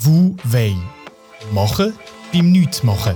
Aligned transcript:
Wu 0.00 0.34
Wei. 0.44 0.74
Machen 1.52 1.92
beim 2.32 2.50
Nichtmachen. 2.50 3.14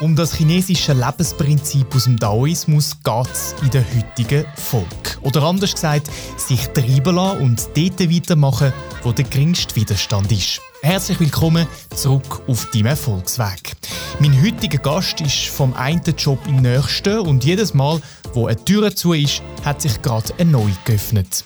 Um 0.00 0.16
das 0.16 0.34
chinesische 0.34 0.92
Lebensprinzip 0.92 1.94
aus 1.94 2.04
dem 2.04 2.18
Daoismus 2.18 2.96
geht 3.04 3.32
es 3.32 3.54
in 3.62 3.70
der 3.70 3.84
heutigen 3.94 4.44
Volk. 4.56 5.20
Oder 5.22 5.44
anders 5.44 5.72
gesagt, 5.72 6.10
sich 6.36 6.66
treiben 6.68 7.14
lassen 7.14 7.42
und 7.42 7.68
dort 7.76 8.00
weitermachen, 8.00 8.72
wo 9.04 9.12
der 9.12 9.26
geringste 9.26 9.76
Widerstand 9.76 10.32
ist. 10.32 10.60
Herzlich 10.82 11.20
willkommen 11.20 11.68
zurück 11.94 12.42
auf 12.48 12.68
deinem 12.72 12.86
Erfolgsweg. 12.86 13.76
Mein 14.18 14.42
heutiger 14.42 14.78
Gast 14.78 15.20
ist 15.20 15.46
vom 15.46 15.74
einen 15.74 16.02
Job 16.18 16.40
im 16.48 16.56
nächsten 16.56 17.20
und 17.20 17.44
jedes 17.44 17.72
Mal, 17.72 18.00
wo 18.32 18.48
eine 18.48 18.64
Tür 18.64 18.96
zu 18.96 19.12
ist, 19.12 19.42
hat 19.64 19.80
sich 19.80 20.02
gerade 20.02 20.34
eine 20.38 20.50
neue 20.50 20.76
geöffnet. 20.84 21.44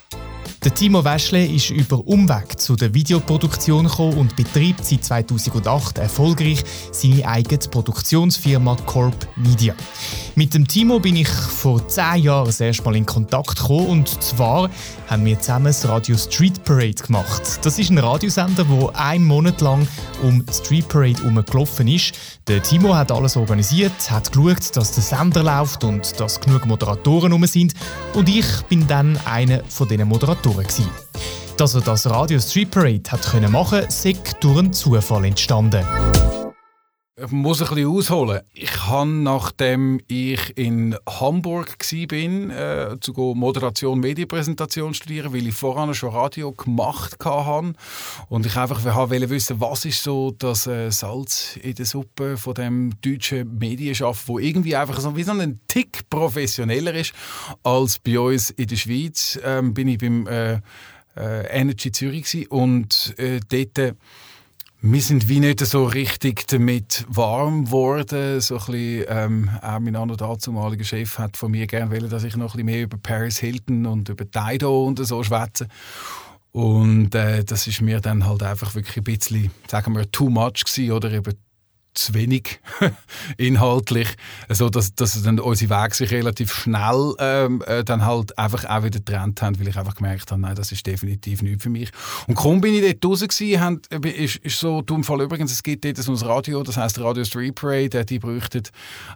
Der 0.65 0.75
Timo 0.75 1.05
Wäschle 1.05 1.45
ist 1.45 1.69
über 1.69 1.99
Umweg 2.07 2.59
zu 2.59 2.75
der 2.75 2.95
Videoproduktion 2.95 3.85
gekommen 3.85 4.17
und 4.17 4.35
betreibt 4.35 4.83
seit 4.87 5.05
2008 5.05 5.99
erfolgreich 5.99 6.65
seine 6.91 7.29
eigene 7.29 7.59
Produktionsfirma 7.59 8.75
Corp 8.87 9.29
Media. 9.37 9.75
Mit 10.37 10.55
dem 10.55 10.67
Timo 10.67 11.01
bin 11.01 11.17
ich 11.17 11.29
vor 11.29 11.87
zehn 11.87 12.23
Jahren 12.23 12.47
das 12.47 12.61
erste 12.61 12.83
Mal 12.83 12.97
in 12.97 13.05
Kontakt 13.05 13.57
gekommen 13.57 13.89
und 13.89 14.23
zwar 14.23 14.71
haben 15.07 15.27
wir 15.27 15.39
zusammen 15.39 15.67
das 15.67 15.87
Radio 15.87 16.17
Street 16.17 16.65
Parade 16.65 16.95
gemacht. 16.95 17.43
Das 17.63 17.79
ist 17.79 17.91
ein 17.91 17.99
Radiosender, 17.99 18.65
der 18.65 18.99
einen 18.99 19.27
Monat 19.27 19.61
lang 19.61 19.87
um 20.23 20.43
Street 20.51 20.89
Parade 20.89 21.19
herumgelaufen 21.19 21.89
ist. 21.89 22.15
Der 22.49 22.63
Timo 22.63 22.95
hat 22.95 23.13
alles 23.13 23.37
organisiert, 23.37 24.11
hat 24.11 24.33
geschaut, 24.33 24.75
dass 24.77 24.93
der 24.93 25.03
Sender 25.03 25.43
läuft 25.43 25.85
und 25.85 26.19
dass 26.19 26.41
genug 26.41 26.65
Moderatoren 26.65 27.33
rum 27.33 27.47
sind 27.47 27.75
und 28.15 28.29
ich 28.31 28.47
bin 28.71 28.87
dann 28.87 29.19
einer 29.27 29.63
von 29.69 29.87
diesen 29.87 30.09
Moderatoren 30.09 30.54
Gewesen. 30.63 30.89
Dass 31.57 31.75
er 31.75 31.81
das 31.81 32.09
Radio 32.09 32.39
Street 32.41 32.71
Parade 32.71 33.03
hat 33.11 33.43
machen 33.51 33.81
konnte, 33.81 33.93
sei 33.93 34.17
durch 34.41 34.59
einen 34.59 34.73
Zufall 34.73 35.25
entstanden. 35.25 35.85
Ich 37.17 37.31
muss 37.31 37.63
ein 37.63 37.69
bisschen 37.69 37.89
ausholen. 37.89 38.41
Ich 38.55 38.87
habe, 38.87 39.09
nachdem 39.09 40.01
ich 40.09 40.59
in 40.59 40.97
Hamburg 41.09 41.77
war, 41.79 42.93
äh, 42.93 42.99
zu 42.99 43.13
Moderation, 43.13 44.01
Medienpräsentation 44.01 44.95
studieren, 44.95 45.33
weil 45.33 45.47
ich 45.47 45.55
vorher 45.55 45.95
schon 45.95 46.11
Radio 46.11 46.51
gemacht 46.51 47.15
habe 47.25 47.75
und 48.29 48.47
ich 48.47 48.57
einfach 48.57 48.85
wollte 48.85 49.31
wissen, 49.31 49.61
was 49.61 49.85
ist 49.85 50.03
so 50.03 50.33
das 50.37 50.67
äh, 50.67 50.91
Salz 50.91 51.57
in 51.63 51.77
der 51.77 51.87
Suppe 51.87 52.37
von 52.37 52.55
dem 52.55 53.01
deutschen 53.01 53.59
Medienschaffen, 53.59 54.27
wo 54.27 54.41
irgendwie 54.41 54.75
einfach 54.75 54.99
so 54.99 55.17
wie 55.17 55.23
so 55.23 55.31
ein 55.31 55.61
Tick 55.69 56.11
professioneller 56.11 56.95
ist 56.95 57.15
als 57.63 58.01
bei 58.01 58.19
uns 58.19 58.51
in 58.51 58.67
der 58.67 58.77
Schweiz. 58.77 59.39
Ähm, 59.45 59.73
bin 59.73 59.87
ich 59.87 59.99
beim 59.99 60.27
äh, 60.27 60.55
äh 61.17 61.47
Energy 61.49 61.93
Zürich 61.93 62.51
und 62.51 63.15
äh, 63.19 63.39
dort 63.49 63.95
wir 64.87 65.01
sind 65.01 65.31
wie 65.31 65.41
nicht 65.41 65.61
so 65.61 65.85
richtig 65.87 66.47
damit 66.47 67.07
warm 67.09 67.65
geworden. 67.65 68.39
So 68.43 68.57
ein 68.59 68.67
bisschen, 68.67 69.05
ähm, 69.09 69.51
auch 69.63 69.81
mein 69.81 69.97
anderer 69.97 70.19
dazumaliger 70.19 70.85
Chef 70.85 71.19
hat 71.19 71.39
von 71.39 71.53
mir 71.53 71.67
gerne 71.67 71.91
wollen, 71.91 72.11
dass 72.11 72.23
ich 72.23 72.37
noch 72.37 72.53
ein 72.55 72.59
bisschen 72.59 72.67
mehr 72.67 72.83
über 72.83 72.99
Paris 72.99 73.39
Hilton 73.39 73.87
und 73.87 74.11
über 74.11 74.27
Dido 74.27 74.85
und 74.85 74.99
so 74.99 75.23
schwätze. 75.25 75.69
Und 76.53 77.15
äh, 77.15 77.45
das 77.45 77.67
ist 77.67 77.81
mir 77.81 78.01
dann 78.03 78.27
halt 78.27 78.43
einfach 78.43 78.75
wirklich 78.75 78.99
ein 78.99 79.05
bisschen, 79.05 79.51
sagen 79.69 79.97
wir, 79.97 80.11
too 80.13 80.29
much 80.29 80.65
gewesen, 80.67 80.93
oder 80.93 81.11
eben 81.13 81.35
zu 81.95 82.15
wenig 82.15 82.61
inhaltlich, 83.37 84.09
so 84.49 84.69
dass, 84.69 84.95
dass 84.95 85.23
dann 85.23 85.39
unsere 85.39 85.71
Wege 85.71 85.95
sich 85.95 86.11
relativ 86.11 86.53
schnell 86.53 87.15
ähm, 87.19 87.63
äh, 87.67 87.85
dann 87.85 88.05
halt 88.05 88.37
einfach 88.39 88.65
auch 88.65 88.83
wieder 88.83 88.99
getrennt 88.99 89.43
haben, 89.43 89.59
weil 89.61 89.69
ich 89.69 89.77
einfach 89.77 89.95
gemerkt 89.95 90.31
habe, 90.31 90.41
nein, 90.41 90.55
das 90.55 90.73
ist 90.73 90.87
definitiv 90.87 91.43
nicht 91.43 91.63
für 91.63 91.71
mich. 91.71 91.91
Und 92.27 92.35
kaum 92.35 92.61
bin 92.61 92.75
ich 92.75 92.99
dort 92.99 93.13
raus 93.13 93.21
gewesen, 93.21 93.61
haben, 93.61 93.83
äh, 93.91 94.09
ist, 94.09 94.37
ist 94.37 94.59
so, 94.59 94.83
du 94.83 95.03
Fall 95.03 95.21
übrigens, 95.21 95.53
es 95.53 95.63
gibt 95.63 95.85
dort 95.85 95.97
so 95.99 96.13
ein 96.13 96.19
Radio, 96.19 96.63
das 96.63 96.77
heißt 96.77 96.99
Radio 96.99 97.25
Street 97.25 97.55
Parade, 97.55 98.05
die 98.05 98.19
bräuchten 98.19 98.63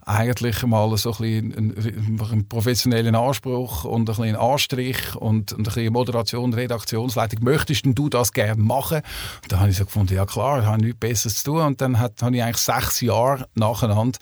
eigentlich 0.05 0.63
mal 0.65 0.97
so 0.97 1.13
ein 1.13 1.19
bisschen 1.19 1.57
einen, 1.57 2.21
einen 2.21 2.49
professionellen 2.49 3.15
Anspruch 3.15 3.85
und 3.85 4.09
ein 4.09 4.29
einen 4.29 4.37
Anstrich 4.37 5.17
und, 5.17 5.53
und 5.53 5.61
ein 5.61 5.63
bisschen 5.63 5.93
Moderation, 5.93 6.53
Redaktionsleitung. 6.53 7.43
Möchtest 7.43 7.85
du 7.87 8.09
das 8.09 8.33
gerne 8.33 8.63
machen? 8.63 8.99
Und 9.43 9.53
da 9.53 9.61
habe 9.61 9.71
ich 9.71 9.77
so 9.77 9.85
gefunden, 9.85 10.15
ja 10.15 10.27
klar, 10.27 10.61
ich 10.61 10.67
habe 10.67 10.83
nichts 10.83 10.99
Besseres 10.99 11.43
zu 11.43 11.53
tun 11.53 11.61
und 11.63 11.81
dann 11.81 11.99
hat, 11.99 12.21
habe 12.23 12.37
ich 12.37 12.43
eigentlich 12.43 12.59
sechs 12.69 13.01
Jahre 13.01 13.49
nacheinander 13.55 14.19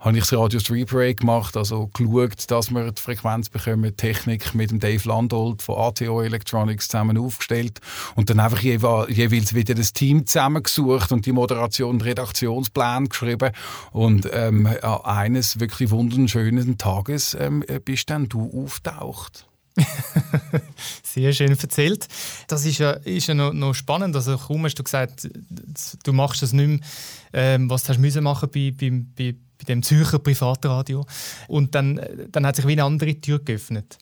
habe 0.00 0.18
ich 0.18 0.24
das 0.28 0.38
Radio 0.38 0.60
Street 0.60 0.90
Break 0.90 1.20
gemacht, 1.20 1.56
also 1.56 1.88
geschaut, 1.94 2.50
dass 2.50 2.70
wir 2.70 2.92
die 2.92 3.00
Frequenz 3.00 3.48
bekommen, 3.48 3.96
Technik 3.96 4.54
mit 4.54 4.70
dem 4.70 4.78
Dave 4.78 5.08
Landolt 5.08 5.62
von 5.62 5.78
ATO 5.78 6.20
Electronics 6.20 6.88
zusammen 6.88 7.16
aufgestellt 7.16 7.80
und 8.14 8.28
dann 8.28 8.38
einfach 8.38 8.60
jeweils 8.60 9.54
wieder 9.54 9.74
das 9.74 9.94
Team 9.94 10.26
zusammengesucht 10.26 11.10
und 11.10 11.24
die 11.24 11.32
Moderation 11.32 11.92
und 11.92 12.04
Redaktionsplan 12.04 13.08
geschrieben 13.08 13.52
und 13.92 14.28
ähm, 14.30 14.66
eines 15.04 15.58
wirklich 15.58 15.90
wunderschönen 15.90 16.76
Tages 16.76 17.34
ähm, 17.40 17.64
bist 17.84 18.10
dann 18.10 18.28
du 18.28 18.62
auftaucht. 18.62 19.46
Sehr 21.02 21.32
schön 21.32 21.50
erzählt. 21.50 22.06
Das 22.48 22.64
ist 22.64 22.78
ja, 22.78 22.92
ist 22.92 23.26
ja 23.26 23.34
noch, 23.34 23.52
noch 23.52 23.74
spannend. 23.74 24.14
Also 24.14 24.36
kaum 24.36 24.64
hast 24.64 24.78
du 24.78 24.84
gesagt, 24.84 25.28
du 26.04 26.12
machst 26.12 26.42
das 26.42 26.52
nicht 26.52 26.66
mehr, 26.66 26.80
ähm, 27.32 27.70
was 27.70 27.84
du 27.84 27.88
hast 27.90 28.20
machen 28.20 28.48
bei, 28.52 28.72
bei, 28.78 28.90
bei, 28.90 29.34
bei 29.58 29.64
dem 29.66 29.82
Zürcher 29.82 30.18
Privatradio. 30.18 31.04
Und 31.48 31.74
dann, 31.74 32.00
dann 32.30 32.46
hat 32.46 32.56
sich 32.56 32.66
wie 32.66 32.72
eine 32.72 32.84
andere 32.84 33.20
Tür 33.20 33.40
geöffnet. 33.40 33.98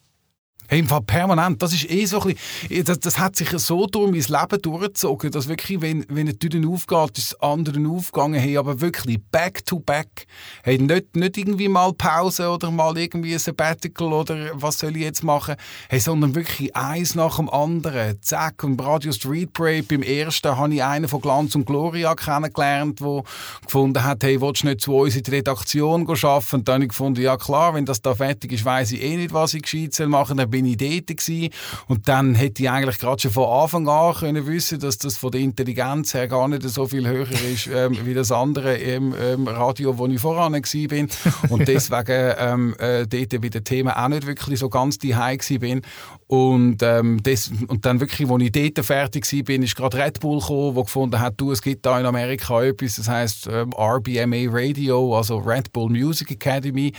Im 0.72 0.88
Fall 0.88 1.02
permanent. 1.02 1.60
Das 1.60 1.74
ist 1.74 1.90
eh 1.90 2.06
so 2.06 2.22
ein 2.22 2.34
bisschen, 2.34 2.84
das, 2.86 2.98
das 2.98 3.18
hat 3.18 3.36
sich 3.36 3.50
so 3.50 3.86
durch 3.86 4.10
mein 4.10 4.40
Leben 4.40 4.62
durchgezogen, 4.62 5.30
dass 5.30 5.46
wirklich, 5.46 5.82
wenn, 5.82 6.06
wenn 6.08 6.28
eine 6.28 6.38
Tür 6.38 6.66
aufgeht, 6.66 7.18
ist 7.18 7.32
das 7.32 7.40
andere 7.42 7.86
aufgegangen. 7.86 8.40
Hey, 8.40 8.56
aber 8.56 8.80
wirklich 8.80 9.20
back 9.30 9.66
to 9.66 9.80
back. 9.80 10.26
Hey, 10.62 10.78
nicht, 10.78 11.14
nicht 11.14 11.36
irgendwie 11.36 11.68
mal 11.68 11.92
Pause 11.92 12.48
oder 12.48 12.70
mal 12.70 12.96
irgendwie 12.96 13.34
ein 13.34 13.38
Sabbatical 13.38 14.14
oder 14.14 14.52
was 14.54 14.78
soll 14.78 14.96
ich 14.96 15.02
jetzt 15.02 15.22
machen. 15.22 15.56
Hey, 15.90 16.00
sondern 16.00 16.34
wirklich 16.34 16.74
eins 16.74 17.14
nach 17.16 17.36
dem 17.36 17.50
anderen. 17.50 18.22
Zack. 18.22 18.64
Und 18.64 18.80
Radio 18.82 19.12
Street 19.12 19.52
Parade 19.52 19.82
beim 19.82 20.02
ersten 20.02 20.56
habe 20.56 20.72
ich 20.72 20.82
einen 20.82 21.06
von 21.06 21.20
Glanz 21.20 21.54
und 21.54 21.66
Gloria 21.66 22.14
kennengelernt, 22.14 22.98
der 23.00 23.24
gefunden 23.62 24.02
hat, 24.02 24.24
hey, 24.24 24.40
willst 24.40 24.62
du 24.62 24.68
nicht 24.68 24.80
zu 24.80 24.96
uns 24.96 25.16
in 25.16 25.22
die 25.22 25.32
Redaktion 25.32 26.08
arbeiten? 26.08 26.56
Und 26.56 26.68
dann 26.68 26.74
habe 26.76 26.84
ich 26.84 26.88
gefunden, 26.88 27.20
ja 27.20 27.36
klar, 27.36 27.74
wenn 27.74 27.84
das 27.84 28.00
da 28.00 28.14
fertig 28.14 28.52
ist, 28.52 28.64
weiß 28.64 28.92
ich 28.92 29.02
eh 29.02 29.18
nicht, 29.18 29.34
was 29.34 29.52
ich 29.52 29.62
gescheit 29.62 30.08
machen 30.08 30.38
soll 30.38 30.46
bin 30.46 30.61
ich 30.64 30.76
dort 30.76 31.06
gewesen. 31.06 31.52
Und 31.88 32.08
dann 32.08 32.34
hätte 32.34 32.62
ich 32.62 32.70
eigentlich 32.70 32.98
gerade 32.98 33.20
schon 33.20 33.30
von 33.30 33.48
Anfang 33.48 33.88
an 33.88 34.14
können 34.14 34.46
wissen, 34.46 34.80
dass 34.80 34.98
das 34.98 35.16
von 35.16 35.30
der 35.30 35.40
Intelligenz 35.40 36.14
her 36.14 36.28
gar 36.28 36.48
nicht 36.48 36.62
so 36.68 36.86
viel 36.86 37.06
höher 37.08 37.30
ist 37.30 37.66
ähm, 37.74 37.96
wie 38.04 38.14
das 38.14 38.32
andere 38.32 38.76
im 38.76 39.14
ähm, 39.20 39.46
Radio, 39.46 39.96
wo 39.98 40.06
ich 40.06 40.20
voran 40.20 40.52
war. 40.52 41.50
Und 41.50 41.68
deswegen 41.68 42.34
ähm, 42.38 42.74
äh, 42.78 43.06
dort 43.06 43.42
wieder 43.42 43.64
Thema 43.64 44.02
auch 44.02 44.08
nicht 44.08 44.26
wirklich 44.26 44.58
so 44.58 44.68
ganz 44.68 44.98
die 44.98 45.14
bin. 45.58 45.82
Und, 46.26 46.82
ähm, 46.82 47.20
das, 47.22 47.50
und 47.68 47.84
dann 47.84 48.00
wirklich, 48.00 48.30
als 48.30 48.42
ich 48.42 48.52
dort 48.52 48.86
fertig 48.86 49.30
war, 49.30 49.42
bin, 49.42 49.62
ist 49.62 49.76
gerade 49.76 49.98
Red 49.98 50.20
Bull 50.20 50.40
gekommen, 50.40 50.74
der 50.74 50.84
gefunden 50.84 51.20
hat, 51.20 51.34
du, 51.36 51.52
es 51.52 51.60
gibt 51.60 51.84
da 51.84 52.00
in 52.00 52.06
Amerika 52.06 52.62
etwas, 52.62 52.96
das 52.96 53.08
heißt 53.08 53.48
ähm, 53.52 53.72
RBMA 53.74 54.50
Radio, 54.50 55.14
also 55.14 55.36
Red 55.36 55.72
Bull 55.72 55.90
Music 55.90 56.30
Academy. 56.30 56.92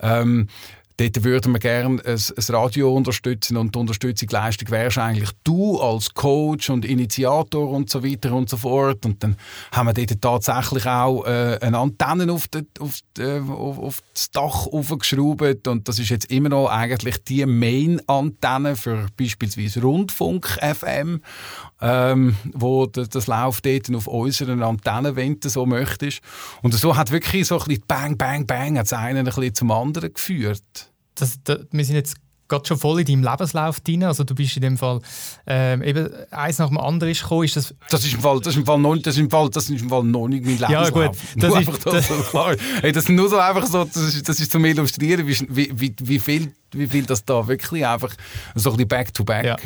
Ähm, 0.00 0.48
Dort 1.00 1.24
würden 1.24 1.54
wir 1.54 1.60
gerne 1.60 2.02
ein, 2.04 2.14
ein 2.14 2.54
Radio 2.54 2.94
unterstützen 2.94 3.56
und 3.56 3.74
die 3.74 3.78
Unterstützungsleistung 3.78 4.70
wärst 4.70 4.98
eigentlich 4.98 5.30
du 5.44 5.80
als 5.80 6.12
Coach 6.12 6.68
und 6.68 6.84
Initiator 6.84 7.70
und 7.70 7.88
so 7.88 8.04
weiter 8.04 8.34
und 8.34 8.50
so 8.50 8.58
fort. 8.58 9.06
Und 9.06 9.24
dann 9.24 9.36
haben 9.72 9.86
wir 9.86 9.94
dort 9.94 10.20
tatsächlich 10.20 10.84
auch 10.84 11.24
äh, 11.24 11.56
eine 11.62 11.78
Antenne 11.78 12.30
auf, 12.30 12.48
die, 12.48 12.66
auf, 12.80 12.98
die, 13.16 13.22
äh, 13.22 13.40
auf, 13.40 13.78
auf, 13.78 14.02
das 14.12 14.30
Dach 14.30 14.66
aufgeschraubt 14.66 15.68
und 15.68 15.88
das 15.88 15.98
ist 15.98 16.10
jetzt 16.10 16.30
immer 16.30 16.50
noch 16.50 16.68
eigentlich 16.68 17.24
die 17.24 17.46
Main-Antenne 17.46 18.76
für 18.76 19.06
beispielsweise 19.16 19.80
Rundfunk 19.80 20.58
FM, 20.60 21.22
ähm, 21.80 22.36
wo 22.52 22.84
das, 22.84 23.08
das 23.08 23.26
läuft 23.26 23.64
dort 23.64 23.94
auf 23.94 24.06
unseren 24.06 24.62
Antennen, 24.62 25.16
wenn 25.16 25.40
du 25.40 25.48
so 25.48 25.64
möchtest. 25.64 26.20
Und 26.60 26.74
so 26.74 26.94
hat 26.94 27.10
wirklich 27.10 27.46
so 27.46 27.58
ein 27.58 27.64
bisschen 27.64 27.84
Bang, 27.88 28.18
Bang, 28.18 28.46
Bang 28.46 28.76
hat 28.76 28.92
einen 28.92 29.20
ein 29.20 29.24
bisschen 29.24 29.54
zum 29.54 29.70
anderen 29.70 30.12
geführt 30.12 30.89
das, 31.20 31.38
das, 31.44 31.60
wir 31.70 31.84
sind 31.84 31.96
jetzt 31.96 32.16
gerade 32.50 32.66
schon 32.66 32.76
voll 32.76 33.00
in 33.00 33.06
deinem 33.06 33.22
Lebenslauf 33.22 33.80
drin. 33.80 34.04
Also 34.04 34.24
du 34.24 34.34
bist 34.34 34.54
in 34.56 34.62
dem 34.62 34.76
Fall 34.76 35.00
ähm, 35.46 35.82
eben 35.82 36.10
eins 36.30 36.58
nach 36.58 36.68
dem 36.68 36.78
anderen 36.78 37.12
ist 37.12 37.22
gekommen. 37.22 37.44
Ist 37.44 37.56
das, 37.56 37.74
das 37.88 38.04
ist 38.04 38.14
im 38.14 38.20
Fall, 38.20 38.40
das 38.40 38.54
ist 38.54 38.58
im 38.58 38.66
Fall 38.66 38.78
noch, 38.78 38.96
das 38.96 39.14
ist 39.14 39.20
im 39.20 39.30
Fall, 39.30 39.48
das 39.48 39.70
ist 39.70 39.80
im 39.80 39.88
Fall 39.88 40.04
noch 40.04 40.28
nicht 40.28 40.44
mein 40.44 40.58
Lebenslauf. 40.58 40.84
Ja 40.84 40.90
gut, 40.90 41.16
das 41.36 41.50
nur 41.50 41.60
ist 41.60 41.86
das, 41.86 42.08
so 42.08 42.14
klar. 42.14 42.56
Hey, 42.82 42.92
das 42.92 43.04
ist 43.04 43.10
nur 43.10 43.28
so 43.30 43.38
einfach 43.38 43.66
so, 43.66 43.84
das 43.84 43.96
ist, 43.96 44.28
das 44.28 44.40
ist 44.40 44.52
zum 44.52 44.64
Illustrieren, 44.64 45.26
wie, 45.26 45.70
wie, 45.80 45.94
wie, 46.02 46.18
viel, 46.18 46.52
wie 46.72 46.86
viel 46.88 47.06
das 47.06 47.24
da 47.24 47.46
wirklich 47.46 47.86
einfach 47.86 48.14
so 48.54 48.70
ein 48.70 48.76
bisschen 48.76 48.88
back 48.88 49.14
to 49.14 49.24
back. 49.24 49.46
Ja. 49.46 49.56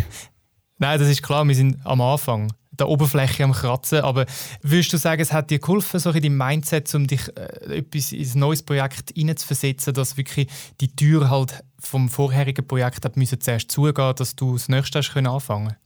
Nein, 0.79 1.00
das 1.00 1.09
ist 1.09 1.23
klar. 1.23 1.45
Wir 1.47 1.55
sind 1.55 1.79
am 1.85 2.00
Anfang 2.00 2.53
der 2.79 2.88
Oberfläche 2.88 3.44
am 3.44 3.53
Kratzen. 3.53 4.00
Aber 4.00 4.26
würdest 4.62 4.93
du 4.93 4.97
sagen, 4.97 5.23
es 5.23 5.32
hat 5.32 5.50
dir 5.50 5.59
geholfen, 5.59 6.00
so 6.00 6.11
in 6.11 6.23
deinem 6.23 6.37
Mindset, 6.37 6.94
um 6.94 7.06
dich 7.06 7.29
äh, 7.37 7.79
etwas 7.79 8.12
in 8.12 8.26
ein 8.26 8.38
neues 8.38 8.62
Projekt 8.62 9.12
hineinzuversetzen, 9.15 9.94
dass 9.94 10.17
wirklich 10.17 10.49
die 10.81 10.94
Tür 10.94 11.31
halt 11.31 11.65
vom 11.79 12.09
vorherigen 12.09 12.67
Projekt 12.67 13.05
hat 13.05 13.17
müssen 13.17 13.41
zuerst 13.41 13.71
zugehen, 13.71 14.15
dass 14.17 14.37
du 14.37 14.55
das 14.55 14.69
nächste 14.69 14.99
hast 14.99 15.12
können 15.12 15.26
anfangen? 15.26 15.76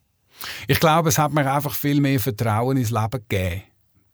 Ich 0.69 0.79
glaube, 0.79 1.09
es 1.09 1.19
hat 1.19 1.33
mir 1.33 1.53
einfach 1.53 1.75
viel 1.75 2.01
mehr 2.01 2.21
Vertrauen 2.21 2.77
ins 2.77 2.91
Leben 2.91 3.25
gegeben, 3.29 3.63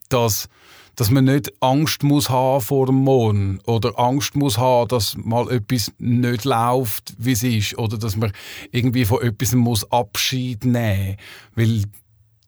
dass 0.08 0.48
dass 0.96 1.10
man 1.10 1.24
nicht 1.24 1.52
Angst 1.60 2.02
muss 2.02 2.30
haben 2.30 2.60
vor 2.60 2.86
dem 2.86 2.96
Mond 2.96 3.66
oder 3.66 3.98
Angst 3.98 4.36
muss 4.36 4.58
haben, 4.58 4.88
dass 4.88 5.16
mal 5.16 5.50
etwas 5.50 5.92
nicht 5.98 6.44
läuft, 6.44 7.14
wie 7.18 7.32
es 7.32 7.42
ist, 7.42 7.78
oder 7.78 7.98
dass 7.98 8.16
man 8.16 8.32
irgendwie 8.70 9.04
von 9.04 9.22
etwas 9.22 9.54
muss 9.54 9.90
Abschied 9.90 10.64
nehmen, 10.64 11.16
weil 11.54 11.84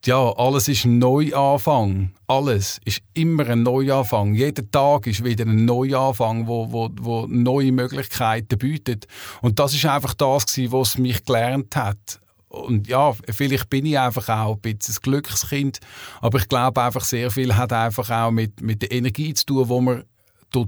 ja, 0.05 0.31
alles 0.33 0.67
ist 0.67 0.85
ein 0.85 0.99
Neuanfang. 0.99 2.11
Alles 2.27 2.79
ist 2.85 3.01
immer 3.13 3.47
ein 3.47 3.63
Neuanfang. 3.63 4.33
Jeder 4.33 4.69
Tag 4.69 5.07
ist 5.07 5.23
wieder 5.23 5.45
ein 5.45 5.65
Neuanfang, 5.65 6.47
wo, 6.47 6.71
wo, 6.71 6.89
wo 6.99 7.25
neue 7.27 7.71
Möglichkeiten 7.71 8.57
bietet. 8.57 9.07
Und 9.41 9.59
das 9.59 9.73
ist 9.73 9.85
einfach 9.85 10.13
das, 10.13 10.45
was 10.57 10.97
mich 10.97 11.23
gelernt 11.25 11.75
hat. 11.75 12.19
Und 12.49 12.87
ja, 12.87 13.13
vielleicht 13.29 13.69
bin 13.69 13.85
ich 13.85 13.99
einfach 13.99 14.29
auch 14.29 14.55
ein 14.55 14.61
bisschen 14.61 14.95
ein 14.95 15.01
Glückskind, 15.01 15.79
aber 16.21 16.39
ich 16.39 16.47
glaube 16.47 16.81
einfach 16.81 17.03
sehr 17.03 17.29
viel 17.29 17.55
hat 17.55 17.73
einfach 17.73 18.09
auch 18.09 18.31
mit, 18.31 18.61
mit 18.61 18.81
der 18.81 18.91
Energie 18.93 19.33
zu 19.33 19.45
tun, 19.45 19.69
wo 19.69 19.81
man 19.81 20.03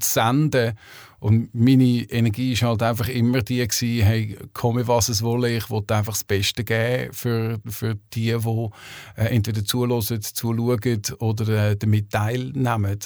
senden. 0.02 0.78
Und 1.20 1.54
meine 1.54 1.84
Energie 2.10 2.60
war 2.62 2.70
halt 2.70 2.84
einfach 2.84 3.10
immer 3.10 3.42
die, 3.42 3.68
gewesen, 3.68 4.06
hey, 4.06 4.38
komme 4.54 4.88
was 4.88 5.10
es 5.10 5.22
wolle, 5.22 5.56
ich 5.56 5.70
wollte 5.70 5.96
einfach 5.96 6.14
das 6.14 6.24
Beste 6.24 6.64
geben 6.64 7.14
für, 7.14 7.60
für 7.68 7.96
die, 8.14 8.38
die 8.38 8.70
äh, 9.18 9.36
entweder 9.36 9.66
zuhören, 9.66 10.22
zuschauen 10.22 11.02
oder 11.20 11.72
äh, 11.72 11.76
damit 11.76 12.10
teilnehmen. 12.10 13.00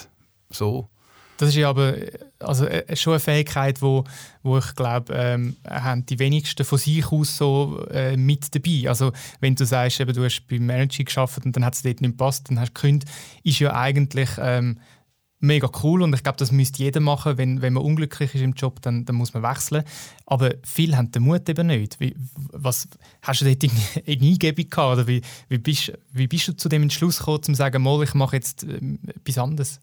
So. 0.51 0.89
Das 1.38 1.50
ist 1.50 1.56
ja 1.56 1.69
aber 1.69 1.95
also, 2.39 2.65
äh, 2.65 2.95
schon 2.95 3.13
eine 3.13 3.19
Fähigkeit, 3.19 3.81
wo, 3.81 4.04
wo 4.44 4.60
ich 4.60 4.75
glaube, 4.75 5.13
ähm, 5.13 5.56
haben 5.68 6.06
die 6.06 6.19
wenigsten 6.19 6.63
von 6.63 6.77
sich 6.77 7.12
aus 7.12 7.38
so 7.38 7.86
äh, 7.92 8.15
mit 8.15 8.54
dabei. 8.54 8.88
Also 8.88 9.12
wenn 9.39 9.56
du 9.56 9.65
sagst, 9.65 10.00
eben, 10.00 10.13
du 10.13 10.24
hast 10.24 10.48
beim 10.48 10.69
Energy 10.69 11.04
geschafft 11.04 11.44
und 11.45 11.56
dann 11.56 11.65
hat 11.65 11.74
es 11.74 11.81
dort 11.81 12.01
nicht 12.01 12.12
gepasst, 12.12 12.50
dann 12.50 12.60
hast 12.60 12.69
du 12.69 12.74
gekündigt, 12.75 13.12
ist 13.44 13.60
ja 13.60 13.74
eigentlich 13.74 14.30
ähm, 14.39 14.80
mega 15.43 15.69
cool 15.83 16.01
und 16.01 16.13
ich 16.15 16.23
glaube, 16.23 16.37
das 16.37 16.51
müsste 16.51 16.81
jeder 16.81 17.01
machen. 17.01 17.37
Wenn, 17.37 17.61
wenn 17.61 17.73
man 17.73 17.83
unglücklich 17.83 18.33
ist 18.33 18.41
im 18.41 18.53
Job, 18.53 18.81
dann, 18.81 19.05
dann 19.05 19.15
muss 19.15 19.33
man 19.33 19.43
wechseln. 19.43 19.83
Aber 20.25 20.55
viele 20.63 20.97
haben 20.97 21.11
den 21.11 21.23
Mut 21.23 21.47
eben 21.49 21.67
nicht. 21.67 21.99
Wie, 21.99 22.15
was, 22.51 22.87
hast 23.21 23.41
du 23.41 23.45
dort 23.45 23.63
eine 24.07 24.07
Eingebung 24.07 24.69
gehabt 24.69 24.93
oder 24.97 25.07
wie, 25.07 25.21
wie, 25.49 25.57
bist, 25.57 25.93
wie 26.11 26.27
bist 26.27 26.47
du 26.47 26.53
zu 26.53 26.69
dem 26.69 26.83
Entschluss 26.83 27.19
gekommen, 27.19 27.43
zu 27.43 27.53
sagen, 27.53 27.83
mal, 27.83 28.01
ich 28.03 28.13
mache 28.13 28.37
jetzt 28.37 28.63
äh, 28.63 28.79
etwas 29.15 29.37
anderes? 29.37 29.79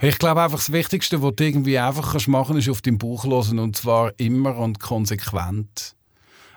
Ich 0.00 0.18
glaube 0.18 0.42
einfach, 0.42 0.58
das 0.58 0.70
Wichtigste, 0.72 1.22
was 1.22 1.34
du 1.36 1.44
irgendwie 1.44 1.78
einfach 1.78 2.14
machen 2.26 2.52
kannst, 2.52 2.68
ist 2.68 2.70
auf 2.70 2.82
deinen 2.82 2.98
Bauch 2.98 3.24
hören 3.24 3.58
und 3.58 3.76
zwar 3.76 4.12
immer 4.18 4.56
und 4.58 4.78
konsequent. 4.78 5.96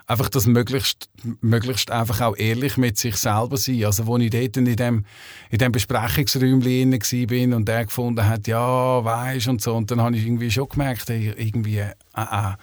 Einfach 0.08 0.30
das 0.30 0.46
möglichst, 0.46 1.10
möglichst 1.42 1.90
einfach 1.90 2.22
auch 2.22 2.38
ehrlich 2.38 2.78
mit 2.78 2.98
sich 2.98 3.16
selber 3.18 3.58
sein. 3.58 3.84
Also, 3.86 4.04
als 4.14 4.24
ich 4.24 4.30
dort 4.30 4.58
in 4.58 4.76
dem, 4.76 5.06
in 5.50 5.58
dem 5.58 5.72
Besprechungsräumchen 5.72 6.92
war 6.92 7.58
und 7.58 7.68
der 7.68 7.86
gefunden 7.86 8.28
hat, 8.28 8.48
ja, 8.48 9.04
weisst 9.04 9.48
und 9.48 9.62
so, 9.62 9.76
und 9.76 9.90
dann 9.90 10.02
habe 10.02 10.16
ich 10.16 10.26
irgendwie 10.26 10.52
schon 10.52 10.70
gemerkt, 10.70 11.10
ey, 11.10 11.34
irgendwie, 11.36 11.80
äh, 11.80 11.94
äh, 12.16 12.54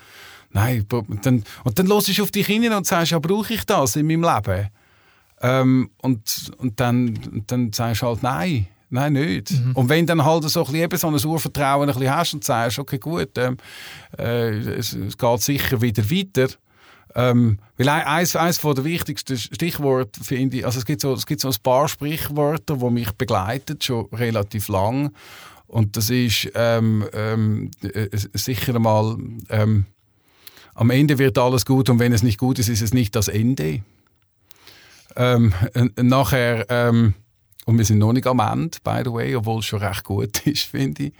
nein, 0.50 0.86
und 0.90 1.26
dann, 1.26 1.42
und 1.64 1.78
dann 1.78 1.88
hörst 1.88 2.16
du 2.16 2.22
auf 2.22 2.30
dich 2.30 2.46
hin 2.46 2.72
und 2.72 2.86
sagst, 2.86 3.10
ja, 3.10 3.18
brauche 3.18 3.54
ich 3.54 3.64
das 3.64 3.96
in 3.96 4.06
meinem 4.06 4.22
Leben? 4.22 4.68
Ähm, 5.40 5.90
und, 6.00 6.52
und 6.58 6.78
dann, 6.78 7.42
dann 7.48 7.72
sagst 7.72 8.02
du 8.02 8.06
halt, 8.06 8.22
nein. 8.22 8.68
Nein, 8.94 9.14
nicht. 9.14 9.52
Mhm. 9.52 9.72
Und 9.72 9.88
wenn 9.88 10.06
dann 10.06 10.22
halt 10.22 10.44
so 10.50 10.66
ein 10.66 10.88
bisschen, 10.88 11.18
so 11.18 11.28
ein 11.28 11.32
Urvertrauen 11.32 11.88
ein 11.88 11.94
bisschen 11.94 12.14
hast 12.14 12.34
und 12.34 12.44
sagst, 12.44 12.78
okay, 12.78 12.98
gut, 12.98 13.30
ähm, 13.38 13.56
äh, 14.18 14.50
es, 14.50 14.92
es, 14.92 15.16
geht 15.16 15.40
sicher 15.40 15.80
wieder 15.80 16.08
weiter. 16.10 16.48
Ähm, 17.14 17.58
weil 17.76 17.88
eines, 17.88 18.36
eines 18.36 18.58
der 18.58 18.84
wichtigsten 18.84 19.36
Stichworte 19.36 20.22
finde 20.22 20.58
ich, 20.58 20.66
also 20.66 20.78
es 20.78 20.86
gibt, 20.86 21.00
so, 21.00 21.12
es 21.12 21.26
gibt 21.26 21.40
so 21.40 21.48
ein 21.48 21.54
paar 21.62 21.88
Sprichwörter, 21.88 22.76
die 22.76 22.90
mich 22.90 23.12
begleiten, 23.12 23.78
schon 23.80 24.06
relativ 24.12 24.68
lang. 24.68 25.12
Und 25.66 25.96
das 25.96 26.10
ist 26.10 26.50
ähm, 26.54 27.06
ähm, 27.12 27.70
äh, 27.82 28.08
sicher 28.34 28.74
einmal, 28.74 29.16
ähm, 29.48 29.86
am 30.74 30.90
Ende 30.90 31.18
wird 31.18 31.38
alles 31.38 31.66
gut 31.66 31.90
und 31.90 31.98
wenn 31.98 32.12
es 32.12 32.22
nicht 32.22 32.38
gut 32.38 32.58
ist, 32.58 32.68
ist 32.68 32.82
es 32.82 32.94
nicht 32.94 33.14
das 33.14 33.28
Ende. 33.28 33.82
Ähm, 35.16 35.52
nachher, 36.00 36.66
ähm, 36.70 37.14
und 37.66 37.78
wir 37.78 37.84
sind 37.84 37.98
noch 37.98 38.12
nicht 38.12 38.26
am 38.26 38.40
Ende, 38.40 38.78
by 38.82 39.02
the 39.04 39.12
way, 39.12 39.36
obwohl 39.36 39.60
es 39.60 39.66
schon 39.66 39.82
recht 39.82 40.04
gut 40.04 40.46
ist, 40.46 40.62
finde 40.62 41.04
ich. 41.04 41.12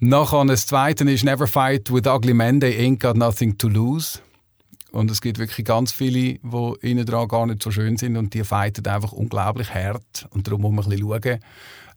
Nachher 0.00 0.44
das 0.46 0.66
Zweite 0.66 1.08
ist 1.10 1.24
Never 1.24 1.46
fight 1.46 1.92
with 1.92 2.06
ugly 2.06 2.34
men, 2.34 2.60
they 2.60 2.78
ain't 2.78 2.98
got 2.98 3.16
nothing 3.16 3.56
to 3.58 3.68
lose. 3.68 4.20
Und 4.90 5.10
es 5.10 5.20
gibt 5.20 5.38
wirklich 5.38 5.66
ganz 5.66 5.92
viele, 5.92 6.38
die 6.38 6.74
innen 6.80 7.04
dran 7.04 7.28
gar 7.28 7.46
nicht 7.46 7.62
so 7.62 7.70
schön 7.70 7.96
sind 7.96 8.16
und 8.16 8.32
die 8.32 8.42
fighten 8.42 8.86
einfach 8.86 9.12
unglaublich 9.12 9.72
hart. 9.72 10.26
Und 10.30 10.46
darum 10.46 10.62
muss 10.62 10.72
man 10.72 10.84
ein 10.84 10.90
bisschen 10.90 11.08
schauen, 11.08 11.40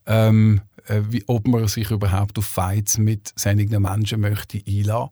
ähm, 0.08 0.62
äh, 0.88 1.02
wie, 1.10 1.24
ob 1.28 1.48
man 1.48 1.68
sich 1.68 1.90
überhaupt 1.90 2.38
auf 2.38 2.46
Fights 2.46 2.98
mit 2.98 3.32
solchen 3.36 3.82
Menschen 3.82 4.20
möchte 4.20 4.62
einlassen 4.68 5.10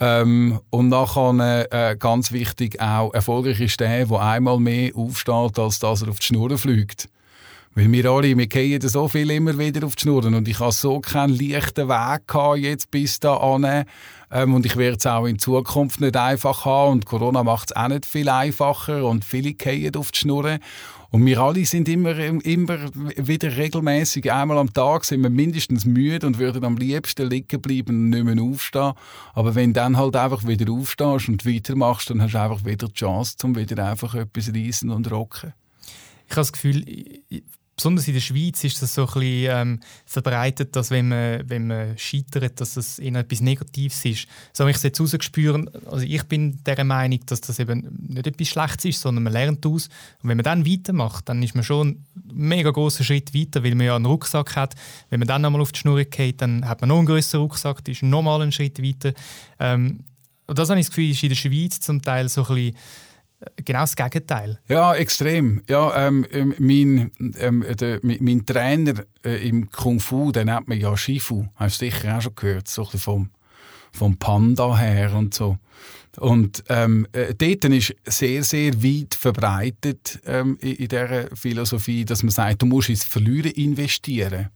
ähm, 0.00 0.60
und 0.70 0.88
nachher 0.88 1.72
äh, 1.72 1.96
ganz 1.96 2.32
wichtig 2.32 2.80
auch, 2.80 3.14
erfolgreich 3.14 3.60
ist 3.60 3.78
der, 3.78 4.06
der 4.06 4.20
einmal 4.20 4.58
mehr 4.58 4.90
aufsteht, 4.96 5.58
als 5.58 5.78
dass 5.78 6.02
er 6.02 6.08
auf 6.08 6.18
die 6.18 6.26
Schnur 6.26 6.56
fliegt. 6.58 7.08
Weil 7.76 7.90
wir 7.90 8.04
alle, 8.08 8.38
wir 8.38 8.46
gehen 8.46 8.80
so 8.80 9.08
viel 9.08 9.28
immer 9.32 9.58
wieder 9.58 9.84
auf 9.84 9.96
die 9.96 10.02
Schnurren 10.02 10.36
und 10.36 10.46
ich 10.46 10.60
habe 10.60 10.70
so 10.70 11.00
keinen 11.00 11.36
leichten 11.36 11.88
Weg 11.88 12.28
gehabt 12.28 12.58
jetzt 12.58 12.90
bis 12.92 13.18
dahin. 13.18 13.84
Ähm, 14.30 14.54
und 14.54 14.64
ich 14.64 14.76
werde 14.76 14.96
es 14.96 15.06
auch 15.06 15.26
in 15.26 15.40
Zukunft 15.40 16.00
nicht 16.00 16.16
einfach 16.16 16.64
haben 16.64 16.92
und 16.92 17.06
Corona 17.06 17.42
macht 17.42 17.70
es 17.70 17.76
auch 17.76 17.88
nicht 17.88 18.06
viel 18.06 18.28
einfacher 18.28 19.04
und 19.04 19.24
viele 19.24 19.54
gehen 19.54 19.96
auf 19.96 20.12
die 20.12 20.20
Schnurren. 20.20 20.60
Und 21.10 21.26
wir 21.26 21.40
alle 21.40 21.64
sind 21.64 21.88
immer, 21.88 22.16
immer 22.16 22.78
wieder 23.16 23.56
regelmäßig 23.56 24.32
einmal 24.32 24.58
am 24.58 24.72
Tag 24.72 25.04
sind 25.04 25.22
wir 25.22 25.30
mindestens 25.30 25.84
müde 25.84 26.28
und 26.28 26.38
würden 26.38 26.64
am 26.64 26.76
liebsten 26.76 27.28
liegen 27.28 27.60
bleiben 27.60 27.96
und 27.96 28.10
nicht 28.10 28.24
mehr 28.24 28.42
aufstehen. 28.42 28.92
Aber 29.32 29.56
wenn 29.56 29.72
du 29.72 29.80
dann 29.80 29.96
halt 29.96 30.14
einfach 30.14 30.46
wieder 30.46 30.72
aufstehst 30.72 31.28
und 31.28 31.44
weitermachst, 31.44 32.10
dann 32.10 32.22
hast 32.22 32.34
du 32.34 32.40
einfach 32.40 32.64
wieder 32.64 32.86
die 32.86 32.94
Chance, 32.94 33.36
um 33.42 33.56
wieder 33.56 33.84
einfach 33.84 34.14
etwas 34.14 34.52
reissen 34.54 34.90
und 34.90 35.10
rocken. 35.10 35.54
Ich 36.26 36.32
habe 36.32 36.40
das 36.40 36.52
Gefühl, 36.52 36.84
besonders 37.76 38.06
in 38.06 38.14
der 38.14 38.20
Schweiz 38.20 38.62
ist 38.64 38.80
das 38.80 38.94
so 38.94 39.02
ein 39.02 39.06
bisschen 39.06 39.50
ähm, 39.50 39.80
verbreitet, 40.06 40.76
dass 40.76 40.90
wenn 40.90 41.08
man, 41.08 41.48
wenn 41.48 41.66
man 41.66 41.98
scheitert, 41.98 42.60
dass 42.60 42.74
das 42.74 42.98
eher 42.98 43.14
etwas 43.16 43.40
Negatives 43.40 44.04
ist. 44.04 44.26
So 44.52 44.64
habe 44.64 44.70
ich 44.70 44.76
es 44.76 44.82
jetzt 44.82 45.00
rausgespürt, 45.00 45.86
also 45.86 46.04
ich 46.04 46.22
bin 46.24 46.62
der 46.64 46.84
Meinung, 46.84 47.20
dass 47.26 47.40
das 47.40 47.58
eben 47.58 47.88
nicht 48.08 48.26
etwas 48.26 48.48
Schlechtes 48.48 48.84
ist, 48.84 49.00
sondern 49.00 49.24
man 49.24 49.32
lernt 49.32 49.66
aus. 49.66 49.88
Und 50.22 50.28
wenn 50.28 50.36
man 50.36 50.44
dann 50.44 50.66
weitermacht, 50.66 51.28
dann 51.28 51.42
ist 51.42 51.54
man 51.54 51.64
schon 51.64 51.88
einen 51.88 52.48
mega 52.48 52.70
großen 52.70 53.04
Schritt 53.04 53.34
weiter, 53.34 53.64
weil 53.64 53.74
man 53.74 53.86
ja 53.86 53.96
einen 53.96 54.06
Rucksack 54.06 54.56
hat. 54.56 54.74
Wenn 55.10 55.20
man 55.20 55.28
dann 55.28 55.44
einmal 55.44 55.60
auf 55.60 55.72
die 55.72 55.80
Schnur 55.80 56.02
geht, 56.04 56.42
dann 56.42 56.66
hat 56.68 56.80
man 56.80 56.88
noch 56.88 56.98
einen 56.98 57.06
größeren 57.06 57.40
Rucksack, 57.40 57.86
ist 57.88 58.02
nochmal 58.02 58.42
einen 58.42 58.52
Schritt 58.52 58.82
weiter. 58.82 59.12
Ähm, 59.58 60.00
und 60.46 60.58
das 60.58 60.68
habe 60.68 60.78
ich 60.78 60.86
das 60.86 60.94
Gefühl, 60.94 61.10
ist 61.10 61.22
in 61.22 61.30
der 61.30 61.36
Schweiz 61.36 61.80
zum 61.80 62.02
Teil 62.02 62.28
so 62.28 62.42
ein 62.42 62.54
bisschen 62.54 62.76
genau 63.64 63.80
das 63.80 63.96
Gegenteil. 63.96 64.58
Ja, 64.68 64.94
extrem. 64.94 65.62
Ja, 65.68 66.06
ähm, 66.06 66.26
ähm 66.30 66.54
mein, 66.58 67.10
ähm, 67.38 67.64
der, 67.78 68.00
mein 68.02 68.46
Trainer 68.46 69.04
äh, 69.24 69.48
im 69.48 69.70
Kung 69.70 70.00
Fu, 70.00 70.32
den 70.32 70.46
nennt 70.46 70.68
man 70.68 70.78
ja 70.78 70.96
Shifu, 70.96 71.46
hast 71.56 71.80
du 71.80 71.86
sicher 71.86 72.16
auch 72.16 72.22
schon 72.22 72.34
gehört, 72.34 72.68
so 72.68 72.88
ein 72.92 72.98
vom, 72.98 73.30
vom 73.92 74.16
Panda 74.16 74.76
her 74.76 75.14
und 75.14 75.34
so. 75.34 75.58
Und 76.18 76.62
ähm, 76.68 77.06
äh, 77.12 77.34
dort 77.34 77.64
ist 77.64 77.94
sehr, 78.06 78.44
sehr 78.44 78.82
weit 78.82 79.14
verbreitet 79.14 80.20
ähm, 80.26 80.56
in, 80.60 80.74
in 80.76 80.88
dieser 80.88 81.34
Philosophie, 81.34 82.04
dass 82.04 82.22
man 82.22 82.30
sagt, 82.30 82.62
du 82.62 82.66
musst 82.66 82.88
ins 82.88 83.04
Verlieren 83.04 83.50
investieren. 83.52 84.50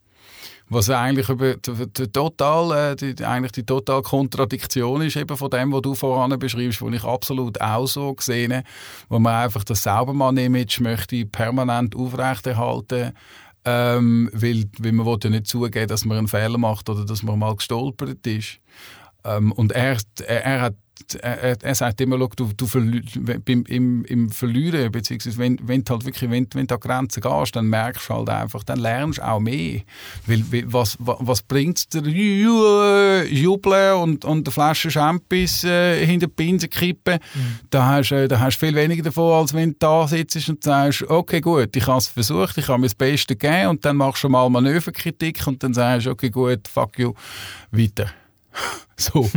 Was 0.71 0.91
eigentlich 0.91 1.29
über 1.29 1.55
die, 1.57 2.09
total, 2.09 2.93
äh, 2.93 2.97
die, 2.97 3.25
eigentlich 3.25 3.53
die 3.53 3.65
totale 3.65 4.03
Kontradiktion 4.03 5.03
ist 5.03 5.17
eben 5.17 5.37
von 5.37 5.51
dem, 5.51 5.73
was 5.73 5.83
du 5.83 5.95
voran 5.95 6.39
beschreibst, 6.39 6.83
wo 6.83 6.91
ich 6.91 7.05
absolut 7.05 7.61
auch 7.61 7.87
so 7.87 8.15
gesehen 8.15 8.63
wo 9.09 9.19
man 9.19 9.45
einfach 9.45 9.65
das 9.65 9.83
Saubermann-Image 9.83 10.81
möchte 10.81 11.25
permanent 11.25 11.97
aufrechterhalten 11.97 13.13
ähm, 13.65 14.31
weil, 14.33 14.65
weil 14.79 14.93
man 14.93 15.07
will 15.07 15.19
ja 15.23 15.31
nicht 15.31 15.47
zugeben, 15.47 15.89
dass 15.89 16.05
man 16.05 16.19
einen 16.19 16.29
Fehler 16.29 16.59
macht 16.59 16.89
oder 16.89 17.05
dass 17.05 17.23
man 17.23 17.39
mal 17.39 17.55
gestolpert 17.57 18.27
ist. 18.27 18.61
Ähm, 19.25 19.53
und 19.53 19.73
er, 19.73 19.99
er, 20.27 20.45
er 20.45 20.61
hat 20.63 20.75
er, 21.21 21.63
er 21.63 21.75
sagt 21.75 22.01
immer, 22.01 22.19
du, 22.19 22.51
du 22.57 22.67
beim, 23.45 23.65
im, 23.65 24.05
im 24.05 24.31
Verlieren, 24.31 24.91
beziehungsweise 24.93 25.39
wenn, 25.39 25.59
wenn 25.63 25.85
du 25.85 25.93
halt 25.93 26.05
wirklich, 26.05 26.31
wenn, 26.31 26.47
wenn 26.55 26.67
du 26.67 26.75
an 26.75 26.81
Grenzen 26.81 27.21
gehst, 27.21 27.57
dann 27.57 27.67
merkst 27.67 28.09
du 28.09 28.15
halt 28.15 28.29
einfach, 28.29 28.63
dann 28.65 28.79
lernst 28.79 29.19
du 29.19 29.27
auch 29.27 29.41
mehr. 29.41 29.81
Weil, 30.27 30.45
was, 30.67 30.97
was 31.01 31.43
bringt 31.43 31.79
es 31.79 31.89
dir? 31.89 32.03
Jubeln 33.29 33.95
und, 33.95 34.25
und 34.25 34.47
eine 34.47 34.53
Flasche 34.53 34.91
Champis 34.91 35.65
äh, 35.65 36.05
hinter 36.05 36.27
die 36.27 36.33
Pinsel 36.33 36.69
kippen, 36.69 37.19
mhm. 37.35 37.59
da 37.71 37.87
hast 37.87 38.11
du 38.11 38.17
äh, 38.17 38.29
da 38.29 38.41
hast 38.41 38.59
viel 38.59 38.75
weniger 38.75 39.05
davon, 39.05 39.33
als 39.33 39.55
wenn 39.55 39.73
du 39.73 39.77
da 39.79 40.07
sitzt 40.07 40.49
und 40.49 40.63
sagst, 40.63 41.03
okay 41.03 41.41
gut, 41.41 41.75
ich 41.75 41.87
habe 41.87 41.99
es 41.99 42.09
versucht, 42.09 42.59
ich 42.59 42.69
habe 42.69 42.79
mir 42.79 42.87
das 42.87 42.95
Beste 42.95 43.37
gegeben 43.37 43.69
und 43.69 43.85
dann 43.85 43.97
machst 43.97 44.25
du 44.25 44.29
mal 44.29 44.49
Manöverkritik 44.49 45.47
und 45.47 45.63
dann 45.63 45.75
sagst 45.75 46.07
du, 46.07 46.11
okay 46.11 46.31
gut, 46.31 46.69
fuck 46.69 46.99
you, 46.99 47.15
weiter. 47.71 48.11
so. 48.97 49.29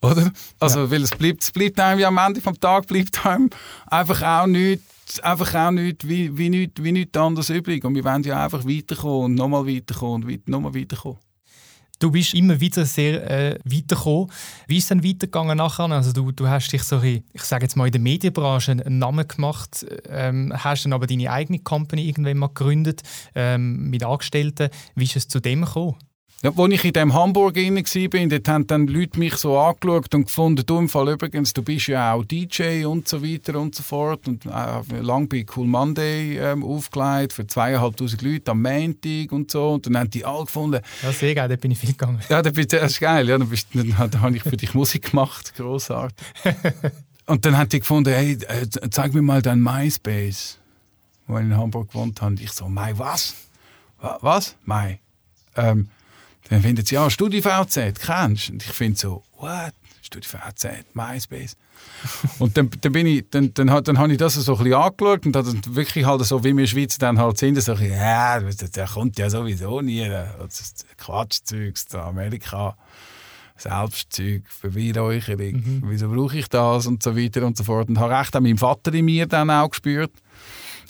Oder? 0.00 0.30
Also, 0.60 0.80
ja. 0.80 0.90
weil 0.90 1.02
es 1.02 1.10
bleibt, 1.10 1.42
es 1.42 1.50
bleibt 1.50 1.80
einem 1.80 2.00
ja 2.00 2.08
am 2.08 2.18
Ende 2.18 2.40
des 2.40 2.58
Tages 2.60 2.86
bleibt 2.86 3.26
einem 3.26 3.50
einfach 3.86 4.22
auch 4.22 4.46
nichts, 4.46 5.20
einfach 5.20 5.54
auch 5.54 5.70
nichts, 5.70 6.06
wie, 6.06 6.36
wie, 6.36 6.50
nichts, 6.50 6.82
wie 6.82 6.92
nichts 6.92 7.18
anderes 7.18 7.50
übrig. 7.50 7.84
Und 7.84 7.94
wir 7.94 8.04
wollen 8.04 8.22
ja 8.22 8.44
einfach 8.44 8.64
weiterkommen 8.64 9.24
und 9.24 9.34
nochmal 9.34 9.66
weiterkommen 9.66 10.24
und 10.24 10.48
nochmal 10.48 10.74
weiterkommen. 10.74 11.18
Du 12.00 12.12
bist 12.12 12.32
immer 12.34 12.60
wieder 12.60 12.84
sehr 12.84 13.28
äh, 13.28 13.58
weitergekommen. 13.64 14.30
Wie 14.68 14.76
ist 14.76 14.84
es 14.84 14.88
dann 14.90 15.02
weitergegangen 15.02 15.58
nachher? 15.58 15.90
Also 15.90 16.12
du, 16.12 16.30
du 16.30 16.46
hast 16.46 16.70
dich 16.70 16.84
so, 16.84 17.02
ich 17.02 17.24
sage 17.42 17.64
jetzt 17.64 17.76
mal 17.76 17.86
in 17.86 17.92
der 17.92 18.00
Medienbranche 18.00 18.70
einen 18.70 18.98
Namen 18.98 19.26
gemacht, 19.26 19.84
ähm, 20.08 20.52
hast 20.56 20.84
dann 20.84 20.92
aber 20.92 21.08
deine 21.08 21.32
eigene 21.32 21.58
Company 21.58 22.06
irgendwann 22.06 22.38
mal 22.38 22.48
gegründet 22.48 23.02
ähm, 23.34 23.90
mit 23.90 24.04
Angestellten. 24.04 24.70
Wie 24.94 25.04
ist 25.04 25.16
es 25.16 25.26
zu 25.26 25.40
dem 25.40 25.64
gekommen? 25.64 25.96
Ja, 26.40 26.52
als 26.56 26.72
ich 26.72 26.84
in 26.84 26.92
dem 26.92 27.14
Hamburg 27.14 27.56
war, 27.56 28.26
dort 28.28 28.48
haben 28.48 28.66
dann 28.68 28.86
Leute 28.86 29.18
mich 29.18 29.34
so 29.34 29.58
angeschaut 29.58 30.14
und 30.14 30.26
gefunden, 30.26 30.62
du 30.64 30.78
im 30.78 30.88
Fall 30.88 31.08
übrigens, 31.08 31.52
du 31.52 31.64
bist 31.64 31.88
ja 31.88 32.12
auch 32.12 32.24
DJ 32.24 32.84
und 32.84 33.08
so 33.08 33.24
weiter 33.24 33.58
und 33.58 33.74
so 33.74 33.82
fort. 33.82 34.28
Und 34.28 34.46
äh, 34.46 35.00
lang 35.00 35.28
bei 35.28 35.44
Cool 35.56 35.66
Monday 35.66 36.38
ähm, 36.38 36.62
aufgelegt 36.62 37.32
für 37.32 37.44
zweieinhalbtausend 37.44 38.22
Leute 38.22 38.52
am 38.52 38.62
Montag 38.62 39.32
und 39.32 39.50
so. 39.50 39.72
Und 39.72 39.86
dann 39.86 39.98
haben 39.98 40.10
die 40.10 40.24
alle 40.24 40.44
gefunden. 40.44 40.80
Ja, 41.02 41.10
sehr 41.10 41.34
geil, 41.34 41.48
da 41.48 41.56
bin 41.56 41.72
ich 41.72 41.78
viel 41.78 41.90
gegangen. 41.90 42.20
Ja, 42.28 42.40
das 42.40 42.56
ist 42.56 43.00
geil. 43.00 43.28
Ja, 43.28 43.36
dann, 43.36 43.48
bist, 43.48 43.66
dann, 43.74 43.92
dann 43.98 44.20
habe 44.20 44.36
ich 44.36 44.44
für 44.44 44.56
dich 44.56 44.74
Musik 44.74 45.10
gemacht, 45.10 45.52
großartig. 45.56 46.24
und 47.26 47.44
dann 47.44 47.58
haben 47.58 47.68
die 47.68 47.80
gefunden, 47.80 48.14
hey, 48.14 48.38
äh, 48.46 48.68
zeig 48.90 49.12
mir 49.12 49.22
mal 49.22 49.42
dein 49.42 49.60
MySpace, 49.60 50.58
wo 51.26 51.36
ich 51.36 51.42
in 51.42 51.56
Hamburg 51.56 51.88
gewohnt 51.88 52.20
habe. 52.20 52.30
Und 52.30 52.40
ich 52.40 52.52
so, 52.52 52.68
My 52.68 52.96
was? 52.96 53.34
Was? 54.20 54.54
My? 54.64 55.00
Ähm, 55.56 55.88
dann 56.50 56.62
finden 56.62 56.84
sie, 56.84 56.94
ja, 56.94 57.08
StudiVZ, 57.10 58.00
kennst 58.00 58.48
du? 58.48 58.52
Und 58.52 58.62
ich 58.62 58.72
finde 58.72 58.98
so, 58.98 59.22
what? 59.38 59.72
StudiVZ, 60.02 60.94
MySpace. 60.94 61.56
und 62.38 62.56
dann, 62.56 62.70
dann, 62.80 62.92
bin 62.92 63.06
ich, 63.06 63.24
dann, 63.30 63.52
dann, 63.54 63.66
dann, 63.66 63.84
dann 63.84 63.98
habe 63.98 64.12
ich 64.12 64.18
das 64.18 64.34
so 64.34 64.52
ein 64.56 64.64
bisschen 64.64 64.74
angeschaut 64.74 65.26
und 65.26 65.32
dann 65.32 65.62
wirklich 65.74 66.04
halt 66.04 66.24
so, 66.24 66.42
wie 66.44 66.56
wir 66.56 66.66
Schweizer 66.66 66.98
dann 66.98 67.18
halt 67.18 67.38
sind, 67.38 67.60
so 67.60 67.74
ja, 67.74 68.40
der 68.40 68.86
kommt 68.86 69.18
ja 69.18 69.28
sowieso 69.28 69.80
nie. 69.80 70.08
Das 70.08 70.74
Quatschzeug, 70.96 71.74
Amerika. 71.94 72.76
Selbstzeug, 73.58 74.44
Verwirrung, 74.48 75.16
mhm. 75.16 75.82
wieso 75.86 76.08
brauche 76.08 76.38
ich 76.38 76.48
das 76.48 76.86
und 76.86 77.02
so 77.02 77.16
weiter 77.16 77.44
und 77.44 77.56
so 77.56 77.64
fort. 77.64 77.88
Und 77.88 77.98
habe 77.98 78.16
recht 78.16 78.34
an 78.36 78.44
meinem 78.44 78.58
Vater 78.58 78.94
in 78.94 79.04
mir 79.04 79.26
dann 79.26 79.50
auch 79.50 79.70
gespürt. 79.70 80.12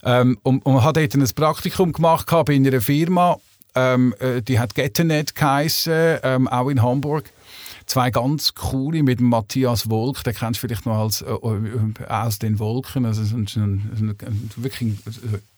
Ähm, 0.04 0.38
und, 0.42 0.64
und 0.64 0.82
habe 0.82 1.00
dort 1.08 1.14
ein 1.14 1.34
Praktikum 1.34 1.92
gemacht 1.92 2.26
bei 2.28 2.54
einer 2.54 2.80
Firma, 2.80 3.38
ähm, 3.78 4.14
äh, 4.18 4.42
die 4.42 4.58
hat 4.58 4.74
Gettenet 4.74 5.34
geheissen, 5.34 6.18
ähm, 6.22 6.48
auch 6.48 6.68
in 6.68 6.82
Hamburg. 6.82 7.30
Zwei 7.86 8.10
ganz 8.10 8.54
coole 8.54 9.02
mit 9.02 9.20
Matthias 9.20 9.88
Wolk, 9.88 10.22
den 10.24 10.34
kennst 10.34 10.62
du 10.62 10.66
vielleicht 10.66 10.84
noch 10.84 10.98
als, 10.98 11.22
äh, 11.22 11.32
äh 11.32 12.06
aus 12.06 12.38
den 12.38 12.58
Wolken, 12.58 13.06
also 13.06 13.22
ein, 13.34 13.48
ein, 13.56 14.16
ein, 14.20 14.50
wirklich 14.56 14.98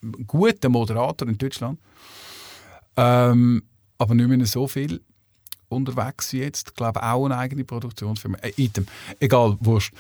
ein 0.02 0.26
guter 0.26 0.68
Moderator 0.68 1.26
in 1.28 1.38
Deutschland. 1.38 1.78
Ähm, 2.96 3.62
aber 3.98 4.14
nicht 4.14 4.28
mehr 4.28 4.46
so 4.46 4.68
viel 4.68 5.00
unterwegs 5.68 6.32
jetzt. 6.32 6.68
Ich 6.68 6.74
glaube 6.74 7.02
auch 7.02 7.24
eine 7.24 7.36
eigene 7.36 7.64
Produktionsfirma. 7.64 8.38
Äh, 8.38 8.52
Item. 8.56 8.86
Egal, 9.18 9.56
wurscht. 9.60 9.94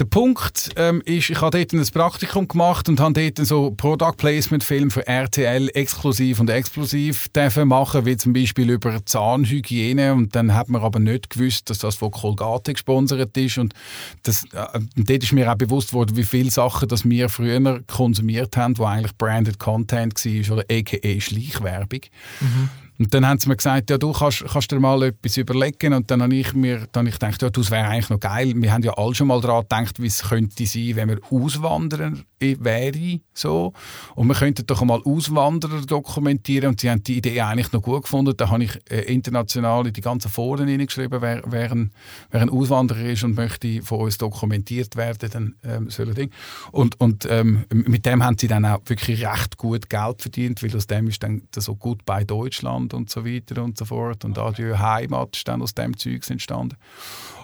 Der 0.00 0.04
Punkt 0.04 0.70
ähm, 0.76 1.02
ist, 1.04 1.28
ich 1.28 1.40
habe 1.40 1.58
dort 1.58 1.72
ein 1.72 1.84
Praktikum 1.92 2.46
gemacht 2.46 2.88
und 2.88 3.00
habe 3.00 3.32
dort 3.32 3.44
so 3.44 3.72
Product 3.72 4.12
Placement 4.16 4.62
Film 4.62 4.92
für 4.92 5.04
RTL 5.04 5.70
exklusiv 5.74 6.38
und 6.38 6.50
explosiv 6.50 7.28
machen, 7.64 8.06
wie 8.06 8.16
zum 8.16 8.32
Beispiel 8.32 8.70
über 8.70 9.04
Zahnhygiene 9.04 10.14
und 10.14 10.36
dann 10.36 10.54
hat 10.54 10.68
man 10.68 10.82
aber 10.82 11.00
nicht 11.00 11.30
gewusst, 11.30 11.68
dass 11.68 11.78
das 11.78 11.96
von 11.96 12.12
Colgate 12.12 12.74
gesponsert 12.74 13.36
ist 13.36 13.58
und, 13.58 13.74
das, 14.22 14.44
äh, 14.52 14.78
dort 14.94 15.22
ist 15.24 15.32
mir 15.32 15.50
auch 15.50 15.56
bewusst 15.56 15.92
worden, 15.92 16.16
wie 16.16 16.24
viele 16.24 16.52
Sachen, 16.52 16.88
das 16.88 17.04
wir 17.04 17.28
früher 17.28 17.80
konsumiert 17.88 18.56
haben, 18.56 18.78
wo 18.78 18.84
eigentlich 18.84 19.16
branded 19.16 19.58
Content 19.58 20.24
war 20.24 20.58
oder 20.58 20.64
aka 20.70 21.20
Schleichwerbung. 21.20 22.00
Mhm. 22.40 22.70
Und 22.98 23.14
dann 23.14 23.26
haben 23.26 23.38
sie 23.38 23.48
mir 23.48 23.56
gesagt, 23.56 23.90
ja, 23.90 23.98
du 23.98 24.12
kannst, 24.12 24.44
kannst 24.44 24.72
dir 24.72 24.80
mal 24.80 25.02
etwas 25.04 25.36
überlegen. 25.36 25.94
Und 25.94 26.10
dann 26.10 26.20
habe 26.20 26.34
ich 26.34 26.52
mir 26.54 26.88
dann 26.90 27.06
ich 27.06 27.14
gedacht, 27.14 27.40
ja, 27.40 27.48
das 27.48 27.70
wäre 27.70 27.86
eigentlich 27.86 28.10
noch 28.10 28.18
geil. 28.18 28.52
Wir 28.56 28.72
haben 28.72 28.82
ja 28.82 28.92
alle 28.94 29.14
schon 29.14 29.28
mal 29.28 29.40
daran 29.40 29.62
gedacht, 29.62 30.02
wie 30.02 30.08
es 30.08 30.22
könnte 30.28 30.66
sein, 30.66 30.96
wenn 30.96 31.08
wir 31.08 31.20
auswandern 31.30 32.24
wäre. 32.40 33.20
So. 33.34 33.72
Und 34.16 34.26
wir 34.26 34.34
könnten 34.34 34.66
doch 34.66 34.82
mal 34.82 35.00
Auswanderer 35.04 35.82
dokumentieren. 35.82 36.70
Und 36.70 36.80
sie 36.80 36.90
haben 36.90 37.04
die 37.04 37.18
Idee 37.18 37.40
eigentlich 37.40 37.70
noch 37.72 37.82
gut 37.82 38.02
gefunden. 38.02 38.34
Da 38.36 38.50
habe 38.50 38.64
ich 38.64 38.78
äh, 38.90 39.02
international 39.02 39.86
in 39.86 39.92
die 39.92 40.00
ganzen 40.00 40.30
Foren 40.30 40.66
hineingeschrieben, 40.66 41.22
wer, 41.22 41.42
wer, 41.46 41.70
ein, 41.70 41.92
wer 42.30 42.42
ein 42.42 42.50
Auswanderer 42.50 43.04
ist 43.04 43.22
und 43.22 43.36
möchte 43.36 43.80
von 43.82 44.00
uns 44.00 44.18
dokumentiert 44.18 44.96
werden, 44.96 45.30
dann 45.30 45.54
ähm, 45.62 45.90
soll 45.90 46.14
Ding. 46.14 46.30
Und, 46.72 47.00
und 47.00 47.26
ähm, 47.30 47.64
mit 47.72 48.06
dem 48.06 48.24
haben 48.24 48.38
sie 48.38 48.48
dann 48.48 48.64
auch 48.64 48.80
wirklich 48.86 49.24
recht 49.24 49.56
gut 49.56 49.88
Geld 49.88 50.20
verdient, 50.20 50.62
weil 50.62 50.74
aus 50.74 50.86
dem 50.88 51.06
ist 51.06 51.22
dann 51.22 51.42
so 51.54 51.76
gut 51.76 52.04
bei 52.04 52.24
Deutschland 52.24 52.87
Deutschland 52.88 52.94
und 52.94 53.10
so 53.10 53.24
weiter 53.24 53.62
und 53.62 53.78
so 53.78 53.84
fort. 53.84 54.24
Und 54.24 54.38
Adieu 54.38 54.78
Heimat 54.78 55.36
ist 55.36 55.48
dann 55.48 55.62
aus 55.62 55.74
dem 55.74 55.96
Zeug 55.96 56.28
entstanden. 56.28 56.76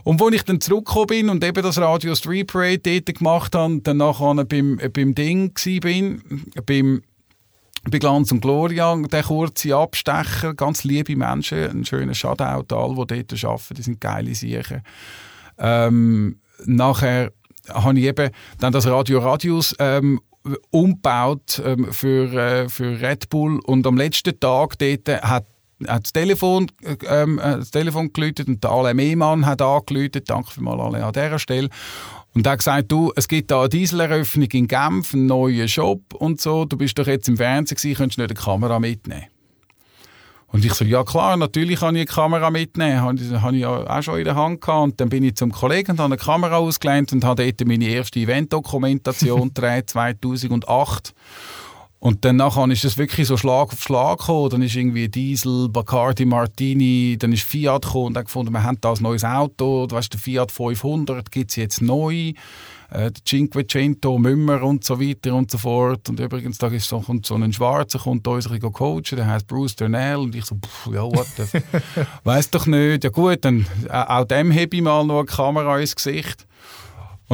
Und 0.03 0.21
als 0.21 0.35
ich 0.35 0.43
dann 0.43 0.61
zurückgekommen 0.61 1.07
bin 1.07 1.29
und 1.31 1.45
eben 1.45 1.63
das 1.63 1.79
Radio 1.79 2.15
Street 2.15 2.53
Parade 2.53 2.79
dort 2.79 3.19
gemacht 3.19 3.55
habe, 3.55 3.81
dann 3.81 3.97
nachher 3.99 4.45
beim, 4.45 4.79
beim 4.93 5.15
Ding 5.15 5.53
war, 5.55 6.63
beim 6.67 7.03
bei 7.91 7.99
Glanz 7.99 8.33
und 8.33 8.41
Gloria, 8.41 8.97
der 8.97 9.23
kurze 9.23 9.77
Abstecher, 9.77 10.55
ganz 10.55 10.85
liebe 10.85 11.17
Menschen, 11.17 11.71
ein 11.71 11.85
schöner 11.85 12.15
Shoutout 12.15 12.75
all, 12.75 12.95
die 12.95 13.27
dort 13.27 13.45
arbeiten, 13.45 13.75
die 13.75 13.83
sind 13.83 14.01
geile 14.01 14.35
Siechen. 14.35 14.81
Ähm, 15.59 16.41
nachher 16.65 17.31
habe 17.69 17.99
ich 17.99 18.07
eben 18.07 18.31
dann 18.59 18.73
das 18.73 18.87
Radio 18.87 19.19
Radius 19.19 19.77
ähm, 19.79 20.19
umgebaut 20.71 21.63
ähm, 21.65 21.93
für, 21.93 22.33
äh, 22.33 22.69
für 22.69 23.01
Red 23.01 23.29
Bull 23.31 23.61
und 23.61 23.87
am 23.87 23.97
letzten 23.97 24.39
Tag 24.39 24.79
dort 24.79 25.09
hat 25.23 25.47
hat 25.89 26.05
das 26.05 26.13
Telefon, 26.13 26.71
ähm, 27.09 27.39
äh, 27.39 27.57
das 27.59 27.71
Telefon 27.71 28.13
geläutet 28.13 28.49
und 28.49 28.63
der 28.63 28.71
Alain 28.71 28.97
Mehmann 28.97 29.45
hat 29.45 29.61
angeläutet. 29.61 30.31
Danke 30.31 30.53
vielmals 30.53 30.81
Alain 30.81 31.03
an 31.03 31.13
dieser 31.13 31.39
Stelle. 31.39 31.69
Und 32.33 32.47
er 32.47 32.53
hat 32.53 32.59
gesagt, 32.61 32.91
du, 32.91 33.13
es 33.17 33.29
gibt 33.29 33.51
da 33.51 33.61
eine 33.61 33.69
Dieseleröffnung 33.69 34.49
in 34.53 34.69
Genf, 34.69 35.15
einen 35.15 35.27
neuen 35.27 35.69
Shop 35.69 36.15
und 36.15 36.41
so. 36.41 36.65
Du 36.65 36.77
bist 36.77 36.99
doch 36.99 37.07
jetzt 37.07 37.29
im 37.29 37.37
Fernsehen 37.37 37.77
gewesen, 37.77 37.97
könntest 37.97 38.19
du 38.19 38.23
nicht 38.23 38.31
eine 38.31 38.45
Kamera 38.45 38.79
mitnehmen? 38.81 39.25
Und 40.55 40.65
ich 40.65 40.73
so, 40.75 40.85
ja 40.85 41.03
klar, 41.03 41.37
natürlich 41.37 41.81
kann 41.81 41.97
ich 41.97 42.03
eine 42.03 42.07
Kamera 42.07 42.49
mitnehmen. 42.49 43.01
Habe, 43.01 43.43
habe 43.43 43.57
ich 43.57 43.63
ja 43.63 43.71
auch 43.71 44.03
schon 44.05 44.21
in 44.21 44.25
der 44.25 44.37
Hand 44.37 44.61
gehabt. 44.61 44.85
Und 44.85 45.01
dann 45.01 45.09
bin 45.09 45.25
ich 45.25 45.35
zum 45.35 45.51
Kollegen 45.51 45.91
und 45.91 45.99
habe 45.99 46.15
eine 46.15 46.17
Kamera 46.17 46.59
ausgelehnt 46.59 47.13
und 47.13 47.25
habe 47.25 47.45
dort 47.45 47.67
meine 47.67 47.89
erste 47.89 48.21
Event-Dokumentation 48.21 49.49
gedreht, 49.53 49.91
2008. 49.91 51.13
Und 52.05 52.23
dann 52.27 52.37
nachher 52.37 52.69
ist 52.69 52.85
es 52.85 52.99
wirklich 52.99 53.27
so 53.29 53.39
Schlag 53.39 53.73
auf 53.73 53.81
Schlag 53.81 54.19
gekommen. 54.19 54.51
Dann 54.51 54.61
ist 54.61 54.77
irgendwie 54.77 55.09
Diesel, 55.09 55.71
Bacardi, 55.71 56.27
Martini, 56.27 57.17
dann 57.19 57.33
ist 57.33 57.45
Fiat 57.45 57.81
gekommen 57.81 58.09
und 58.09 58.15
dann 58.15 58.25
gefunden, 58.25 58.53
wir 58.53 58.63
haben 58.63 58.77
da 58.83 58.93
ein 58.93 58.99
neues 59.03 59.25
Auto. 59.25 59.87
Du 59.87 59.97
weißt, 59.97 60.13
der 60.13 60.21
Fiat 60.21 60.53
500 60.53 61.33
gibt 61.33 61.53
es 61.53 61.57
jetzt 61.57 61.81
neu 61.81 62.35
äh, 62.91 63.11
Cinquecento, 63.27 64.19
Mümmer 64.19 64.63
und 64.65 64.85
so 64.85 65.01
weiter 65.01 65.35
und 65.35 65.51
so 65.51 65.57
fort. 65.57 66.11
Und 66.11 66.21
übrigens, 66.21 66.59
da 66.59 66.67
ist 66.67 66.91
so, 66.91 67.01
kommt 67.01 67.25
so 67.25 67.37
ein 67.37 67.55
Schwarzer, 67.55 67.99
kommt 67.99 68.29
uns 68.29 68.51
ein 68.51 68.61
coachen, 68.61 69.17
der 69.17 69.27
heißt 69.27 69.47
Bruce 69.47 69.75
Durnell 69.75 70.17
und 70.17 70.35
ich 70.35 70.45
so, 70.45 70.57
pff, 70.57 70.93
ja, 70.93 71.05
what 71.05 71.27
the 71.39 71.45
Weiß 72.25 72.51
doch 72.51 72.67
nicht. 72.67 73.05
Ja 73.05 73.09
gut, 73.09 73.47
dann 73.47 73.67
äh, 73.89 73.93
auch 73.93 74.27
dem 74.27 74.53
habe 74.53 74.77
ich 74.77 74.83
mal 74.83 75.07
noch 75.07 75.21
eine 75.21 75.25
Kamera 75.25 75.81
ins 75.81 75.97
Gesicht. 75.97 76.47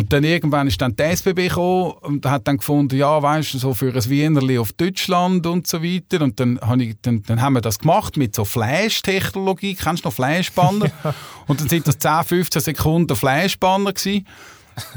Und 0.00 0.10
dann 0.14 0.24
irgendwann 0.24 0.66
ist 0.66 0.80
dann 0.80 0.96
die 0.96 1.02
SBB 1.02 1.48
gekommen 1.48 1.92
und 2.00 2.24
hat 2.24 2.48
dann 2.48 2.56
gefunden, 2.56 2.96
ja, 2.96 3.22
weißt 3.22 3.52
du, 3.52 3.58
so 3.58 3.74
für 3.74 3.94
ein 3.94 4.08
Wienerli 4.08 4.56
auf 4.56 4.72
Deutschland 4.72 5.46
und 5.46 5.66
so 5.66 5.82
weiter. 5.82 6.24
Und 6.24 6.40
dann, 6.40 6.58
ich, 6.78 6.96
dann, 7.02 7.22
dann 7.22 7.42
haben 7.42 7.52
wir 7.52 7.60
das 7.60 7.78
gemacht 7.78 8.16
mit 8.16 8.34
so 8.34 8.46
Flash-Technologie. 8.46 9.74
Kennst 9.74 10.06
du 10.06 10.08
noch 10.08 10.14
Flashbanner? 10.14 10.90
Und 11.48 11.60
dann 11.60 11.68
sind 11.68 11.86
das 11.86 11.98
10, 11.98 12.24
15 12.24 12.62
Sekunden 12.62 13.14
Flashbanner 13.14 13.92
gewesen. 13.92 14.26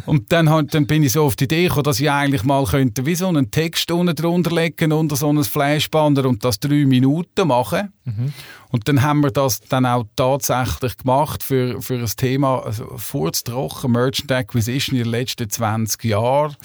Und 0.05 0.31
dann, 0.31 0.67
dann 0.67 0.87
bin 0.87 1.03
ich 1.03 1.13
so 1.13 1.25
auf 1.25 1.35
die 1.35 1.45
Idee 1.45 1.63
gekommen, 1.63 1.83
dass 1.83 1.99
ich 1.99 2.09
eigentlich 2.09 2.43
mal 2.43 2.63
könnte 2.65 3.05
wie 3.05 3.15
so 3.15 3.27
einen 3.27 3.51
Text 3.51 3.91
unten 3.91 4.15
drunter 4.15 4.51
legen 4.51 4.91
unter 4.91 5.15
so 5.15 5.31
ein 5.31 5.43
Flashbander 5.43 6.25
und 6.25 6.43
das 6.43 6.59
drei 6.59 6.85
Minuten 6.85 7.47
machen. 7.47 7.93
Mhm. 8.05 8.33
Und 8.69 8.87
dann 8.87 9.01
haben 9.01 9.21
wir 9.21 9.31
das 9.31 9.59
dann 9.59 9.85
auch 9.85 10.05
tatsächlich 10.15 10.97
gemacht 10.97 11.43
für, 11.43 11.81
für 11.81 11.95
ein 11.95 12.05
Thema 12.05 12.63
also 12.63 12.97
furztrocken 12.97 13.91
Merchant 13.91 14.31
Acquisition 14.31 14.97
in 14.97 15.03
den 15.03 15.11
letzten 15.11 15.49
20 15.49 16.03
Jahren 16.05 16.55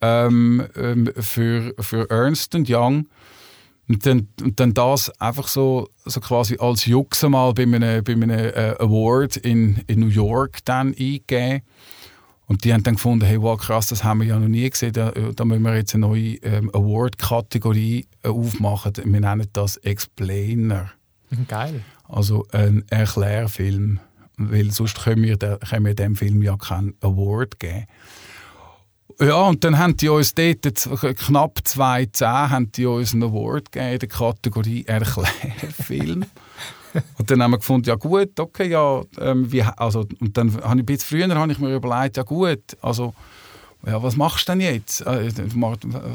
ähm, 0.00 0.66
ähm, 0.76 1.10
für, 1.18 1.74
für 1.78 2.08
Ernst 2.10 2.54
Young. 2.54 3.06
Und 3.88 4.06
dann, 4.06 4.28
und 4.40 4.58
dann 4.58 4.74
das 4.74 5.10
einfach 5.20 5.48
so, 5.48 5.88
so 6.04 6.20
quasi 6.20 6.56
als 6.58 6.86
Jux 6.86 7.22
mal 7.24 7.52
bei 7.52 7.64
einem, 7.64 8.04
bei 8.04 8.12
einem 8.12 8.30
äh, 8.30 8.74
Award 8.78 9.36
in, 9.38 9.82
in 9.86 10.00
New 10.00 10.08
York 10.08 10.64
dann 10.64 10.88
eingegeben. 10.88 11.62
Und 12.52 12.64
die 12.64 12.74
haben 12.74 12.82
dann 12.82 12.96
gefunden, 12.96 13.24
hey, 13.24 13.40
wow, 13.40 13.58
krass, 13.58 13.86
das 13.86 14.04
haben 14.04 14.20
wir 14.20 14.26
ja 14.26 14.38
noch 14.38 14.46
nie 14.46 14.68
gesehen. 14.68 14.92
Da, 14.92 15.10
da 15.10 15.44
müssen 15.46 15.62
wir 15.62 15.74
jetzt 15.74 15.94
eine 15.94 16.06
neue 16.06 16.34
ähm, 16.42 16.68
Award-Kategorie 16.74 18.06
äh, 18.22 18.28
aufmachen. 18.28 18.92
Wir 19.02 19.20
nennen 19.22 19.48
das 19.54 19.78
Explainer. 19.78 20.92
Mhm, 21.30 21.48
geil. 21.48 21.80
Also 22.06 22.46
ein 22.52 22.84
Erklärfilm. 22.90 24.00
Weil 24.36 24.70
sonst 24.70 25.02
können 25.02 25.22
wir, 25.22 25.38
de, 25.38 25.56
können 25.60 25.86
wir 25.86 25.94
dem 25.94 26.14
Film 26.14 26.42
ja 26.42 26.58
keinen 26.58 26.92
Award 27.00 27.58
geben. 27.58 27.86
Ja, 29.18 29.40
und 29.44 29.64
dann 29.64 29.78
haben 29.78 29.96
die 29.96 30.10
uns 30.10 30.34
dort 30.34 30.60
knapp 31.16 31.58
2010 31.64 32.28
haben 32.28 32.70
die 32.72 32.84
uns 32.84 33.14
einen 33.14 33.22
Award 33.22 33.72
gegeben 33.72 33.92
in 33.94 33.98
der 33.98 34.08
Kategorie 34.10 34.84
Erklärfilm. 34.84 36.26
und 37.18 37.30
dann 37.30 37.42
haben 37.42 37.52
wir 37.52 37.58
gefunden, 37.58 37.88
ja 37.88 37.94
gut, 37.94 38.38
okay, 38.38 38.70
ja, 38.70 39.02
ähm, 39.18 39.50
wie, 39.50 39.62
also, 39.62 40.06
und 40.20 40.36
dann 40.36 40.52
habe 40.54 40.62
ich 40.62 40.70
ein 40.70 40.86
bisschen 40.86 41.08
früher 41.08 41.34
habe 41.34 41.52
ich 41.52 41.58
mir 41.58 41.74
überlegt, 41.74 42.16
ja 42.16 42.22
gut, 42.22 42.76
also, 42.80 43.14
ja, 43.86 44.02
was 44.02 44.16
machst 44.16 44.48
du 44.48 44.52
denn 44.52 44.60
jetzt? 44.60 45.06
Äh, 45.06 45.30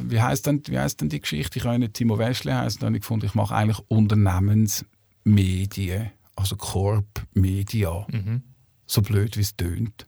wie 0.10 0.22
heißt 0.22 0.48
denn, 0.48 0.63
wie 0.67 0.79
denn 1.01 1.10
die 1.10 1.19
Geschichte? 1.19 1.60
Ich 1.60 1.63
kann 1.63 1.81
nicht 1.81 1.96
Timo 1.96 2.17
Weschle 2.17 2.55
heißen. 2.55 2.79
Dann 2.79 2.88
habe 2.88 2.98
ich 2.98 3.01
gefunden, 3.01 3.25
ich 3.25 3.36
mache 3.36 3.53
eigentlich 3.53 3.79
Unternehmensmedien, 3.89 6.12
also 6.36 6.55
Corp 6.55 7.25
Media. 7.34 8.07
Mhm. 8.10 8.43
So 8.86 9.01
blöd, 9.01 9.36
wie 9.36 9.41
es 9.41 9.57
tönt. 9.57 10.07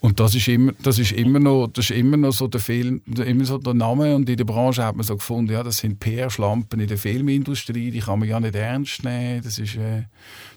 Und 0.00 0.20
das 0.20 0.34
ist 0.34 0.46
immer, 0.48 0.72
das 0.82 0.98
ist 0.98 1.12
immer 1.12 1.38
noch, 1.38 1.68
das 1.68 1.90
ist 1.90 1.96
immer 1.96 2.16
noch 2.16 2.32
so 2.32 2.46
der 2.48 2.60
Film, 2.60 3.00
immer 3.06 3.44
so 3.44 3.58
der 3.58 3.74
Name. 3.74 4.14
Und 4.14 4.28
in 4.28 4.36
der 4.36 4.44
Branche 4.44 4.84
hat 4.84 4.94
man 4.94 5.06
so 5.06 5.16
gefunden, 5.16 5.52
ja, 5.52 5.62
das 5.62 5.78
sind 5.78 6.00
PR-Schlampen 6.00 6.80
in 6.80 6.88
der 6.88 6.98
Filmindustrie, 6.98 7.90
die 7.90 8.00
kann 8.00 8.18
man 8.18 8.28
ja 8.28 8.38
nicht 8.38 8.54
ernst 8.54 9.04
nehmen. 9.04 9.42
Das 9.42 9.58
ist, 9.58 9.76
äh, 9.76 10.04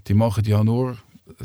die 0.07 0.13
machen 0.13 0.43
ja 0.43 0.63
nur, 0.63 0.97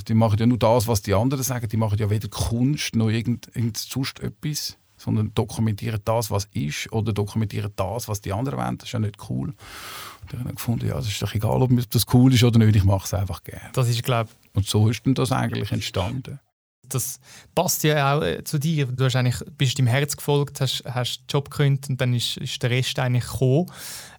die 0.08 0.14
machen 0.14 0.38
ja 0.38 0.46
nur 0.46 0.58
das, 0.58 0.88
was 0.88 1.02
die 1.02 1.14
anderen 1.14 1.44
sagen. 1.44 1.68
Die 1.68 1.76
machen 1.76 1.98
ja 1.98 2.10
weder 2.10 2.28
Kunst 2.28 2.96
noch 2.96 3.10
irgend, 3.10 3.48
irgend 3.54 3.76
sonst 3.76 4.18
etwas, 4.20 4.76
sondern 4.96 5.32
dokumentieren 5.34 6.00
das, 6.04 6.32
was 6.32 6.46
ist, 6.52 6.92
oder 6.92 7.12
dokumentieren 7.12 7.72
das, 7.76 8.08
was 8.08 8.20
die 8.20 8.32
anderen 8.32 8.58
wollen. 8.58 8.78
Das 8.78 8.88
ist 8.88 8.92
ja 8.92 8.98
nicht 8.98 9.18
cool. 9.30 9.50
Und 9.50 10.32
ich 10.32 10.38
habe 10.38 10.52
gefunden, 10.52 10.88
ja, 10.88 10.98
es 10.98 11.06
ist 11.06 11.22
doch 11.22 11.32
egal, 11.32 11.62
ob 11.62 11.70
das 11.90 12.06
cool 12.12 12.34
ist 12.34 12.42
oder 12.42 12.58
nicht, 12.58 12.74
ich 12.74 12.84
mache 12.84 13.04
es 13.04 13.14
einfach 13.14 13.44
gerne. 13.44 13.70
Das 13.72 13.88
ist, 13.88 14.02
glaube 14.02 14.30
Und 14.52 14.66
so 14.66 14.88
ist 14.88 15.06
dann 15.06 15.14
das 15.14 15.30
eigentlich 15.30 15.70
entstanden 15.70 16.40
das 16.88 17.20
passt 17.54 17.84
ja 17.84 18.14
auch 18.14 18.22
äh, 18.22 18.44
zu 18.44 18.58
dir. 18.58 18.86
Du 18.86 19.04
hast 19.04 19.16
eigentlich, 19.16 19.40
bist 19.56 19.78
deinem 19.78 19.86
Herz 19.88 20.16
gefolgt, 20.16 20.60
hast, 20.60 20.84
hast 20.86 21.20
den 21.20 21.26
Job 21.28 21.50
gekündigt 21.50 21.90
und 21.90 22.00
dann 22.00 22.14
ist, 22.14 22.36
ist 22.36 22.62
der 22.62 22.70
Rest 22.70 22.98
eigentlich 22.98 23.26
gekommen. 23.26 23.66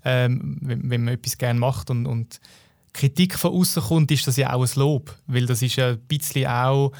Ähm, 0.04 0.58
wenn, 0.62 0.90
wenn, 0.90 1.04
man 1.04 1.14
etwas 1.16 1.38
gerne 1.38 1.60
macht 1.60 1.90
und, 1.90 2.06
und 2.06 2.40
Kritik 2.94 3.38
von 3.38 3.52
außen 3.52 3.84
kommt, 3.84 4.12
ist 4.12 4.28
das 4.28 4.38
ja 4.38 4.54
auch 4.54 4.64
ein 4.64 4.80
Lob, 4.80 5.16
weil 5.28 5.46
das 5.46 5.62
ist 5.62 5.76
ja 5.76 5.90
ein 5.90 6.00
bisschen 6.00 6.48
auch, 6.48 6.92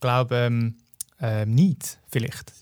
glaube 0.00 0.36
ähm, 0.36 0.76
äh, 1.20 1.44
Neid 1.46 1.98
vielleicht. 2.08 2.52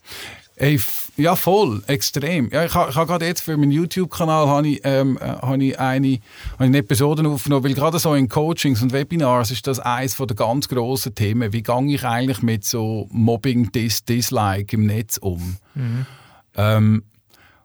Ey, 0.62 0.80
ja, 1.16 1.34
voll, 1.34 1.82
extrem. 1.88 2.48
Ja, 2.52 2.64
ich 2.64 2.72
habe 2.72 2.94
ha 2.94 3.02
gerade 3.02 3.26
jetzt 3.26 3.40
für 3.40 3.56
meinen 3.56 3.72
YouTube-Kanal 3.72 4.64
ich, 4.64 4.80
ähm, 4.84 5.18
äh, 5.20 5.24
hab 5.24 5.60
ich 5.60 5.76
eine, 5.76 6.20
hab 6.52 6.60
eine 6.60 6.78
Episode 6.78 7.28
aufgenommen, 7.28 7.64
weil 7.64 7.74
gerade 7.74 7.98
so 7.98 8.14
in 8.14 8.28
Coachings 8.28 8.80
und 8.80 8.92
Webinars 8.92 9.50
ist 9.50 9.66
das 9.66 9.80
eines 9.80 10.14
der 10.14 10.36
ganz 10.36 10.68
grossen 10.68 11.16
Themen. 11.16 11.52
Wie 11.52 11.64
gehe 11.64 11.94
ich 11.94 12.04
eigentlich 12.04 12.42
mit 12.42 12.64
so 12.64 13.08
Mobbing, 13.10 13.72
Dis 13.72 14.04
Dislike 14.04 14.76
im 14.76 14.86
Netz 14.86 15.16
um? 15.16 15.56
Mhm. 15.74 16.06
Ähm, 16.54 17.02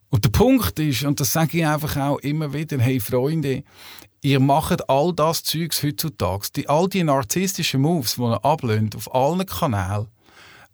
und 0.10 0.25
der 0.25 0.32
Punkt 0.32 0.80
ist, 0.80 1.04
und 1.04 1.20
das 1.20 1.32
sage 1.32 1.60
ich 1.60 1.68
einfach 1.68 1.98
auch 1.98 2.18
immer 2.22 2.51
wieder, 2.51 2.80
hey 2.80 3.00
Freunde, 3.00 3.63
ihr 4.22 4.39
macht 4.39 4.89
all 4.89 5.13
das 5.13 5.44
Zeugs 5.44 5.84
heutzutage, 5.84 6.48
die, 6.56 6.68
all 6.68 6.89
die 6.89 7.04
narzisstischen 7.04 7.80
Moves, 7.80 8.16
die 8.16 8.22
ihr 8.22 8.44
ablehnt 8.44 8.96
auf 8.96 9.13
allen 9.13 9.46
Kanälen, 9.46 10.08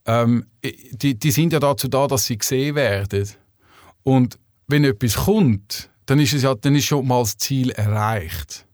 ähm, 0.06 0.46
die, 0.64 1.18
die 1.18 1.32
sind 1.32 1.54
ja 1.54 1.60
dazu 1.60 1.88
da, 1.88 2.08
dass 2.08 2.26
sie 2.26 2.38
gesehen 2.38 2.76
werden. 2.76 3.30
Und 4.04 4.38
wenn 4.68 4.84
etwas 4.84 5.16
kommt, 5.16 5.90
dann 6.06 6.20
ist, 6.20 6.34
es 6.34 6.44
ja, 6.44 6.54
dann 6.56 6.76
ist 6.76 6.86
schon 6.86 7.08
mal 7.08 7.22
das 7.22 7.38
Ziel 7.38 7.72
erreicht. 7.72 8.66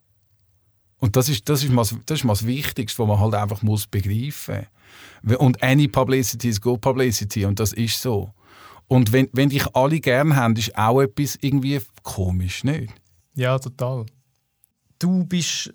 Und 0.98 1.16
das 1.16 1.30
ist, 1.30 1.48
das 1.48 1.64
ist, 1.64 1.72
mal, 1.72 1.86
das 2.06 2.20
ist 2.20 2.24
mal 2.24 2.34
das 2.34 2.46
Wichtigste, 2.46 3.00
was 3.00 3.08
man 3.08 3.20
halt 3.20 3.36
einfach 3.36 3.62
muss 3.62 3.88
begreifen 3.88 4.68
muss. 5.22 5.38
Und 5.38 5.62
any 5.64 5.88
publicity 5.88 6.50
is 6.50 6.60
good 6.60 6.82
publicity. 6.82 7.46
Und 7.46 7.60
das 7.60 7.74
ist 7.74 8.02
so. 8.02 8.34
Und 8.88 9.12
wenn, 9.12 9.30
wenn 9.34 9.50
dich 9.50 9.66
alle 9.76 10.00
gern 10.00 10.36
haben, 10.36 10.56
ist 10.56 10.76
auch 10.78 11.02
etwas 11.02 11.38
irgendwie 11.42 11.80
komisch, 12.04 12.64
nicht? 12.64 12.92
Ja, 13.36 13.58
total. 13.60 14.06
Du 14.98 15.24
bist 15.26 15.74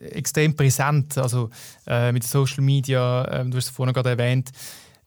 extrem 0.00 0.54
präsent, 0.54 1.16
also 1.16 1.48
äh, 1.86 2.12
mit 2.12 2.24
Social 2.24 2.62
Media, 2.62 3.24
äh, 3.24 3.44
du 3.44 3.56
hast 3.56 3.66
es 3.66 3.70
vorhin 3.70 3.94
gerade 3.94 4.10
erwähnt, 4.10 4.50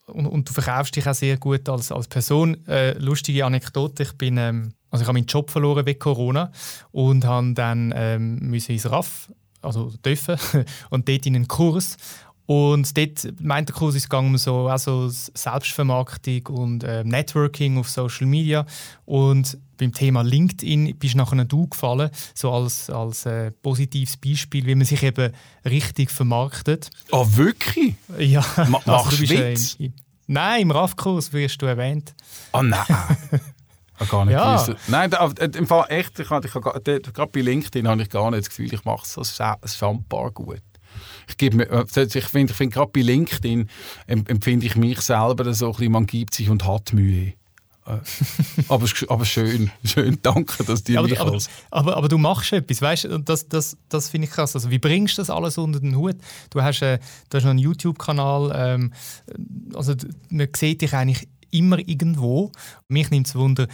und, 0.07 0.25
und, 0.25 0.49
du 0.49 0.53
verkaufst 0.53 0.95
dich 0.95 1.07
auch 1.07 1.13
sehr 1.13 1.37
gut 1.37 1.67
als, 1.69 1.91
als 1.91 2.07
Person. 2.07 2.65
Äh, 2.67 2.97
lustige 2.97 3.45
Anekdote, 3.45 4.03
ich 4.03 4.13
bin, 4.13 4.37
ähm, 4.37 4.73
also 4.91 5.03
ich 5.03 5.07
habe 5.07 5.17
meinen 5.17 5.27
Job 5.27 5.49
verloren 5.49 5.85
wegen 5.85 5.99
Corona 5.99 6.51
und 6.91 7.25
habe 7.25 7.53
dann 7.53 7.93
ähm, 7.95 8.39
müssen 8.39 8.73
ins 8.73 8.89
RAF, 8.89 9.31
also 9.61 9.91
dürfen, 10.05 10.37
und 10.89 11.07
dort 11.07 11.25
in 11.25 11.35
einen 11.35 11.47
Kurs 11.47 11.97
und 12.45 12.97
dort 12.97 13.41
meint 13.41 13.69
der 13.69 13.75
Kurs, 13.75 13.95
es 13.95 14.09
ging 14.09 14.19
um 14.19 14.37
so 14.37 14.67
also 14.67 15.07
Selbstvermarktung 15.09 16.47
und 16.47 16.83
äh, 16.83 17.03
Networking 17.03 17.77
auf 17.77 17.89
Social 17.89 18.27
Media. 18.27 18.65
Und 19.05 19.57
beim 19.83 19.93
Thema 19.93 20.21
LinkedIn 20.21 20.97
bist 20.97 21.15
nachher 21.15 21.43
du 21.45 21.67
gefallen, 21.67 22.09
so 22.33 22.51
als, 22.51 22.89
als 22.89 23.25
äh, 23.25 23.51
positives 23.51 24.17
Beispiel, 24.17 24.65
wie 24.65 24.75
man 24.75 24.85
sich 24.85 25.03
eben 25.03 25.31
richtig 25.65 26.11
vermarktet. 26.11 26.89
Oh, 27.11 27.27
wirklich? 27.31 27.95
Ja. 28.17 28.43
Ma 28.67 28.77
also, 28.77 28.91
machst 28.91 29.19
du 29.19 29.29
Witz? 29.29 29.77
Äh, 29.79 29.91
nein, 30.27 30.61
im 30.63 30.71
RAF-Kurs 30.71 31.33
wirst 31.33 31.61
du 31.61 31.65
erwähnt. 31.65 32.15
Oh 32.53 32.61
nein. 32.61 32.85
Ich 33.99 34.09
gar 34.09 34.25
nicht 34.25 34.33
ja. 34.33 34.65
Nein, 34.87 35.11
äh, 35.11 35.49
im 35.57 35.67
Fall 35.67 35.85
echt, 35.89 36.19
ich 36.19 36.31
ich 36.31 36.51
gerade 36.51 37.31
bei 37.31 37.41
LinkedIn 37.41 37.87
habe 37.87 38.01
ich 38.01 38.09
gar 38.09 38.31
nicht 38.31 38.41
das 38.41 38.49
Gefühl, 38.49 38.73
ich 38.73 38.85
mache 38.85 39.03
es 39.05 39.13
so 39.13 39.23
schambar 39.23 40.31
gut 40.31 40.61
ich 41.27 41.37
gebe 41.37 41.57
mir, 41.57 41.69
äh, 41.69 41.85
ich 42.03 42.25
finde, 42.25 42.53
find, 42.53 42.73
gerade 42.73 42.91
bei 42.91 43.01
LinkedIn 43.01 43.69
empfinde 44.07 44.65
ich 44.65 44.75
mich 44.75 45.01
selber 45.01 45.51
so 45.53 45.67
ein 45.67 45.71
bisschen, 45.71 45.91
man 45.91 46.05
gibt 46.05 46.33
sich 46.33 46.49
und 46.49 46.65
hat 46.65 46.93
Mühe. 46.93 47.33
Äh, 47.85 47.97
aber, 48.69 48.87
aber 49.09 49.25
schön, 49.25 49.71
schön, 49.83 50.17
danke, 50.21 50.63
dass 50.63 50.83
du 50.83 51.01
mich 51.01 51.19
aber, 51.19 51.37
aber, 51.71 51.97
aber, 51.97 52.07
du 52.07 52.17
machst 52.17 52.53
etwas, 52.53 52.81
weißt 52.81 53.03
du, 53.05 53.19
das, 53.19 53.47
das, 53.47 53.77
das 53.89 54.09
finde 54.09 54.27
ich 54.27 54.33
krass. 54.33 54.55
Also, 54.55 54.71
wie 54.71 54.79
bringst 54.79 55.17
du 55.17 55.21
das 55.21 55.29
alles 55.29 55.57
unter 55.57 55.79
den 55.79 55.95
Hut? 55.95 56.15
Du 56.49 56.61
hast, 56.61 56.81
äh, 56.81 56.99
du 57.29 57.37
hast 57.37 57.43
noch 57.43 57.51
einen 57.51 57.59
YouTube-Kanal, 57.59 58.51
ähm, 58.55 58.93
also 59.73 59.93
man 60.29 60.47
sieht 60.55 60.81
dich 60.81 60.93
eigentlich 60.93 61.27
immer 61.51 61.77
irgendwo. 61.79 62.51
Mich 62.87 63.11
nimmt 63.11 63.27
es 63.27 63.35
Wunder, 63.35 63.67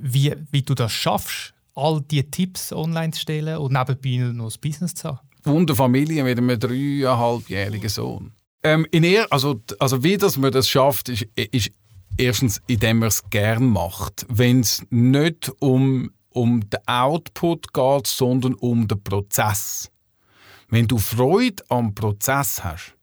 wie, 0.00 0.34
wie 0.50 0.62
du 0.62 0.74
das 0.74 0.92
schaffst, 0.92 1.54
all 1.74 2.00
diese 2.02 2.30
Tipps 2.30 2.72
online 2.72 3.12
zu 3.12 3.20
stellen 3.20 3.58
und 3.58 3.72
nebenbei 3.72 4.32
noch 4.32 4.46
das 4.46 4.58
Business 4.58 4.94
zu 4.94 5.08
haben 5.08 5.20
bunte 5.44 5.74
Familie 5.76 6.24
mit 6.24 6.38
einem 6.38 6.58
dreieinhalbjährigen 6.58 7.88
Sohn. 7.88 8.32
Ähm, 8.64 8.86
in 8.90 9.04
er, 9.04 9.30
also, 9.30 9.60
also 9.78 10.02
wie 10.02 10.16
das 10.16 10.36
man 10.36 10.50
das 10.50 10.68
schafft, 10.68 11.10
ist, 11.10 11.26
ist 11.36 11.70
erstens, 12.16 12.60
indem 12.66 13.00
man 13.00 13.08
es 13.08 13.22
gern 13.30 13.66
macht. 13.66 14.26
Wenn 14.28 14.60
es 14.60 14.84
nicht 14.90 15.50
um, 15.60 16.12
um 16.30 16.68
den 16.68 16.80
Output 16.86 17.72
geht, 17.72 18.06
sondern 18.06 18.54
um 18.54 18.88
den 18.88 19.02
Prozess. 19.02 19.90
Wenn 20.68 20.88
du 20.88 20.98
Freude 20.98 21.62
am 21.68 21.94
Prozess 21.94 22.64
hast, 22.64 22.96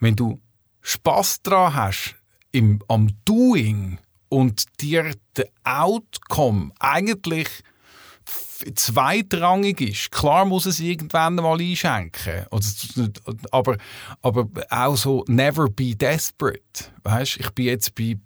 wenn 0.00 0.16
du 0.16 0.40
Spaß 0.82 1.42
daran 1.42 1.74
hast 1.74 2.16
im, 2.52 2.80
am 2.88 3.08
Doing 3.24 3.98
und 4.28 4.64
dir 4.80 5.14
der 5.36 5.48
Outcome 5.64 6.72
eigentlich 6.78 7.48
zweitrangig 8.74 9.80
ist. 9.80 10.10
Klar 10.10 10.44
muss 10.44 10.66
es 10.66 10.80
irgendwann 10.80 11.36
mal 11.36 11.60
einschenken. 11.60 12.46
Aber, 13.50 13.76
aber 14.22 14.48
auch 14.70 14.96
so 14.96 15.24
never 15.28 15.68
be 15.68 15.94
desperate. 15.94 16.60
Weißt, 17.02 17.38
ich 17.38 17.50
bin 17.50 17.66
jetzt 17.66 17.94
bei, 17.94 18.16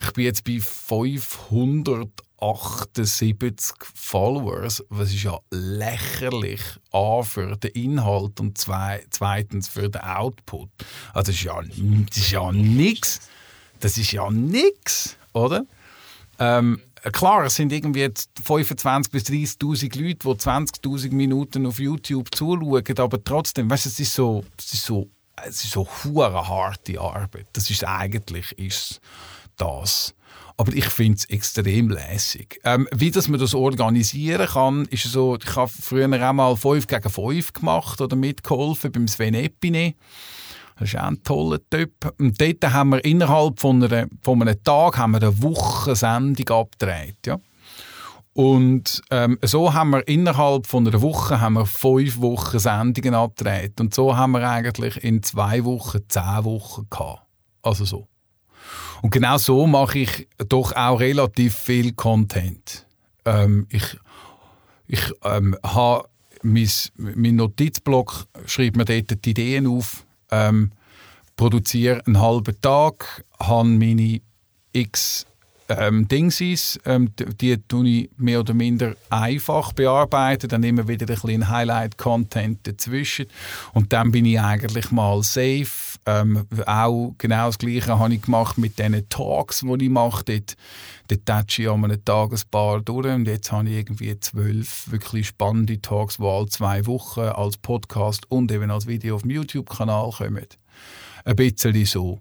ich 0.00 0.12
bin 0.12 0.24
jetzt 0.24 0.44
bei 0.44 0.60
500 0.60 2.08
78 2.40 3.74
Followers, 3.94 4.84
was 4.90 5.12
ist 5.12 5.24
ja 5.24 5.38
lächerlich 5.50 6.60
A 6.92 7.22
für 7.22 7.56
den 7.56 7.70
Inhalt 7.72 8.38
und 8.38 8.56
zwei, 8.56 9.04
zweitens 9.10 9.68
für 9.68 9.90
den 9.90 10.02
Output. 10.02 10.68
Also 11.12 11.32
das 11.32 11.34
ist 11.36 11.42
ja, 11.42 11.60
das 11.60 12.16
ist 12.16 12.30
ja 12.30 12.52
nichts. 12.52 13.20
Das 13.80 13.96
ist 13.98 14.12
ja 14.12 14.30
nichts, 14.30 15.16
oder? 15.32 15.64
Ähm, 16.38 16.80
klar, 17.12 17.44
es 17.44 17.56
sind 17.56 17.72
irgendwie 17.72 18.04
25.000 18.04 19.10
bis 19.10 19.24
30.000 19.24 20.00
Leute, 20.00 20.18
die 20.18 20.28
20.000 20.28 21.12
Minuten 21.12 21.66
auf 21.66 21.78
YouTube 21.78 22.34
zuschauen, 22.34 22.98
aber 22.98 23.22
trotzdem, 23.22 23.70
weißt, 23.70 23.86
es 23.86 24.00
ist 24.00 24.14
so, 24.14 24.44
es 24.58 24.74
ist 24.74 24.84
so, 24.84 25.08
es 25.46 25.64
ist 25.64 25.72
so 25.72 25.86
harte 25.86 27.00
Arbeit. 27.00 27.46
Das 27.52 27.70
ist 27.70 27.84
eigentlich 27.84 28.52
ist 28.58 29.00
das. 29.56 30.14
Aber 30.56 30.72
ich 30.72 30.86
finde 30.86 31.18
es 31.18 31.24
extrem 31.26 31.88
lässig. 31.88 32.60
Ähm, 32.64 32.88
wie 32.92 33.12
dass 33.12 33.28
man 33.28 33.38
das 33.38 33.54
organisieren 33.54 34.46
kann, 34.46 34.84
ist 34.86 35.04
so, 35.04 35.36
ich 35.36 35.56
habe 35.56 35.70
früher 35.70 36.06
auch 36.06 36.32
mal 36.32 36.56
5 36.56 36.86
gegen 36.86 37.08
5 37.08 37.52
gemacht 37.52 38.00
oder 38.00 38.16
mitgeholfen 38.16 38.90
beim 38.90 39.06
Sven 39.06 39.34
Epine. 39.34 39.94
Das 40.78 40.88
ist 40.88 40.98
auch 40.98 41.08
ein 41.08 41.22
toller 41.22 41.58
Typ. 41.70 42.14
Und 42.18 42.40
dort 42.40 42.72
haben 42.72 42.90
wir 42.90 43.04
innerhalb 43.04 43.58
von, 43.58 43.82
einer, 43.82 44.06
von 44.22 44.40
einem 44.40 44.62
Tag 44.62 44.98
haben 44.98 45.12
wir 45.12 45.22
eine 45.22 45.42
Woche 45.42 45.96
Sendung 45.96 46.48
abgedreht. 46.48 47.18
Ja? 47.26 47.38
Und 48.32 49.02
ähm, 49.10 49.38
so 49.42 49.74
haben 49.74 49.90
wir 49.90 50.06
innerhalb 50.06 50.66
von 50.66 50.86
einer 50.86 51.02
Woche 51.02 51.40
haben 51.40 51.54
wir 51.54 51.66
fünf 51.66 52.20
Wochen 52.20 52.58
Sendungen 52.58 53.14
abgedreht. 53.14 53.80
Und 53.80 53.94
so 53.94 54.16
haben 54.16 54.32
wir 54.32 54.48
eigentlich 54.48 55.02
in 55.02 55.22
zwei 55.22 55.64
Wochen 55.64 56.00
zehn 56.08 56.44
Wochen 56.44 56.86
gehabt. 56.88 57.22
Also 57.62 57.84
so. 57.84 58.06
Und 59.02 59.10
genau 59.10 59.38
so 59.38 59.66
mache 59.66 59.98
ich 60.00 60.28
doch 60.48 60.72
auch 60.76 61.00
relativ 61.00 61.56
viel 61.56 61.92
Content. 61.94 62.86
Ähm, 63.24 63.66
ich 63.70 63.96
ich 64.88 65.12
ähm, 65.22 65.54
habe 65.62 66.08
mein, 66.42 66.70
mein 66.96 67.36
Notizblock, 67.36 68.26
schreibe 68.46 68.78
mir 68.78 68.84
dort 68.86 69.24
die 69.24 69.30
Ideen 69.30 69.66
auf, 69.66 70.06
ähm, 70.30 70.72
produziere 71.36 72.04
einen 72.06 72.20
halben 72.20 72.60
Tag, 72.60 73.24
habe 73.38 73.68
meine 73.68 74.20
x 74.72 75.26
ähm, 75.68 76.08
Dingsies, 76.08 76.80
ähm, 76.86 77.12
die 77.40 77.56
tue 77.68 77.88
ich 77.88 78.10
mehr 78.16 78.40
oder 78.40 78.54
minder 78.54 78.94
einfach 79.10 79.72
bearbeiten, 79.72 80.48
dann 80.48 80.62
immer 80.62 80.88
wieder 80.88 81.06
ein 81.06 81.14
bisschen 81.14 81.48
Highlight-Content 81.48 82.66
dazwischen 82.66 83.26
und 83.74 83.92
dann 83.92 84.10
bin 84.10 84.24
ich 84.24 84.40
eigentlich 84.40 84.90
mal 84.90 85.22
safe. 85.22 85.87
Ähm, 86.08 86.46
auch 86.64 87.14
genau 87.18 87.46
das 87.48 87.58
Gleiche 87.58 87.98
habe 87.98 88.14
ich 88.14 88.22
gemacht 88.22 88.56
mit 88.56 88.78
diesen 88.78 89.06
Talks, 89.10 89.60
die 89.60 89.84
ich 89.84 89.90
mache. 89.90 90.24
Dort, 90.24 90.56
dort 91.08 91.26
touche 91.26 91.62
ich 91.62 91.68
an 91.68 91.84
einem 91.84 92.02
Tag 92.02 92.32
ein 92.32 92.40
paar 92.50 92.80
durch 92.80 93.14
und 93.14 93.28
jetzt 93.28 93.52
habe 93.52 93.68
ich 93.68 93.76
irgendwie 93.76 94.18
zwölf 94.18 94.90
wirklich 94.90 95.26
spannende 95.26 95.82
Talks, 95.82 96.16
die 96.16 96.24
alle 96.24 96.46
zwei 96.46 96.86
Wochen 96.86 97.20
als 97.20 97.58
Podcast 97.58 98.24
und 98.30 98.50
eben 98.50 98.70
als 98.70 98.86
Video 98.86 99.16
auf 99.16 99.22
dem 99.22 99.32
YouTube-Kanal 99.32 100.10
kommen. 100.12 100.46
Ein 101.26 101.36
bisschen 101.36 101.84
so. 101.84 102.20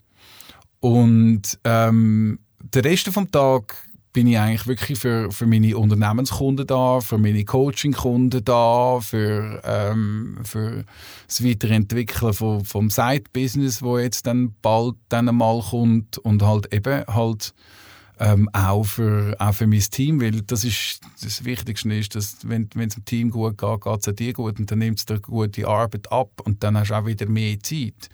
Und 0.81 1.57
ähm, 1.63 2.39
den 2.59 2.81
Rest 2.83 3.07
vom 3.07 3.31
Tag 3.31 3.86
bin 4.13 4.27
ich 4.27 4.37
eigentlich 4.37 4.67
wirklich 4.67 4.99
für, 4.99 5.31
für 5.31 5.45
meine 5.45 5.77
Unternehmenskunden 5.77 6.65
da, 6.65 7.01
für 7.01 7.17
meine 7.17 7.43
Coaching-Kunden 7.45 8.43
da, 8.43 8.99
für, 8.99 9.61
ähm, 9.63 10.39
für 10.43 10.85
das 11.27 11.43
Weiterentwickeln 11.43 12.33
von, 12.33 12.65
vom 12.65 12.89
Side-Business, 12.89 13.81
wo 13.81 13.97
jetzt 13.99 14.25
dann 14.25 14.55
bald 14.61 14.95
dann 15.09 15.25
mal 15.35 15.61
kommt 15.61 16.17
und 16.17 16.41
halt 16.41 16.73
eben 16.73 17.05
halt 17.07 17.53
ähm, 18.19 18.49
auch, 18.53 18.83
für, 18.83 19.35
auch 19.39 19.53
für 19.53 19.67
mein 19.67 19.79
Team, 19.79 20.21
weil 20.21 20.41
das 20.41 20.63
ist 20.63 21.01
das 21.21 21.43
Wichtigste 21.45 21.93
ist, 21.93 22.15
dass 22.15 22.37
wenn 22.47 22.69
es 22.75 22.95
dem 22.95 23.05
Team 23.05 23.29
gut 23.29 23.57
geht, 23.57 23.81
geht 23.81 24.07
es 24.07 24.15
dir 24.15 24.33
gut 24.33 24.59
und 24.59 24.69
dann 24.71 24.79
nimmt 24.79 24.99
es 24.99 25.05
dir 25.05 25.19
gute 25.19 25.67
Arbeit 25.67 26.11
ab 26.11 26.29
und 26.43 26.63
dann 26.63 26.77
hast 26.77 26.89
du 26.89 26.95
auch 26.95 27.05
wieder 27.05 27.27
mehr 27.27 27.59
Zeit. 27.59 28.09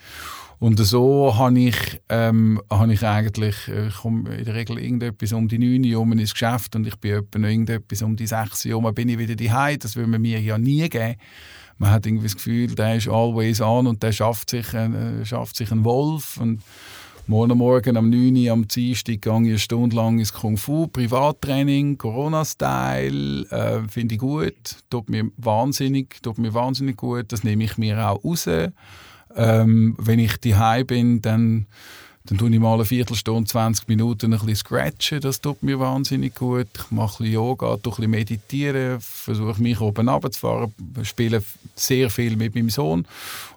Und 0.59 0.79
so 0.79 1.35
habe 1.37 1.59
ich, 1.59 2.01
ähm, 2.07 2.61
habe 2.69 2.93
ich 2.93 3.03
eigentlich, 3.05 3.67
äh, 3.67 3.87
ich 3.87 3.95
komme 3.95 4.33
in 4.33 4.45
der 4.45 4.55
Regel 4.55 4.79
irgendetwas 4.79 5.33
um 5.33 5.49
die 5.49 5.59
9 5.59 5.93
Uhr 5.93 6.11
ins 6.13 6.31
Geschäft 6.31 6.75
und 6.77 6.87
ich 6.87 6.95
bin 6.95 7.15
etwa 7.15 7.39
noch 7.39 7.49
irgendetwas 7.49 8.01
um 8.01 8.15
die 8.15 8.27
6 8.27 8.65
Uhr 8.67 8.93
bin 8.93 9.09
ich 9.09 9.17
wieder 9.17 9.35
daheim. 9.35 9.79
Das 9.79 9.97
würde 9.97 10.09
man 10.09 10.21
mir 10.21 10.39
ja 10.39 10.57
nie 10.57 10.87
geben. 10.87 11.15
Man 11.79 11.91
hat 11.91 12.05
irgendwie 12.05 12.27
das 12.27 12.35
Gefühl, 12.35 12.75
der 12.75 12.95
ist 12.95 13.09
always 13.09 13.59
on 13.59 13.87
und 13.87 14.03
der 14.03 14.13
schafft 14.13 14.51
sich, 14.51 14.73
äh, 14.73 15.25
schafft 15.25 15.57
sich 15.57 15.69
einen 15.69 15.83
Wolf. 15.83 16.37
Und 16.37 16.61
morgen 17.27 17.57
Morgen 17.57 17.95
am 17.95 18.09
9 18.09 18.35
Uhr 18.35 18.51
am 18.51 18.67
Dienstag 18.67 19.21
gehe 19.21 19.33
ich 19.33 19.47
eine 19.47 19.59
Stunde 19.59 19.95
lang 19.95 20.19
ins 20.19 20.33
Kung 20.33 20.57
Fu, 20.57 20.87
Privattraining, 20.87 21.97
Corona-Style, 21.97 23.45
äh, 23.49 23.87
finde 23.87 24.15
ich 24.15 24.19
gut, 24.19 24.53
tut 24.89 25.09
mir 25.09 25.29
wahnsinnig, 25.37 26.21
tut 26.21 26.37
mir 26.37 26.53
wahnsinnig 26.53 26.97
gut, 26.97 27.31
das 27.31 27.43
nehme 27.45 27.63
ich 27.63 27.77
mir 27.77 27.97
auch 28.05 28.23
raus. 28.23 28.47
Ähm, 29.35 29.95
wenn 29.97 30.19
ich 30.19 30.37
daheim 30.37 30.85
bin, 30.85 31.21
dann, 31.21 31.67
dann 32.25 32.37
tue 32.37 32.49
ich 32.49 32.59
mal 32.59 32.73
eine 32.73 32.85
Viertelstunde, 32.85 33.49
20 33.49 33.87
Minuten 33.87 34.33
ein 34.33 34.39
bisschen 34.39 34.55
scratchen. 34.55 35.21
Das 35.21 35.39
tut 35.39 35.63
mir 35.63 35.79
wahnsinnig 35.79 36.35
gut. 36.35 36.67
Ich 36.75 36.91
mache 36.91 37.23
ein 37.23 37.29
bisschen 37.29 37.33
Yoga, 37.33 37.73
ein 37.73 37.79
bisschen 37.79 38.11
meditieren, 38.11 38.99
versuche 38.99 39.61
mich 39.61 39.79
oben 39.79 40.09
runterzufahren, 40.09 40.73
spiele 41.03 41.41
sehr 41.75 42.09
viel 42.09 42.35
mit 42.35 42.53
meinem 42.53 42.69
Sohn. 42.69 43.07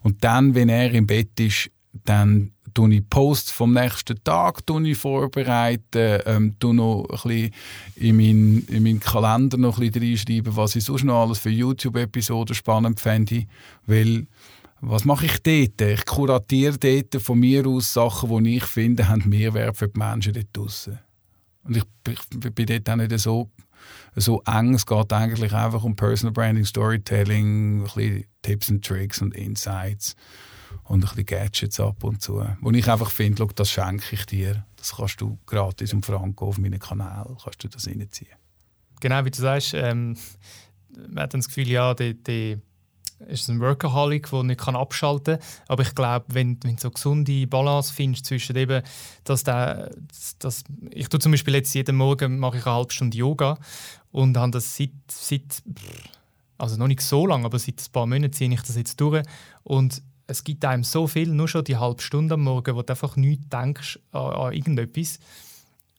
Und 0.03 0.23
dann, 0.23 0.55
wenn 0.55 0.69
er 0.69 0.93
im 0.93 1.07
Bett 1.07 1.39
ist, 1.41 1.71
dann 2.05 2.53
tue 2.77 2.95
ich 2.95 3.09
Posts 3.09 3.53
vom 3.53 3.73
nächsten 3.73 4.23
Tag 4.23 4.63
ich 4.85 4.99
vorbereiten, 4.99 6.21
ähm, 6.27 6.59
tue 6.59 6.75
noch 6.75 7.07
ein 7.09 7.17
bisschen 7.17 7.55
in 7.97 8.17
meinen, 8.17 8.69
in 8.69 8.83
meinen 8.83 9.01
Kalender 9.01 9.57
noch 9.57 9.79
ein 9.79 9.91
bisschen 9.91 10.11
reinschreiben, 10.11 10.57
was 10.57 10.77
ich 10.77 10.85
sonst 10.85 11.05
noch 11.05 11.23
alles 11.23 11.39
für 11.39 11.49
YouTube-Episoden 11.49 12.55
spannend 12.55 13.01
fände, 13.01 13.47
weil 13.87 14.27
was 14.83 15.07
mache 15.07 15.25
ich 15.25 15.43
dort? 15.43 15.81
Ich 15.81 16.05
kuratiere 16.05 16.77
dort 16.77 17.23
von 17.23 17.41
mir 17.41 17.67
aus 17.67 17.95
Sachen, 17.95 18.45
die 18.45 18.59
ich 18.59 18.65
finde, 18.65 19.09
haben 19.09 19.27
Mehrwert 19.27 19.79
für 19.79 19.89
die 19.89 19.99
Menschen 19.99 20.35
dort 20.35 20.49
draussen. 20.53 20.99
Und 21.65 21.79
ich, 21.79 21.85
ich 22.07 22.55
bin 22.55 22.67
dort 22.67 22.91
auch 22.91 22.97
nicht 22.97 23.19
so, 23.19 23.51
so 24.17 24.43
eng. 24.43 24.75
Es 24.75 24.85
geht 24.85 25.13
eigentlich 25.15 25.55
einfach 25.55 25.83
um 25.83 25.97
Personal 25.97 26.35
Branding, 26.35 26.67
Storytelling, 26.67 27.79
ein 27.79 27.85
bisschen 27.85 28.25
Tipps 28.43 28.69
und 28.69 28.85
Tricks 28.85 29.23
und 29.23 29.35
Insights 29.35 30.15
und 30.85 30.99
ein 30.99 31.01
bisschen 31.01 31.27
Gadgets 31.27 31.81
ab 31.81 32.05
und 32.05 32.23
zu. 32.23 32.45
Wo 32.61 32.71
ich 32.71 32.89
einfach 32.89 33.11
finde, 33.11 33.47
das 33.55 33.71
schenke 33.71 34.15
ich 34.15 34.27
dir. 34.27 34.65
Das 34.77 34.97
kannst 34.97 35.21
du 35.21 35.39
gratis 35.47 35.93
und 35.93 36.07
franco 36.07 36.49
auf 36.49 36.59
meinen 36.59 36.79
Kanal 36.79 37.37
kannst 37.43 37.65
du 37.65 37.69
das 37.69 37.87
reinziehen. 37.87 38.37
Genau, 39.01 39.25
wie 39.25 39.31
du 39.31 39.41
sagst, 39.41 39.75
ähm, 39.75 40.17
man 41.09 41.25
hat 41.25 41.35
das 41.35 41.49
Gefühl, 41.49 41.69
ja, 41.69 41.95
die, 41.95 42.15
die 42.23 42.59
ist 43.29 43.49
ein 43.49 43.61
Workaholic, 43.61 44.31
der 44.31 44.43
nicht 44.43 44.69
abschalten 44.69 45.39
kann. 45.39 45.49
Aber 45.69 45.83
ich 45.83 45.95
glaube, 45.95 46.27
wenn, 46.29 46.59
wenn 46.63 46.77
du 46.77 46.83
so 46.83 46.91
gesunde 46.91 47.47
Balance 47.47 47.93
findest 47.93 48.27
zwischen 48.27 48.57
eben, 48.57 48.83
dass 49.25 49.45
der, 49.45 49.91
dass, 50.39 50.65
ich 50.91 51.09
tue 51.09 51.21
zum 51.21 51.33
Beispiel 51.33 51.55
jetzt 51.55 51.75
jeden 51.75 51.97
Morgen 51.97 52.39
mache 52.39 52.59
ich 52.59 52.67
eine 52.67 52.77
halbe 52.77 52.93
Stunde 52.93 53.17
Yoga 53.17 53.59
und 54.13 54.37
habe 54.37 54.53
das 54.53 54.77
seit, 54.77 54.91
seit 55.11 55.63
also 56.59 56.77
noch 56.77 56.89
nicht 56.89 57.01
so 57.01 57.27
lange, 57.27 57.45
aber 57.45 57.59
seit 57.59 57.81
ein 57.81 57.93
paar 57.93 58.07
Monaten 58.07 58.33
ziehe 58.33 58.53
ich 58.53 58.63
das 58.63 58.77
jetzt 58.77 59.01
durch 59.01 59.23
und 59.63 60.03
es 60.27 60.45
gibt 60.45 60.65
einem 60.65 60.85
so 60.85 61.07
viel, 61.07 61.29
nur 61.29 61.49
schon 61.49 61.65
die 61.65 61.77
halbe 61.77 62.03
Stunde 62.03 62.35
am 62.35 62.43
Morgen, 62.43 62.75
wo 62.75 62.83
du 62.83 62.93
einfach 62.93 63.17
nicht 63.17 63.53
denkst 63.53 63.99
an, 64.13 64.33
an 64.33 64.53
irgendetwas. 64.53 65.19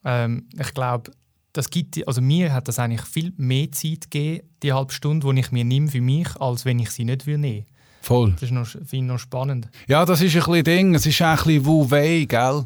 Ähm, 0.03 0.47
ich 0.59 0.73
glaube, 0.73 1.11
das 1.53 1.69
gibt, 1.69 2.05
also 2.07 2.21
mir 2.21 2.53
hat 2.53 2.67
das 2.67 2.79
eigentlich 2.79 3.01
viel 3.01 3.33
mehr 3.37 3.71
Zeit 3.71 4.11
gegeben, 4.11 4.47
die 4.61 4.73
halbe 4.73 4.93
Stunde, 4.93 5.31
die 5.33 5.39
ich 5.39 5.51
mir 5.51 5.65
nehme 5.65 5.87
für 5.87 6.01
mich, 6.01 6.35
als 6.39 6.65
wenn 6.65 6.79
ich 6.79 6.91
sie 6.91 7.05
nicht 7.05 7.25
nehmen 7.25 7.65
Voll. 8.01 8.31
Das 8.33 8.43
ist 8.43 8.51
noch, 8.51 8.67
finde 8.67 8.95
ich 8.95 9.01
noch 9.01 9.19
spannend. 9.19 9.69
Ja, 9.87 10.05
das 10.05 10.21
ist 10.21 10.33
ein 10.35 10.39
bisschen 10.39 10.63
Ding. 10.63 10.95
Es 10.95 11.05
ist 11.05 11.21
ein 11.21 11.35
bisschen 11.35 11.65
Wu 11.65 11.89
Wei, 11.91 12.25
gell? 12.25 12.65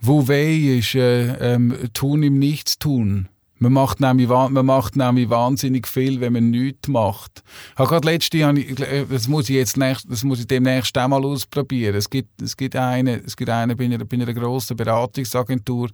Wu 0.00 0.28
Wei 0.28 0.78
ist 0.78 0.94
äh, 0.94 1.54
ähm, 1.54 1.76
tun 1.94 2.22
im 2.22 2.38
Nichts 2.38 2.78
tun. 2.78 3.28
Man 3.60 3.72
macht, 3.72 3.98
nämlich, 3.98 4.28
man 4.28 4.66
macht 4.66 4.94
nämlich 4.94 5.28
wahnsinnig 5.28 5.88
viel, 5.88 6.20
wenn 6.20 6.32
man 6.32 6.50
nichts 6.50 6.86
macht. 6.88 7.42
Ich 7.72 7.78
habe 7.78 7.88
gerade 7.88 8.08
letzte, 8.08 8.38
äh, 8.38 9.06
das 9.10 9.26
muss 9.26 9.48
ich 9.48 9.56
jetzt 9.56 9.76
nächst, 9.76 10.10
das 10.10 10.22
muss 10.22 10.38
ich 10.38 10.46
demnächst 10.46 10.96
auch 10.96 11.08
mal 11.08 11.24
ausprobieren. 11.24 11.96
Es 11.96 12.08
gibt, 12.08 12.40
es 12.40 12.56
gibt 12.56 12.76
eine, 12.76 13.16
es 13.24 13.36
gibt 13.36 13.50
eine 13.50 13.74
bei 13.74 13.84
einer, 13.86 13.98
bei 14.04 14.16
einer 14.16 14.32
grossen 14.32 14.76
Beratungsagentur, 14.76 15.88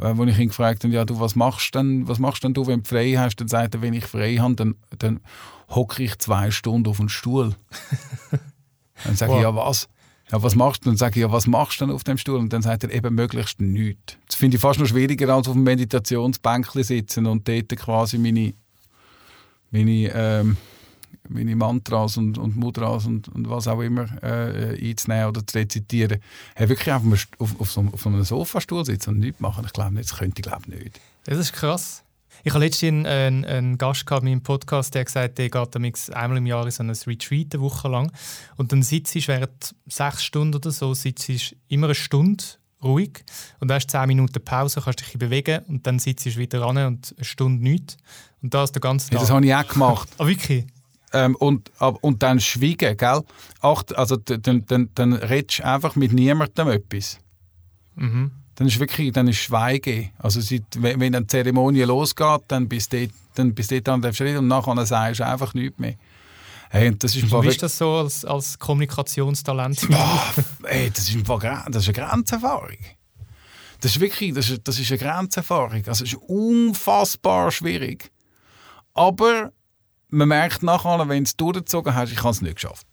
äh, 0.00 0.12
wo 0.14 0.24
ich 0.24 0.38
ihn 0.38 0.48
gefragt 0.48 0.82
habe, 0.82 0.92
ja, 0.92 1.04
du, 1.04 1.20
was 1.20 1.36
machst 1.36 1.74
denn, 1.74 2.08
was 2.08 2.18
machst 2.18 2.42
denn 2.42 2.54
du, 2.54 2.66
wenn 2.66 2.82
du 2.82 2.88
frei 2.88 3.12
hast? 3.12 3.36
Dann 3.36 3.48
sagt 3.48 3.74
er, 3.74 3.82
wenn 3.82 3.94
ich 3.94 4.06
frei 4.06 4.36
habe, 4.36 4.56
dann, 4.56 4.74
dann 4.98 5.20
hocke 5.70 6.02
ich 6.02 6.18
zwei 6.18 6.50
Stunden 6.50 6.88
auf 6.88 6.98
einen 6.98 7.08
Stuhl. 7.08 7.54
dann 9.04 9.14
sage 9.14 9.34
ich, 9.34 9.42
ja, 9.42 9.54
was? 9.54 9.88
Ja, 10.34 10.42
was 10.42 10.56
machst 10.56 10.84
du? 10.84 10.90
Dann 10.90 10.96
sage 10.96 11.20
ich, 11.20 11.22
ja, 11.22 11.30
was 11.30 11.46
machst 11.46 11.80
du 11.80 11.86
denn 11.86 11.94
auf 11.94 12.02
dem 12.02 12.18
Stuhl? 12.18 12.38
Und 12.38 12.52
dann 12.52 12.62
sagt 12.62 12.82
er 12.82 12.92
eben 12.92 13.14
möglichst 13.14 13.60
nichts. 13.60 14.18
Das 14.26 14.34
finde 14.34 14.56
ich 14.56 14.60
fast 14.60 14.80
noch 14.80 14.86
schwieriger, 14.86 15.32
als 15.32 15.46
auf 15.46 15.54
einem 15.54 15.64
Meditationsbänkchen 15.64 16.82
sitzen 16.82 17.26
und 17.26 17.46
dort 17.46 17.68
quasi 17.76 18.18
meine, 18.18 18.52
meine 19.70 20.10
ähm, 20.12 20.56
meine 21.28 21.56
Mantras 21.56 22.16
und, 22.18 22.36
und 22.36 22.56
Mudras 22.56 23.06
und, 23.06 23.28
und 23.28 23.48
was 23.48 23.66
auch 23.66 23.80
immer 23.80 24.06
äh, 24.22 24.90
einzunehmen 24.90 25.28
oder 25.28 25.46
zu 25.46 25.56
rezitieren. 25.56 26.20
Hey, 26.54 26.68
wirklich 26.68 26.92
einfach 26.92 27.26
auf, 27.38 27.60
auf, 27.60 27.70
so, 27.70 27.86
auf 27.92 28.06
einem 28.06 28.24
Sofastuhl 28.24 28.84
sitzen 28.84 29.10
und 29.10 29.20
nichts 29.20 29.40
machen, 29.40 29.64
ich 29.64 29.72
glaube 29.72 29.94
nicht, 29.94 30.10
das 30.10 30.18
könnte 30.18 30.40
ich 30.40 30.46
glaube 30.46 30.68
nicht. 30.68 31.00
Das 31.24 31.38
ist 31.38 31.52
krass. 31.54 32.03
Ich 32.42 32.52
hatte 32.52 32.64
letztens 32.64 33.06
einen, 33.06 33.44
einen 33.44 33.78
Gast 33.78 34.06
gehabt 34.06 34.24
in 34.24 34.30
meinem 34.30 34.42
Podcast, 34.42 34.94
der 34.94 35.04
gesagt 35.04 35.30
hat, 35.30 35.38
der 35.38 35.48
geht 35.48 36.14
einmal 36.14 36.38
im 36.38 36.46
Jahr 36.46 36.64
in 36.64 36.70
so 36.70 36.82
ein 36.82 36.90
Retreat, 36.90 37.54
eine 37.54 37.62
Woche 37.62 37.88
lang. 37.88 38.12
Und 38.56 38.72
dann 38.72 38.82
sitzt 38.82 39.14
du 39.14 39.20
während 39.26 39.74
sechs 39.86 40.24
Stunden 40.24 40.54
oder 40.54 40.70
so, 40.70 40.92
sitzt 40.94 41.54
immer 41.68 41.86
eine 41.86 41.94
Stunde 41.94 42.44
ruhig 42.82 43.24
und 43.60 43.68
dann 43.68 43.76
hast 43.76 43.86
du 43.86 43.98
zehn 43.98 44.06
Minuten 44.06 44.44
Pause, 44.44 44.80
kannst 44.82 45.00
dich 45.00 45.18
bewegen 45.18 45.62
und 45.68 45.86
dann 45.86 45.98
sitzt 45.98 46.26
du 46.26 46.36
wieder 46.36 46.60
ran 46.60 46.76
und 46.78 47.14
eine 47.16 47.24
Stunde 47.24 47.62
nichts. 47.62 47.96
Und 48.42 48.52
das 48.52 48.72
der 48.72 48.80
ganze 48.80 49.08
Tag. 49.08 49.14
Ja, 49.14 49.20
das 49.20 49.30
habe 49.30 49.46
ich 49.46 49.54
auch 49.54 49.66
gemacht. 49.66 50.08
ah, 50.18 50.26
wirklich? 50.26 50.66
Ähm, 51.14 51.34
und, 51.36 51.70
und 51.78 52.22
dann 52.22 52.40
schweigen, 52.40 52.96
gell? 52.96 53.22
Acht, 53.60 53.96
also 53.96 54.16
dann, 54.16 54.66
dann, 54.66 54.90
dann 54.94 55.12
redest 55.14 55.60
du 55.60 55.64
einfach 55.64 55.96
mit 55.96 56.12
niemandem 56.12 56.68
etwas. 56.68 57.18
Mhm. 57.94 58.32
Dann 58.56 58.66
ist 58.66 58.78
wirklich 58.78 59.12
dann 59.12 59.28
ist 59.28 59.38
Schweigen. 59.38 60.10
Also 60.18 60.40
seit, 60.40 60.62
wenn, 60.78 61.00
wenn 61.00 61.14
eine 61.14 61.26
Zeremonie 61.26 61.82
losgeht, 61.82 62.42
dann 62.48 62.68
bist 62.68 62.92
du 62.92 63.08
dann 63.34 63.54
bist 63.54 63.70
du 63.70 63.80
dort 63.82 63.94
an 63.94 64.02
der 64.02 64.12
Schritt 64.12 64.36
und 64.38 64.46
nachher 64.46 64.86
sagst 64.86 65.20
du 65.20 65.26
einfach 65.26 65.54
nichts 65.54 65.78
mehr. 65.78 65.96
Hey, 66.70 66.94
das 66.96 67.14
ist 67.14 67.30
Wie 67.30 67.48
ist 67.48 67.62
das 67.62 67.78
so 67.78 67.90
als, 67.92 68.24
als 68.24 68.58
Kommunikationstalent? 68.58 69.88
Boah, 69.88 70.34
ey, 70.64 70.90
das, 70.90 71.08
ist 71.08 71.28
das 71.28 71.88
ist 71.88 71.96
eine 71.96 72.08
Grenzerfahrung. 72.08 72.78
Das 73.80 73.92
ist 73.92 74.00
wirklich 74.00 74.34
das 74.34 74.50
ist, 74.50 74.66
das 74.66 74.78
ist 74.78 74.90
eine 74.90 74.98
Grenzerfahrung. 74.98 75.82
Also 75.86 76.04
es 76.04 76.12
ist 76.12 76.20
unfassbar 76.26 77.50
schwierig. 77.50 78.10
Aber 78.92 79.52
man 80.08 80.28
merkt 80.28 80.62
nachher, 80.62 80.98
wenn 81.08 81.24
du 81.24 81.28
es 81.28 81.36
durchgezogen 81.36 81.94
hast, 81.94 82.12
ich 82.12 82.18
habe 82.18 82.30
es 82.30 82.40
nicht 82.40 82.54
geschafft. 82.56 82.86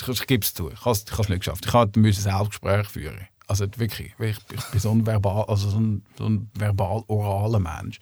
Ich, 0.00 0.08
ich 0.08 0.26
gebe 0.26 0.44
es 0.44 0.52
zu, 0.52 0.70
ich 0.70 0.84
habe 0.84 0.92
es 0.92 1.28
nicht 1.28 1.40
geschafft. 1.40 1.66
Ich 1.66 1.72
musste 1.72 2.30
ein 2.30 2.38
Selbstgespräch 2.38 2.88
führen. 2.88 3.28
Also 3.46 3.66
wirklich, 3.76 4.14
ich, 4.18 4.38
ich 4.52 4.64
bin 4.72 4.80
so 4.80 4.90
ein 4.90 5.06
verbal, 5.06 5.44
also 5.44 5.70
so 5.70 5.78
ein, 5.78 6.04
so 6.18 6.26
ein 6.26 6.50
verbal-oraler 6.54 7.60
Mensch, 7.60 7.98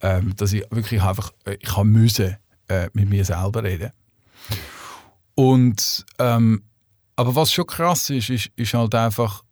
ähm, 0.00 0.34
dass 0.36 0.52
ich 0.52 0.64
wirklich 0.70 1.02
einfach, 1.02 1.32
äh, 1.44 1.56
ich 1.60 1.76
habe 1.76 1.86
müssen 1.86 2.36
äh, 2.68 2.88
mit 2.92 3.08
mir 3.08 3.24
selber 3.24 3.62
reden. 3.62 3.92
Und 5.34 6.04
ähm, 6.18 6.62
aber 7.16 7.34
was 7.34 7.52
schon 7.52 7.66
krass 7.66 8.10
ist, 8.10 8.28
ist, 8.28 8.50
ist 8.56 8.74
halt 8.74 8.94
einfach, 8.94 9.42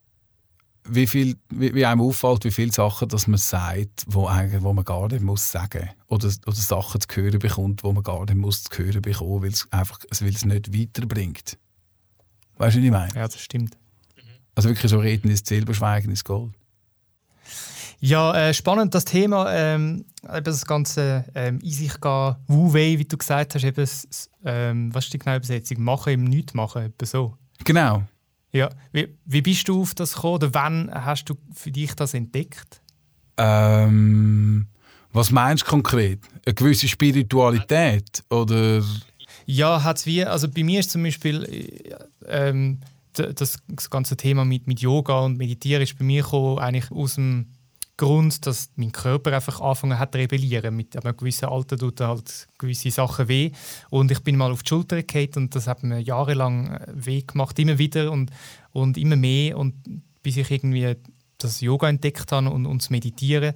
wie, 0.86 1.06
viel, 1.06 1.36
wie, 1.48 1.74
wie 1.74 1.86
einem 1.86 2.02
auffällt, 2.02 2.44
wie 2.44 2.50
viele 2.50 2.72
Sachen 2.72 3.08
dass 3.08 3.26
man 3.26 3.38
sagt, 3.38 4.04
wo, 4.06 4.24
wo 4.24 4.72
man 4.72 4.84
gar 4.84 5.08
nicht 5.08 5.22
muss 5.22 5.50
sagen 5.50 5.88
oder, 6.08 6.30
oder 6.46 6.56
Sachen 6.56 7.00
zu 7.00 7.08
hören 7.16 7.38
bekommt, 7.38 7.82
wo 7.82 7.92
man 7.92 8.02
gar 8.02 8.24
nicht 8.24 8.34
muss 8.34 8.64
zu 8.64 8.78
hören 8.78 9.00
bekommen, 9.00 9.42
weil 9.42 9.52
es 9.52 9.66
einfach 9.72 10.00
weil 10.20 10.28
es 10.28 10.44
nicht 10.44 10.76
weiterbringt. 10.76 11.58
Weißt 12.58 12.76
du, 12.76 12.80
was 12.80 12.84
ich 12.84 12.90
meine? 12.90 13.14
Ja, 13.14 13.26
das 13.26 13.40
stimmt. 13.40 13.76
Also 14.54 14.68
wirklich 14.68 14.90
so 14.90 14.98
reden 14.98 15.30
ist 15.30 15.46
Silber, 15.46 15.74
schweigen 15.74 16.10
ist 16.10 16.24
Gold. 16.24 16.52
Ja, 18.00 18.34
äh, 18.34 18.54
spannend 18.54 18.94
das 18.94 19.06
Thema, 19.06 19.50
ähm, 19.50 20.04
eben 20.24 20.44
das 20.44 20.66
ganze 20.66 21.24
ähm, 21.34 21.58
in 21.60 21.70
sich 21.70 22.00
gehen, 22.00 22.36
Wu-Wei, 22.48 22.98
wie 22.98 23.04
du 23.04 23.16
gesagt 23.16 23.54
hast, 23.54 23.64
eben, 23.64 23.88
ähm, 24.44 24.94
was 24.94 25.04
ist 25.04 25.14
die 25.14 25.18
genaue 25.18 25.36
Übersetzung? 25.38 25.82
Machen 25.82 26.12
im 26.12 26.24
Nichts 26.24 26.54
machen, 26.54 26.84
eben 26.84 27.06
so. 27.06 27.36
Genau. 27.64 28.02
Ja, 28.52 28.68
wie, 28.92 29.16
wie 29.24 29.42
bist 29.42 29.66
du 29.68 29.80
auf 29.80 29.94
das 29.94 30.14
gekommen 30.14 30.34
oder 30.34 30.54
wann 30.54 30.90
hast 30.92 31.24
du 31.24 31.34
für 31.54 31.70
dich 31.70 31.94
das 31.94 32.14
entdeckt? 32.14 32.82
Ähm, 33.36 34.68
was 35.12 35.30
meinst 35.30 35.64
du 35.64 35.70
konkret? 35.70 36.20
Eine 36.44 36.54
gewisse 36.54 36.88
Spiritualität 36.88 38.22
oder? 38.30 38.82
Ja, 39.46 39.82
hat's 39.82 40.06
wie, 40.06 40.24
also 40.24 40.48
bei 40.48 40.62
mir 40.62 40.80
ist 40.80 40.90
zum 40.90 41.02
Beispiel 41.02 41.44
äh, 41.44 42.48
ähm, 42.48 42.80
das, 43.14 43.58
ganze 43.90 44.16
Thema 44.16 44.44
mit, 44.44 44.66
mit 44.66 44.80
Yoga 44.80 45.20
und 45.20 45.38
Meditieren 45.38 45.82
ist 45.82 45.98
bei 45.98 46.04
mir 46.04 46.24
eigentlich 46.58 46.90
aus 46.90 47.14
dem 47.14 47.46
Grund, 47.96 48.44
dass 48.46 48.70
mein 48.74 48.90
Körper 48.90 49.32
einfach 49.32 49.60
angefangen 49.60 49.98
hat 49.98 50.12
zu 50.12 50.18
rebellieren. 50.18 50.74
Mit 50.74 50.96
einem 50.96 51.16
gewissen 51.16 51.46
Alter 51.46 51.78
tut 51.78 52.00
halt 52.00 52.48
gewisse 52.58 52.90
Sachen 52.90 53.28
weh. 53.28 53.52
Und 53.88 54.10
ich 54.10 54.20
bin 54.20 54.36
mal 54.36 54.50
auf 54.50 54.64
die 54.64 54.70
Schulter 54.70 55.00
gefallen 55.02 55.30
und 55.36 55.54
das 55.54 55.68
hat 55.68 55.84
mir 55.84 56.00
jahrelang 56.00 56.72
äh, 56.72 56.86
weh 56.92 57.22
gemacht, 57.22 57.58
immer 57.58 57.78
wieder 57.78 58.10
und, 58.10 58.30
und 58.72 58.98
immer 58.98 59.16
mehr. 59.16 59.56
Und 59.56 59.74
bis 60.22 60.36
ich 60.36 60.50
irgendwie 60.50 60.96
das 61.38 61.60
Yoga 61.60 61.88
entdeckt 61.88 62.32
habe 62.32 62.50
und, 62.50 62.66
und 62.66 62.82
das 62.82 62.90
Meditieren, 62.90 63.54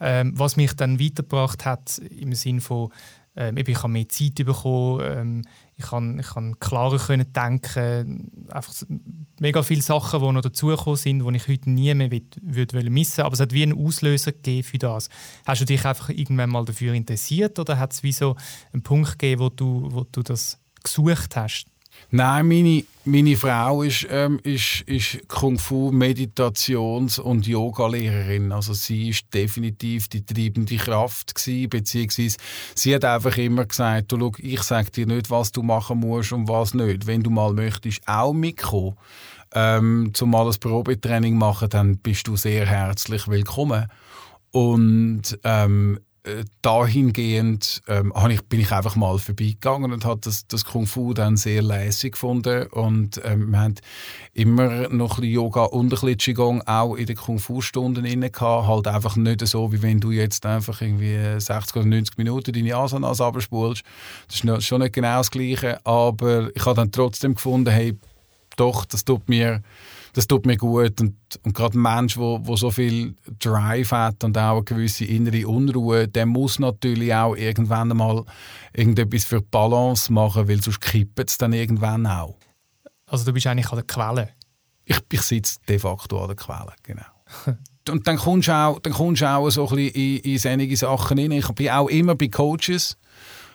ähm, 0.00 0.32
was 0.34 0.56
mich 0.56 0.72
dann 0.74 1.00
weitergebracht 1.00 1.64
hat 1.66 1.98
im 1.98 2.32
Sinne 2.34 2.60
von, 2.60 2.90
ähm, 3.38 3.56
ich 3.56 3.78
habe 3.78 3.88
mehr 3.88 4.08
Zeit 4.08 4.34
bekommen, 4.34 5.00
ähm, 5.04 5.42
ich 5.76 5.86
kann, 5.86 6.18
ich 6.18 6.26
kann 6.26 6.58
klarer 6.58 6.98
können 6.98 7.32
denken, 7.32 8.48
einfach 8.50 8.74
mega 9.38 9.62
viele 9.62 9.80
Sachen, 9.80 10.20
die 10.20 10.32
noch 10.32 10.40
dazugekommen 10.40 10.96
sind, 10.96 11.24
die 11.24 11.36
ich 11.36 11.46
heute 11.46 11.70
nie 11.70 11.94
mehr 11.94 12.10
würde 12.10 12.90
missen 12.90 13.22
Aber 13.22 13.34
es 13.34 13.40
hat 13.40 13.52
wie 13.52 13.62
einen 13.62 13.78
Auslöser 13.78 14.32
gegeben 14.32 14.64
für 14.64 14.78
das. 14.78 15.08
Hast 15.46 15.60
du 15.60 15.64
dich 15.64 15.84
einfach 15.84 16.08
irgendwann 16.08 16.50
mal 16.50 16.64
dafür 16.64 16.94
interessiert 16.94 17.60
oder 17.60 17.78
hat 17.78 17.92
es 17.92 18.02
wie 18.02 18.10
so 18.10 18.34
einen 18.72 18.82
Punkt 18.82 19.18
gegeben, 19.20 19.40
wo 19.40 19.48
du, 19.50 19.88
wo 19.92 20.04
du 20.10 20.24
das 20.24 20.58
gesucht 20.82 21.36
hast? 21.36 21.66
Nein, 22.10 22.48
meine, 22.48 22.84
meine 23.04 23.36
Frau 23.36 23.82
ist, 23.82 24.06
ähm, 24.10 24.40
ist, 24.42 24.80
ist 24.86 25.28
Kung 25.28 25.58
Fu 25.58 25.90
Meditations- 25.92 27.18
und 27.18 27.46
Yoga-Lehrerin. 27.46 28.50
Also 28.50 28.72
sie 28.72 29.10
ist 29.10 29.26
definitiv 29.34 30.08
die 30.08 30.24
treibende 30.24 30.76
Kraft 30.76 31.34
gewesen, 31.34 31.68
beziehungsweise 31.68 32.38
sie 32.74 32.94
hat 32.94 33.04
einfach 33.04 33.36
immer 33.36 33.66
gesagt, 33.66 34.10
du, 34.10 34.18
schau, 34.18 34.32
ich 34.38 34.62
sage 34.62 34.90
dir 34.90 35.06
nicht, 35.06 35.28
was 35.28 35.52
du 35.52 35.62
machen 35.62 36.00
musst 36.00 36.32
und 36.32 36.48
was 36.48 36.72
nicht. 36.72 37.06
Wenn 37.06 37.22
du 37.22 37.28
mal 37.28 37.52
möchtest, 37.52 38.00
auch 38.08 38.32
mitkommen, 38.32 38.96
ähm, 39.54 40.10
zum 40.14 40.30
mal 40.30 40.46
ein 40.46 40.58
Probetraining 40.58 41.36
machen, 41.36 41.68
dann 41.68 41.98
bist 41.98 42.26
du 42.26 42.36
sehr 42.36 42.64
herzlich 42.64 43.28
willkommen. 43.28 43.86
Und 44.50 45.38
ähm, 45.44 45.98
äh, 45.98 46.07
dahingehend 46.62 47.82
ähm, 47.88 48.12
bin 48.48 48.60
ich 48.60 48.72
einfach 48.72 48.96
mal 48.96 49.18
vorbeigegangen 49.18 49.92
und 49.92 50.04
habe 50.04 50.20
das, 50.22 50.46
das 50.46 50.64
Kung 50.64 50.86
Fu 50.86 51.14
dann 51.14 51.36
sehr 51.36 51.62
lässig 51.62 52.12
gefunden. 52.12 52.66
Und 52.68 53.20
ähm, 53.24 53.50
wir 53.50 53.60
haben 53.60 53.74
immer 54.34 54.88
noch 54.88 55.18
ein 55.18 55.22
bisschen 55.22 55.34
Yoga 55.34 55.64
und 55.64 55.86
ein 55.86 55.88
bisschen 55.90 56.16
Qigong 56.16 56.62
auch 56.62 56.94
in 56.94 57.06
den 57.06 57.16
Kung 57.16 57.38
Fu 57.38 57.60
Stunden 57.60 58.04
inne 58.04 58.30
halt 58.40 58.86
einfach 58.86 59.16
nicht 59.16 59.46
so, 59.46 59.72
wie 59.72 59.82
wenn 59.82 60.00
du 60.00 60.10
jetzt 60.10 60.46
einfach 60.46 60.80
irgendwie 60.80 61.40
60 61.40 61.76
oder 61.76 61.86
90 61.86 62.18
Minuten 62.18 62.52
deine 62.52 62.76
Asanas 62.76 63.20
abspulst. 63.20 63.82
Das 64.28 64.44
ist 64.44 64.64
schon 64.64 64.82
nicht 64.82 64.94
genau 64.94 65.18
das 65.18 65.30
Gleiche, 65.30 65.84
aber 65.84 66.50
ich 66.54 66.64
habe 66.64 66.76
dann 66.76 66.92
trotzdem 66.92 67.34
gefunden, 67.34 67.70
hey, 67.70 67.98
doch, 68.56 68.84
das 68.84 69.04
tut 69.04 69.28
mir 69.28 69.62
das 70.12 70.26
tut 70.26 70.46
mir 70.46 70.56
gut. 70.56 71.00
Und, 71.00 71.16
und 71.42 71.54
gerade 71.54 71.78
ein 71.78 71.82
Mensch, 71.82 72.16
der 72.16 72.56
so 72.56 72.70
viel 72.70 73.14
Drive 73.38 73.92
hat 73.92 74.24
und 74.24 74.36
auch 74.38 74.56
eine 74.56 74.64
gewisse 74.64 75.04
innere 75.04 75.46
Unruhe, 75.46 76.08
der 76.08 76.26
muss 76.26 76.58
natürlich 76.58 77.14
auch 77.14 77.34
irgendwann 77.34 77.90
einmal 77.90 78.24
irgendetwas 78.72 79.24
für 79.24 79.40
die 79.40 79.46
Balance 79.50 80.12
machen, 80.12 80.48
weil 80.48 80.62
sonst 80.62 80.80
kippt 80.80 81.30
es 81.30 81.38
dann 81.38 81.52
irgendwann 81.52 82.06
auch. 82.06 82.36
Also 83.06 83.24
du 83.24 83.32
bist 83.32 83.46
eigentlich 83.46 83.70
an 83.70 83.76
der 83.76 83.86
Quelle? 83.86 84.30
Ich, 84.84 85.00
ich 85.12 85.22
sitze 85.22 85.58
de 85.68 85.78
facto 85.78 86.20
an 86.20 86.28
der 86.28 86.36
Quelle, 86.36 86.72
genau. 86.82 87.02
und 87.90 88.06
dann 88.06 88.16
kommst 88.16 88.48
du 88.48 88.52
auch, 88.52 88.78
dann 88.80 88.92
kommst 88.92 89.22
du 89.22 89.26
auch 89.28 89.48
so 89.50 89.68
ein 89.68 89.76
bisschen 89.76 89.94
in, 89.94 90.18
in 90.18 90.38
solche 90.38 90.76
Sachen 90.76 91.18
rein. 91.18 91.32
Ich 91.32 91.48
bin 91.48 91.70
auch 91.70 91.88
immer 91.88 92.14
bei 92.14 92.28
Coaches, 92.28 92.96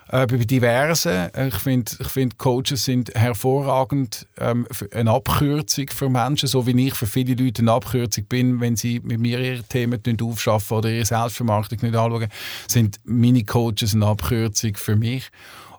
äh, 0.10 0.28
bei 0.28 0.38
diversen. 0.38 1.30
Ich 1.48 1.56
finde, 1.56 1.92
ich 2.00 2.08
find, 2.08 2.38
Coaches 2.38 2.86
sind 2.86 3.14
hervorragend 3.16 4.28
ähm, 4.38 4.68
eine 4.94 5.12
Abkürzung 5.12 5.88
für 5.90 6.10
Menschen, 6.10 6.48
so 6.48 6.66
wie 6.68 6.88
ich 6.88 6.94
für 6.94 7.08
viele 7.08 7.42
Leute 7.42 7.62
eine 7.62 7.72
Abkürzung 7.72 8.26
bin, 8.26 8.60
wenn 8.60 8.76
sie 8.76 9.00
mit 9.00 9.20
mir 9.20 9.40
ihre 9.40 9.64
Themen 9.64 10.02
aufschaffen 10.22 10.78
oder 10.78 10.90
ihre 10.90 11.06
Selbstvermarktung 11.06 11.80
nicht 11.82 11.96
anschauen, 11.96 12.28
sind 12.68 13.00
meine 13.04 13.44
Coaches 13.44 13.94
eine 13.94 14.08
Abkürzung 14.08 14.76
für 14.76 14.96
mich. 14.96 15.30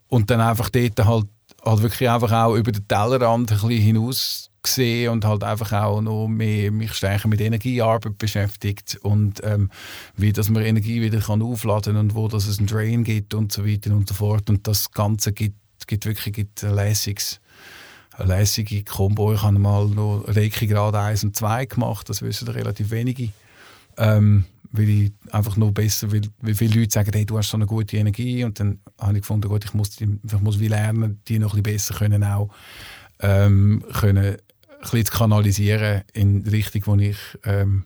Und 0.09 0.31
dann 0.31 0.41
einfach 0.41 0.71
dort 0.71 1.05
halt, 1.05 1.27
halt 1.65 1.83
wirklich 1.83 2.09
einfach 2.09 2.33
auch 2.33 2.55
über 2.55 2.73
den 2.73 2.87
Tellerrand 2.87 3.51
ein 3.51 3.59
bisschen 3.59 3.83
hinaus 3.83 4.51
gesehen 4.64 5.11
und 5.11 5.24
halt 5.24 5.44
einfach 5.44 5.72
auch 5.72 6.00
noch 6.00 6.27
mehr 6.27 6.72
mich 6.72 6.94
stärker 6.94 7.29
mit 7.29 7.40
Energiearbeit 7.40 8.18
beschäftigt 8.18 8.98
und 9.03 9.40
ähm, 9.44 9.70
wie 10.16 10.33
dass 10.33 10.50
man 10.50 10.64
Energie 10.64 11.00
wieder 11.00 11.20
kann 11.20 11.42
aufladen 11.42 11.96
und 11.96 12.14
wo 12.14 12.29
dass 12.29 12.46
es 12.46 12.59
einen 12.59 12.66
Drain 12.66 13.05
gibt 13.05 13.35
und 13.35 13.53
so 13.53 13.64
weiter 13.66 13.92
und 13.92 14.09
so 14.09 14.14
fort 14.14 14.50
und 14.50 14.66
das 14.66 14.90
Ganze 14.90 15.33
gibt, 15.33 15.57
gibt 15.87 16.07
wirklich 16.07 16.35
gibt 16.35 16.64
ein 16.64 16.74
lässiges 16.74 17.40
eine 18.16 18.37
lässige 18.37 18.85
Kombo. 18.85 19.35
Ich 19.35 19.42
habe 19.42 19.59
mal 19.59 19.87
noch 19.87 20.24
Reiki 20.29 20.68
Grad 20.68 20.94
1 20.94 21.24
und 21.24 21.37
2 21.37 21.66
gemacht, 21.66 22.09
das 22.09 22.22
wissen 22.22 22.46
relativ 22.48 22.90
wenige. 22.90 23.31
Ähm, 23.96 24.44
weil 24.70 24.88
ich 24.88 25.12
einfach 25.31 25.57
noch 25.57 25.70
besser, 25.70 26.11
weil, 26.12 26.22
weil 26.40 26.55
viele 26.55 26.81
Leute 26.81 26.92
sagen, 26.92 27.11
hey, 27.12 27.24
du 27.24 27.38
hast 27.38 27.50
so 27.50 27.57
eine 27.57 27.66
gute 27.66 27.96
Energie 27.96 28.44
und 28.44 28.59
dann 28.59 28.81
habe 28.98 29.14
ich 29.14 29.22
gefunden, 29.22 29.48
gut, 29.48 29.64
ich 29.64 29.74
muss, 29.74 30.00
ich 30.00 30.40
muss 30.40 30.59
wie 30.59 30.68
lernen, 30.68 31.20
die 31.29 31.38
noch 31.38 31.55
ein 31.55 31.62
bisschen 31.62 31.77
besser 31.77 31.94
können 31.94 32.24
auch 32.24 32.50
ähm, 33.20 33.85
können 33.92 34.37
bisschen 34.90 35.07
zu 35.07 35.12
kanalisieren 35.12 36.03
in 36.12 36.44
die 36.44 36.51
Richtung, 36.51 36.83
wo 36.87 36.97
ich, 36.97 37.18
ähm, 37.44 37.85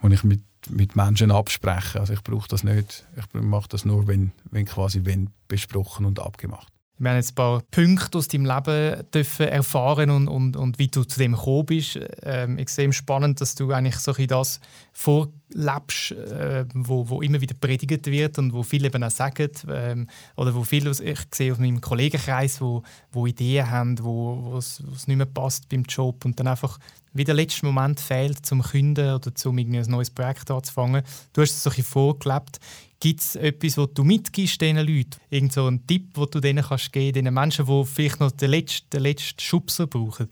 wo 0.00 0.08
ich 0.08 0.24
mit, 0.24 0.42
mit 0.70 0.96
Menschen 0.96 1.30
abspreche. 1.30 2.00
Also 2.00 2.12
ich 2.12 2.22
brauche 2.22 2.48
das 2.48 2.64
nicht. 2.64 3.06
Ich 3.16 3.24
mache 3.40 3.68
das 3.68 3.84
nur, 3.84 4.06
wenn, 4.06 4.32
wenn 4.50 4.64
quasi 4.64 5.00
wenn 5.04 5.30
besprochen 5.48 6.06
und 6.06 6.20
abgemacht. 6.20 6.72
Wir 6.98 7.10
haben 7.10 7.16
jetzt 7.16 7.32
ein 7.32 7.34
paar 7.34 7.62
Punkte 7.70 8.16
aus 8.16 8.28
deinem 8.28 8.46
Leben 8.46 9.10
dürfen 9.10 9.48
erfahren 9.48 10.08
und, 10.08 10.28
und, 10.28 10.56
und 10.56 10.78
wie 10.78 10.88
du 10.88 11.04
zu 11.04 11.18
dem 11.18 11.32
gekommen 11.32 11.66
bist. 11.66 11.98
Ähm, 12.22 12.56
extrem 12.56 12.92
spannend, 12.92 13.40
dass 13.40 13.54
du 13.54 13.70
eigentlich 13.70 13.96
so 13.96 14.12
das 14.12 14.60
vorlebst, 14.92 16.12
äh, 16.12 16.64
wo, 16.72 17.08
wo 17.08 17.20
immer 17.20 17.40
wieder 17.42 17.54
predigt 17.54 18.06
wird 18.06 18.38
und 18.38 18.54
wo 18.54 18.62
viele 18.62 18.86
eben 18.86 19.04
auch 19.04 19.10
sagen, 19.10 19.50
ähm, 19.68 20.06
oder 20.36 20.54
wo 20.54 20.64
viele, 20.64 20.90
ich 20.90 21.20
sehe 21.34 21.52
aus 21.52 21.58
meinem 21.58 21.82
Kollegenkreis, 21.82 22.62
wo, 22.62 22.82
wo 23.12 23.26
Ideen 23.26 23.70
haben, 23.70 24.02
wo, 24.02 24.56
es 24.56 24.82
nicht 25.06 25.16
mehr 25.16 25.26
passt 25.26 25.68
beim 25.68 25.82
Job 25.82 26.24
und 26.24 26.40
dann 26.40 26.46
einfach 26.46 26.78
wie 27.16 27.24
der 27.24 27.34
letzte 27.34 27.64
Moment 27.64 27.98
fehlt, 28.00 28.44
zum 28.44 28.62
Künden 28.62 29.14
oder 29.14 29.34
zum 29.34 29.56
ein 29.58 29.70
neues 29.70 30.10
Projekt 30.10 30.50
anzufangen. 30.50 31.02
Du 31.32 31.40
hast 31.40 31.52
es 31.52 31.62
so 31.62 31.70
ein 31.70 31.82
vorgelebt. 31.82 32.60
Gibt 32.98 33.20
es 33.20 33.36
etwas, 33.36 33.76
was 33.76 33.88
du 33.92 34.04
mitgibst 34.04 34.60
diesen 34.60 34.78
Leuten? 34.78 35.16
Irgend 35.28 35.52
so 35.52 35.66
einen 35.66 35.86
Tipp, 35.86 36.14
den 36.14 36.26
du 36.30 36.40
denen 36.40 36.64
kannst 36.64 36.92
geben 36.92 37.24
den 37.24 37.34
Menschen, 37.34 37.66
die 37.66 37.84
vielleicht 37.84 38.20
noch 38.20 38.30
den 38.30 38.50
letzten, 38.50 38.88
den 38.90 39.02
letzten 39.02 39.38
Schubser 39.38 39.86
brauchen? 39.86 40.28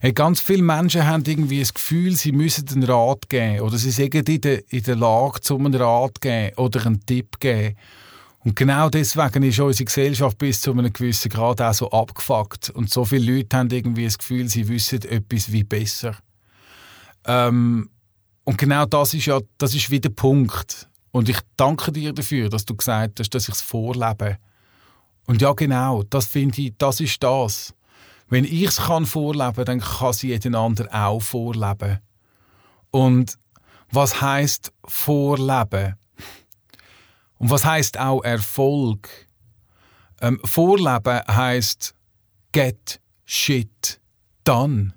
Hey, 0.00 0.12
ganz 0.12 0.40
viele 0.40 0.62
Menschen 0.62 1.06
haben 1.06 1.24
irgendwie 1.26 1.60
das 1.60 1.72
Gefühl, 1.72 2.14
sie 2.14 2.32
müssen 2.32 2.68
einen 2.68 2.82
Rat 2.82 3.30
geben 3.30 3.60
oder 3.60 3.78
sie 3.78 3.90
sind 3.90 4.14
in 4.14 4.40
der, 4.40 4.70
in 4.70 4.82
der 4.82 4.96
Lage, 4.96 5.54
um 5.54 5.64
einen 5.64 5.80
Rat 5.80 6.16
zu 6.16 6.20
geben 6.20 6.54
oder 6.56 6.84
einen 6.84 7.06
Tipp 7.06 7.28
zu 7.34 7.38
geben. 7.40 7.76
Und 8.44 8.56
genau 8.56 8.90
deswegen 8.90 9.44
ist 9.44 9.60
unsere 9.60 9.84
Gesellschaft 9.84 10.36
bis 10.36 10.60
zu 10.60 10.72
einem 10.72 10.92
gewissen 10.92 11.30
Grad 11.30 11.60
auch 11.62 11.72
so 11.72 11.90
abgefuckt. 11.90 12.70
Und 12.70 12.90
so 12.90 13.04
viele 13.04 13.36
Leute 13.36 13.56
haben 13.56 13.70
irgendwie 13.70 14.04
das 14.04 14.18
Gefühl, 14.18 14.48
sie 14.48 14.68
wissen 14.68 15.02
etwas 15.02 15.52
wie 15.52 15.64
besser. 15.64 16.16
Ähm, 17.24 17.88
und 18.44 18.58
genau 18.58 18.84
das 18.84 19.14
ist 19.14 19.26
ja 19.26 19.40
das 19.58 19.74
ist 19.74 19.90
wieder 19.90 20.08
der 20.08 20.16
Punkt. 20.16 20.88
Und 21.12 21.28
ich 21.28 21.38
danke 21.56 21.92
dir 21.92 22.12
dafür, 22.12 22.48
dass 22.48 22.64
du 22.64 22.74
gesagt 22.74 23.20
hast, 23.20 23.30
dass 23.30 23.48
ich 23.48 23.54
es 23.54 23.62
vorlebe. 23.62 24.38
Und 25.26 25.40
ja, 25.40 25.52
genau, 25.52 26.02
das 26.02 26.26
finde 26.26 26.60
ich, 26.60 26.74
das 26.78 27.00
ist 27.00 27.22
das. 27.22 27.74
Wenn 28.28 28.44
ich 28.44 28.64
es 28.64 28.78
kann 28.78 29.06
vorleben, 29.06 29.64
dann 29.64 29.80
kann 29.80 30.10
es 30.10 30.22
jeder 30.22 30.58
andere 30.58 30.92
auch 30.92 31.20
vorleben. 31.20 32.00
Und 32.90 33.38
was 33.90 34.20
heißt 34.22 34.72
vorleben? 34.86 35.96
Und 37.36 37.50
was 37.50 37.64
heißt 37.64 37.98
auch 37.98 38.22
Erfolg? 38.22 39.08
Ähm, 40.20 40.40
Vorleben 40.44 41.20
heißt 41.28 41.94
get 42.52 43.00
shit 43.26 44.00
done. 44.44 44.94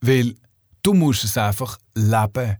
Weil 0.00 0.34
du 0.82 0.92
musst 0.92 1.24
es 1.24 1.38
einfach 1.38 1.78
leben. 1.94 2.58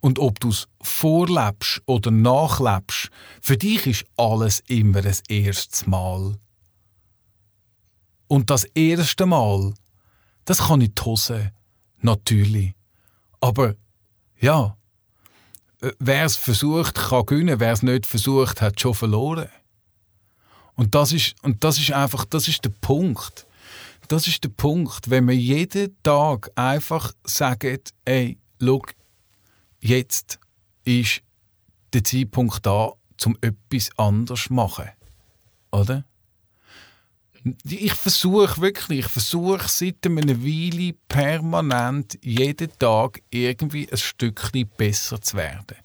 Und 0.00 0.18
ob 0.18 0.40
du 0.40 0.48
es 0.48 0.66
vorlebst 0.80 1.82
oder 1.86 2.10
nachlebst, 2.10 3.10
für 3.42 3.56
dich 3.56 3.86
ist 3.86 4.04
alles 4.16 4.60
immer 4.66 5.02
das 5.02 5.22
erste 5.28 5.88
Mal. 5.88 6.38
Und 8.26 8.48
das 8.48 8.64
erste 8.64 9.26
Mal, 9.26 9.74
das 10.44 10.68
kann 10.68 10.80
ich 10.80 10.92
Hose, 11.04 11.52
natürlich. 12.00 12.74
Aber 13.40 13.74
ja, 14.40 14.76
äh, 15.80 15.92
wer 15.98 16.24
es 16.24 16.36
versucht, 16.36 16.94
kann 16.94 17.26
gewinnen. 17.26 17.60
Wer 17.60 17.72
es 17.72 17.82
nicht 17.82 18.06
versucht, 18.06 18.62
hat 18.62 18.80
schon 18.80 18.94
verloren. 18.94 19.48
Und 20.74 20.94
das 20.94 21.12
ist, 21.12 21.34
und 21.42 21.62
das 21.62 21.78
ist 21.78 21.92
einfach, 21.92 22.24
das 22.24 22.48
ist 22.48 22.64
der 22.64 22.70
Punkt. 22.80 23.46
Das 24.08 24.26
ist 24.26 24.42
der 24.44 24.48
Punkt, 24.48 25.10
wenn 25.10 25.28
wir 25.28 25.36
jeden 25.36 25.96
Tag 26.02 26.50
einfach 26.54 27.12
sagen, 27.24 27.78
ey, 28.04 28.38
schau, 28.60 28.82
jetzt 29.80 30.38
ist 30.84 31.22
der 31.92 32.04
Zeitpunkt 32.04 32.64
da, 32.64 32.92
um 33.24 33.36
etwas 33.40 33.90
anderes 33.98 34.44
zu 34.44 34.54
machen. 34.54 34.88
Oder? 35.72 36.04
Ich 37.64 37.94
versuche 37.94 38.60
wirklich, 38.60 39.00
ich 39.00 39.06
versuche 39.06 39.66
seit 39.66 40.06
einer 40.06 40.42
Weile 40.44 40.92
permanent 41.08 42.18
jeden 42.22 42.70
Tag 42.78 43.22
irgendwie 43.30 43.90
ein 43.90 43.96
Stückchen 43.96 44.68
besser 44.76 45.20
zu 45.22 45.38
werden. 45.38 45.78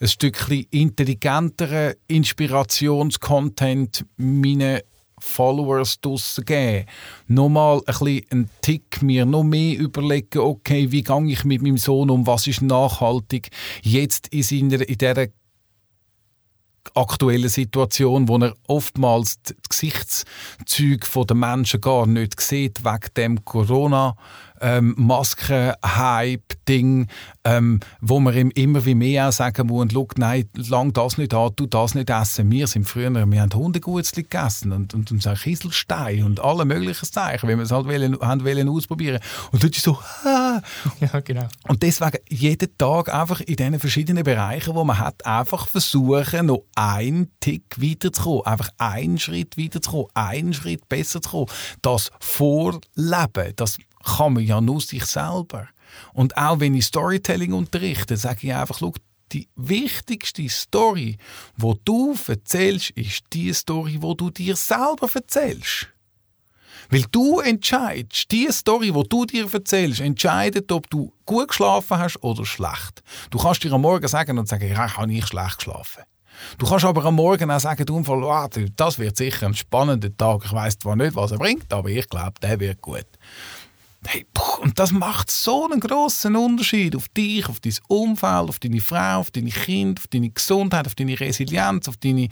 Ein 0.00 0.08
Stückchen 0.08 0.66
intelligenteren 0.70 1.94
Inspirationscontent 2.08 4.04
meinen 4.16 4.80
Followers 5.20 6.00
draussen 6.00 6.44
geben. 6.44 6.86
Nochmal 7.26 7.80
ein 7.86 8.22
einen 8.30 8.50
Tick 8.60 9.02
mir 9.02 9.24
noch 9.24 9.44
mehr 9.44 9.78
überlegen, 9.78 10.38
okay, 10.38 10.90
wie 10.90 11.02
gehe 11.02 11.26
ich 11.26 11.44
mit 11.44 11.62
meinem 11.62 11.78
Sohn 11.78 12.10
um, 12.10 12.26
was 12.26 12.46
ist 12.46 12.62
nachhaltig 12.62 13.48
jetzt 13.82 14.28
in, 14.28 14.42
seiner, 14.42 14.88
in 14.88 14.98
dieser 14.98 15.28
aktuellen 16.94 17.48
Situation, 17.48 18.28
wo 18.28 18.38
er 18.38 18.54
oftmals 18.66 19.40
die 19.42 19.54
Gesichtszüge 19.68 21.06
der 21.26 21.36
Menschen 21.36 21.80
gar 21.80 22.06
nicht 22.06 22.40
sieht, 22.40 22.84
wegen 22.84 23.14
dem 23.16 23.44
Corona 23.44 24.16
ähm, 24.60 24.94
Masken-Hype-Ding, 24.96 27.08
ähm, 27.44 27.80
wo 28.00 28.20
man 28.20 28.34
ihm 28.34 28.50
immer 28.50 28.84
wie 28.84 28.94
mehr 28.94 29.28
auch 29.28 29.32
sagen 29.32 29.68
muss, 29.68 29.88
schau, 29.92 30.08
nein, 30.16 30.48
lang 30.54 30.92
das 30.92 31.18
nicht 31.18 31.34
an, 31.34 31.52
du 31.56 31.66
das 31.66 31.94
nicht 31.94 32.10
essen. 32.10 32.50
Wir 32.50 32.66
sind 32.66 32.88
früher, 32.88 33.12
wir 33.12 33.40
haben 33.40 33.54
Hundegutzli 33.54 34.24
gegessen 34.24 34.72
und, 34.72 34.94
und, 34.94 35.10
und 35.10 35.22
Kieselstein 35.42 36.24
und 36.24 36.40
alle 36.40 36.64
möglichen 36.64 37.06
Zeichen, 37.06 37.48
wenn 37.48 37.58
wir 37.58 37.64
es 37.64 37.70
halt 37.70 37.86
wollen, 37.86 38.18
haben 38.20 38.44
wollen 38.44 38.68
ausprobieren. 38.68 39.20
Und 39.52 39.62
dort 39.62 39.76
ist 39.76 39.84
so, 39.84 39.98
ah. 40.24 40.60
Ja, 41.00 41.20
genau. 41.20 41.48
Und 41.68 41.82
deswegen 41.82 42.18
jeden 42.28 42.76
Tag 42.76 43.12
einfach 43.12 43.40
in 43.40 43.56
diesen 43.56 43.80
verschiedenen 43.80 44.24
Bereichen, 44.24 44.74
wo 44.74 44.84
man 44.84 44.98
hat, 44.98 45.24
einfach 45.26 45.66
versuchen, 45.66 46.46
noch 46.46 46.64
einen 46.74 47.30
Tick 47.40 47.76
weiterzukommen, 47.78 48.46
einfach 48.46 48.70
einen 48.78 49.18
Schritt 49.18 49.56
weiterzukommen, 49.56 50.08
einen 50.14 50.52
Schritt 50.52 50.88
besser 50.88 51.20
zu 51.20 51.30
kommen. 51.30 51.46
Das 51.82 52.10
Vorleben, 52.20 53.52
das 53.56 53.78
kann 54.04 54.34
man 54.34 54.44
ja 54.44 54.60
nur 54.60 54.80
sich 54.80 55.04
selber. 55.04 55.68
Und 56.12 56.36
auch 56.36 56.60
wenn 56.60 56.74
ich 56.74 56.86
Storytelling 56.86 57.52
unterrichte, 57.52 58.16
sage 58.16 58.46
ich 58.46 58.54
einfach, 58.54 58.78
schau, 58.78 58.92
die 59.32 59.48
wichtigste 59.56 60.48
Story, 60.48 61.18
wo 61.56 61.74
du 61.84 62.16
erzählst, 62.26 62.90
ist 62.90 63.24
die 63.32 63.52
Story, 63.52 63.98
wo 64.00 64.14
du 64.14 64.30
dir 64.30 64.56
selber 64.56 65.08
erzählst. 65.12 65.88
Weil 66.90 67.04
du 67.10 67.40
entscheidest, 67.40 68.30
die 68.30 68.48
Story, 68.50 68.94
wo 68.94 69.02
du 69.02 69.26
dir 69.26 69.52
erzählst, 69.52 70.00
entscheidet, 70.00 70.72
ob 70.72 70.88
du 70.88 71.12
gut 71.26 71.48
geschlafen 71.48 71.98
hast 71.98 72.22
oder 72.22 72.46
schlecht. 72.46 73.02
Du 73.30 73.38
kannst 73.38 73.62
dir 73.62 73.72
am 73.72 73.82
Morgen 73.82 74.08
sagen 74.08 74.38
und 74.38 74.48
sagen, 74.48 74.68
ja, 74.68 74.86
ich 74.86 74.96
habe 74.96 75.06
nicht 75.06 75.28
schlecht 75.28 75.58
geschlafen. 75.58 76.04
Du 76.56 76.66
kannst 76.66 76.84
aber 76.84 77.04
am 77.04 77.16
Morgen 77.16 77.50
auch 77.50 77.60
sagen, 77.60 77.84
du, 77.84 78.02
das 78.76 78.98
wird 78.98 79.16
sicher 79.16 79.46
ein 79.46 79.54
spannender 79.54 80.16
Tag. 80.16 80.42
Ich 80.44 80.52
weiß 80.52 80.78
zwar 80.78 80.96
nicht, 80.96 81.14
was 81.14 81.32
er 81.32 81.38
bringt, 81.38 81.72
aber 81.72 81.88
ich 81.88 82.08
glaube, 82.08 82.34
der 82.40 82.60
wird 82.60 82.80
gut. 82.80 83.06
Hey, 84.06 84.26
und 84.60 84.78
das 84.78 84.92
macht 84.92 85.30
so 85.30 85.64
einen 85.64 85.80
großen 85.80 86.34
Unterschied 86.36 86.94
auf 86.94 87.08
dich, 87.08 87.48
auf 87.48 87.60
dein 87.60 87.74
Umfeld, 87.88 88.48
auf 88.48 88.58
deine 88.58 88.80
Frau, 88.80 89.18
auf 89.18 89.30
deine 89.30 89.50
Kinder, 89.50 90.00
auf 90.00 90.06
deine 90.06 90.30
Gesundheit, 90.30 90.86
auf 90.86 90.94
deine 90.94 91.18
Resilienz, 91.18 91.88
auf 91.88 91.96
deine 91.96 92.28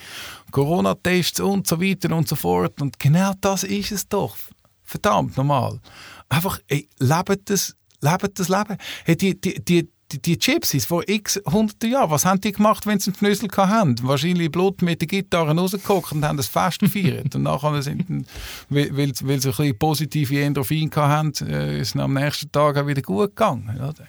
Corona-Tests 0.53 1.41
und 1.41 1.67
so 1.67 1.81
weiter 1.81 2.15
und 2.15 2.29
so 2.29 2.37
fort. 2.37 2.81
Und 2.81 2.99
genau 2.99 3.33
das 3.41 3.65
ist 3.65 3.93
es 3.93 4.09
doch. 4.09 4.37
Verdammt 4.85 5.37
normal. 5.37 5.81
Einfach, 6.29 6.61
ey, 6.69 6.89
lebt 6.99 7.51
das, 7.51 7.75
lebt 8.01 8.39
das 8.39 8.49
Leben. 8.49 8.77
Hey, 9.05 9.17
die, 9.17 9.41
die, 9.41 9.63
die, 9.63 9.89
die, 10.13 10.23
die 10.23 10.39
Gypsies 10.39 10.87
vor 10.87 11.03
x 11.09 11.41
hunderten 11.47 11.91
Jahren, 11.91 12.11
was 12.11 12.25
haben 12.25 12.41
die 12.41 12.53
gemacht, 12.53 12.87
wenn 12.87 12.99
sie 12.99 13.11
einen 13.11 13.19
Knüssel 13.19 13.49
hatten? 13.57 13.97
Wahrscheinlich 14.03 14.53
Blut 14.53 14.83
mit 14.83 15.01
der 15.01 15.09
Gitarre 15.09 15.57
rausgeguckt 15.57 16.13
und 16.13 16.25
haben 16.25 16.37
das 16.37 16.47
Fest 16.47 16.81
gefeiert. 16.81 17.35
und 17.35 17.43
nachher 17.43 17.83
sind, 17.83 18.27
weil, 18.69 18.97
weil, 18.97 19.15
sie 19.15 19.25
ein 19.25 19.41
bisschen 19.41 19.79
positive 19.79 20.43
Endorphine 20.43 20.91
hatten, 20.95 21.47
äh, 21.49 21.81
ist 21.81 21.95
es 21.95 22.01
am 22.01 22.15
nächsten 22.15 22.51
Tag 22.53 22.77
auch 22.77 22.87
wieder 22.87 23.03
gut 23.03 23.31
gegangen. 23.31 23.77
Oder? 23.77 24.07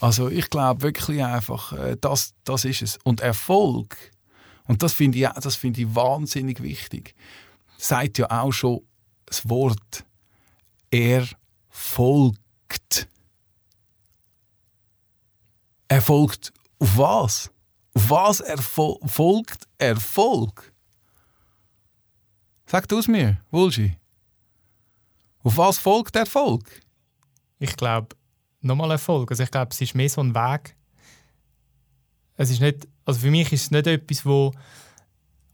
Also 0.00 0.28
ich 0.28 0.48
glaube 0.48 0.82
wirklich 0.82 1.22
einfach, 1.22 1.72
äh, 1.72 1.96
das, 2.00 2.34
das 2.44 2.64
ist 2.64 2.82
es. 2.82 2.98
Und 3.04 3.20
Erfolg, 3.20 3.96
und 4.66 4.82
das 4.82 4.92
finde 4.92 5.18
ich, 5.18 5.54
find 5.54 5.78
ich 5.78 5.94
wahnsinnig 5.94 6.62
wichtig, 6.62 7.14
sagt 7.76 8.18
ja 8.18 8.30
auch 8.30 8.52
schon 8.52 8.80
das 9.26 9.48
Wort, 9.48 10.04
er 10.90 11.26
folgt. 11.68 13.07
Erfolgt 15.88 16.52
auf 16.78 16.96
was? 16.96 17.50
Auf 17.94 18.10
was 18.10 18.40
erfol 18.40 18.98
folgt 19.06 19.66
Erfolg? 19.78 20.72
Sag 22.66 22.86
du 22.88 22.98
es 22.98 23.08
mir, 23.08 23.38
Wulschi. 23.50 23.96
Auf 25.42 25.56
was 25.56 25.78
folgt 25.78 26.14
Erfolg? 26.16 26.82
Ich 27.58 27.74
glaube, 27.76 28.14
nochmal 28.60 28.92
Erfolg. 28.92 29.30
Also 29.30 29.42
ich 29.42 29.50
glaube, 29.50 29.70
es 29.72 29.80
ist 29.80 29.94
mehr 29.94 30.08
so 30.08 30.20
ein 30.20 30.34
Weg. 30.34 30.76
Es 32.36 32.50
ist 32.50 32.60
nicht, 32.60 32.86
also 33.04 33.20
für 33.20 33.30
mich 33.30 33.52
ist 33.52 33.62
es 33.62 33.70
nicht 33.70 33.86
etwas, 33.86 34.24
wo 34.26 34.52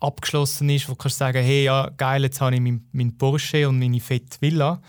abgeschlossen 0.00 0.68
ist, 0.68 0.88
wo 0.88 0.92
du 0.92 0.98
kannst 0.98 1.18
sagen, 1.18 1.42
hey, 1.42 1.64
ja, 1.64 1.88
geil, 1.96 2.24
jetzt 2.24 2.40
habe 2.40 2.54
ich 2.54 2.60
meinen 2.60 2.88
mein 2.92 3.16
Porsche 3.16 3.68
und 3.68 3.78
meine 3.78 4.00
fette 4.00 4.40
Villa 4.40 4.82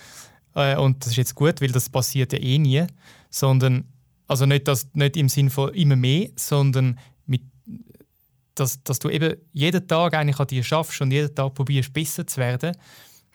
äh, 0.56 0.76
und 0.76 1.02
das 1.02 1.12
ist 1.12 1.18
jetzt 1.18 1.36
gut, 1.36 1.62
weil 1.62 1.72
das 1.72 1.90
passiert 1.90 2.34
ja 2.34 2.40
eh 2.40 2.58
nie, 2.58 2.86
sondern 3.30 3.86
also 4.28 4.46
nicht, 4.46 4.68
das, 4.68 4.88
nicht 4.94 5.18
im 5.18 5.30
Sinne 5.30 5.50
von 5.50 5.74
immer 5.74 5.96
mehr, 5.96 6.30
sondern 6.36 7.00
mit, 7.26 7.42
dass, 8.56 8.82
dass 8.84 9.00
du 9.00 9.10
eben 9.10 9.36
jeden 9.54 9.88
Tag 9.88 10.14
eigentlich 10.14 10.40
an 10.40 10.48
dir 10.48 10.64
schaffst 10.64 11.02
und 11.02 11.12
jeden 11.12 11.34
Tag 11.34 11.54
probierst, 11.54 11.94
besser 11.94 12.26
zu 12.26 12.38
werden. 12.38 12.76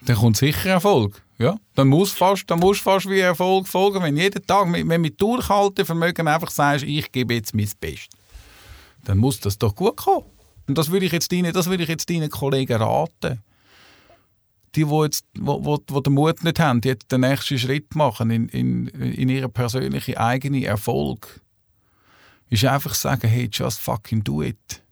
Dann 0.03 0.16
kommt 0.16 0.37
sicher 0.37 0.70
Erfolg. 0.70 1.22
Ja, 1.38 1.57
dann 1.74 1.88
muss 1.88 2.12
fast, 2.12 2.50
dann 2.50 2.59
musst 2.59 2.83
fast 2.83 3.09
wie 3.09 3.20
Erfolg 3.20 3.66
folgen, 3.66 4.03
wenn 4.03 4.16
jeden 4.16 4.46
Tag, 4.46 4.70
wenn 4.72 4.88
du 4.88 4.98
mit 4.98 5.20
Durchhaltevermögen 5.20 6.29
einfach 6.29 6.50
sagst, 6.50 6.85
ich 6.85 7.11
gebe 7.12 7.35
jetzt 7.35 7.55
mein 7.55 7.68
Bestes. 7.81 8.09
Dann 9.05 9.18
muss 9.18 9.40
das 9.40 9.57
doch 9.57 9.74
gut 9.74 9.96
kommen. 9.96 10.26
Und 10.68 10.76
das 10.76 10.90
würde 10.90 11.07
ich 11.07 11.12
jetzt 11.12 11.33
deinen, 11.33 11.53
das 11.53 11.68
würde 11.68 11.83
ich 11.83 11.88
jetzt 11.88 12.11
deinen 12.11 12.31
Kollegen 12.31 12.76
raten. 12.76 13.42
Die, 14.77 14.85
die, 14.85 15.03
jetzt, 15.03 15.25
wo, 15.39 15.65
wo, 15.65 15.79
wo 15.89 16.01
den 16.01 16.15
Mut 16.15 16.45
nicht 16.45 16.61
haben, 16.61 16.81
die 16.81 16.89
jetzt 16.89 17.11
den 17.11 17.23
nächsten 17.23 17.59
Schritt 17.59 17.95
machen 17.95 18.31
in, 18.31 18.49
in, 18.49 18.87
in 18.89 19.29
ihren 19.29 19.53
persönlichen 19.53 20.16
eigenen 20.16 20.62
Erfolg, 20.62 21.41
ist 22.51 22.64
einfach 22.64 22.95
sagen, 22.95 23.29
hey, 23.29 23.49
just 23.51 23.81
fucking 23.81 24.23
do 24.23 24.43
it. 24.43 24.83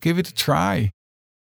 Give 0.00 0.18
it 0.18 0.28
a 0.28 0.32
try. 0.32 0.90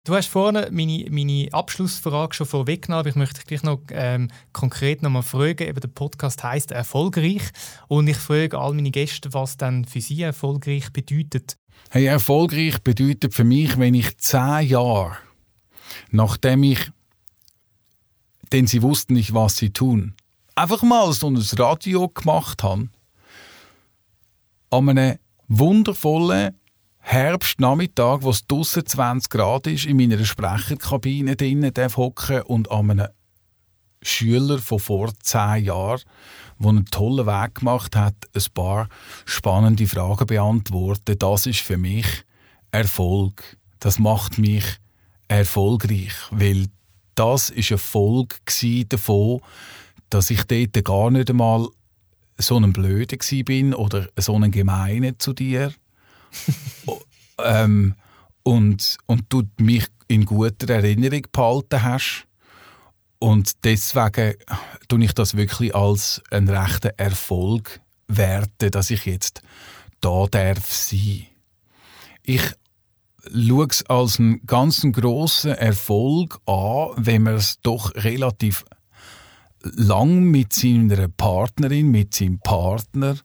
Du 0.09 0.15
hast 0.15 0.29
vorne 0.29 0.69
meine, 0.73 1.05
meine 1.11 1.49
Abschlussfrage 1.53 2.35
schon 2.35 2.47
vorweggenommen, 2.47 3.01
aber 3.01 3.11
ich 3.11 3.15
möchte 3.15 3.35
dich 3.35 3.45
gleich 3.45 3.63
noch 3.63 3.81
ähm, 3.91 4.31
konkret 4.55 5.03
noch 5.03 5.11
mal 5.11 5.21
fragen. 5.21 5.69
Eben 5.69 5.81
der 5.81 5.89
Podcast 5.89 6.43
heißt 6.43 6.71
erfolgreich 6.71 7.43
und 7.89 8.09
ich 8.09 8.17
frage 8.17 8.59
all 8.59 8.73
meine 8.73 8.91
Gäste, 8.91 9.35
was 9.35 9.59
dann 9.59 9.85
für 9.85 10.01
sie 10.01 10.23
erfolgreich 10.23 10.95
bedeutet. 10.95 11.57
Hey, 11.91 12.07
erfolgreich 12.07 12.79
bedeutet 12.79 13.35
für 13.35 13.45
mich, 13.45 13.79
wenn 13.79 13.93
ich 13.93 14.17
zehn 14.17 14.69
Jahre, 14.69 15.19
nachdem 16.11 16.63
ich, 16.63 16.91
denn 18.53 18.67
sie 18.67 18.83
wussten 18.83 19.15
nicht, 19.15 19.35
was 19.35 19.57
sie 19.57 19.71
tun, 19.71 20.15
einfach 20.55 20.83
mal 20.83 21.13
so 21.13 21.29
ein 21.29 21.43
Radio 21.57 22.09
gemacht 22.09 22.63
habe, 22.63 22.89
an 24.71 24.89
einem 24.89 25.19
wundervollen 25.49 26.55
Herbstnachmittag, 26.99 28.19
wo 28.21 28.31
es 28.31 28.47
draussen 28.47 28.85
20 28.85 29.31
Grad 29.31 29.67
ist, 29.67 29.87
in 29.87 29.97
meiner 29.97 30.23
Sprecherkabine 30.25 31.37
drinnen 31.37 31.73
hocken 31.97 32.43
und 32.43 32.71
an 32.71 32.91
einem 32.91 33.09
Schüler 34.03 34.59
von 34.59 34.79
vor 34.79 35.13
zehn 35.21 35.65
Jahren, 35.65 36.03
der 36.59 36.69
einen 36.69 36.85
tollen 36.87 37.27
Weg 37.27 37.57
gemacht 37.57 37.97
hat, 37.97 38.15
ein 38.35 38.45
paar 38.53 38.89
spannende 39.25 39.87
Fragen 39.87 40.27
beantworten. 40.27 41.19
Das 41.19 41.47
ist 41.47 41.61
für 41.61 41.79
mich 41.79 42.07
Erfolg. 42.71 43.57
Das 43.81 43.99
macht 43.99 44.39
mich 44.39 44.65
erfolgreich, 45.29 46.13
weil 46.31 46.67
das 47.19 47.51
ist 47.51 47.73
eine 47.73 47.79
Folge 47.79 48.37
davon, 48.89 49.41
dass 50.09 50.31
ich 50.31 50.45
dort 50.45 50.85
gar 50.85 51.11
nicht 51.11 51.29
einmal 51.29 51.69
so 52.39 52.57
ein 52.57 52.73
Blöde 52.73 53.19
bin 53.45 53.75
oder 53.75 54.09
so 54.17 54.37
ein 54.37 54.53
Gemeine 54.53 55.19
zu 55.19 55.33
dir 55.33 55.73
ähm, 57.45 57.95
und, 58.45 58.99
und 59.07 59.25
du 59.31 59.43
mich 59.59 59.87
in 60.07 60.25
guter 60.27 60.73
Erinnerung 60.73 61.27
behalten 61.33 61.83
hast. 61.83 62.25
Und 63.19 63.65
deswegen 63.65 64.35
tue 64.87 65.05
ich 65.05 65.13
das 65.13 65.37
wirklich 65.37 65.75
als 65.75 66.23
einen 66.31 66.49
rechten 66.49 66.93
Erfolg 66.97 67.81
werte, 68.07 68.71
dass 68.71 68.91
ich 68.91 69.07
jetzt 69.07 69.43
da 70.01 70.27
darf 70.31 70.73
sein. 70.73 71.27
Ich 72.23 72.43
schaue 73.33 73.67
es 73.71 73.85
als 73.87 74.19
einen 74.19 74.45
ganz 74.47 74.87
grossen 74.93 75.53
Erfolg 75.53 76.39
an, 76.47 76.91
wenn 76.97 77.23
man 77.23 77.35
es 77.35 77.61
doch 77.63 77.95
relativ 77.95 78.65
lang 79.63 80.25
mit 80.25 80.53
seiner 80.53 81.09
Partnerin, 81.09 81.91
mit 81.91 82.15
seinem 82.15 82.39
Partner 82.39 83.17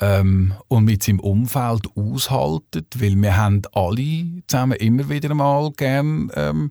ähm, 0.00 0.54
und 0.68 0.84
mit 0.84 1.02
seinem 1.02 1.20
Umfeld 1.20 1.86
aushalten, 1.96 2.86
weil 2.96 3.16
wir 3.16 3.36
haben 3.36 3.62
alle 3.72 4.42
zusammen 4.46 4.78
immer 4.78 5.08
wieder 5.08 5.34
mal 5.34 5.70
gern 5.72 6.30
ähm, 6.34 6.70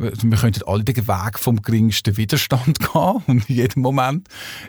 wir 0.00 0.38
könnten 0.38 0.62
alle 0.66 0.82
den 0.82 1.06
Weg 1.06 1.38
vom 1.38 1.60
geringsten 1.60 2.16
Widerstand 2.16 2.78
gehen 2.92 3.22
und 3.26 3.48
in 3.50 3.54
jedem 3.54 3.82
Moment 3.82 4.28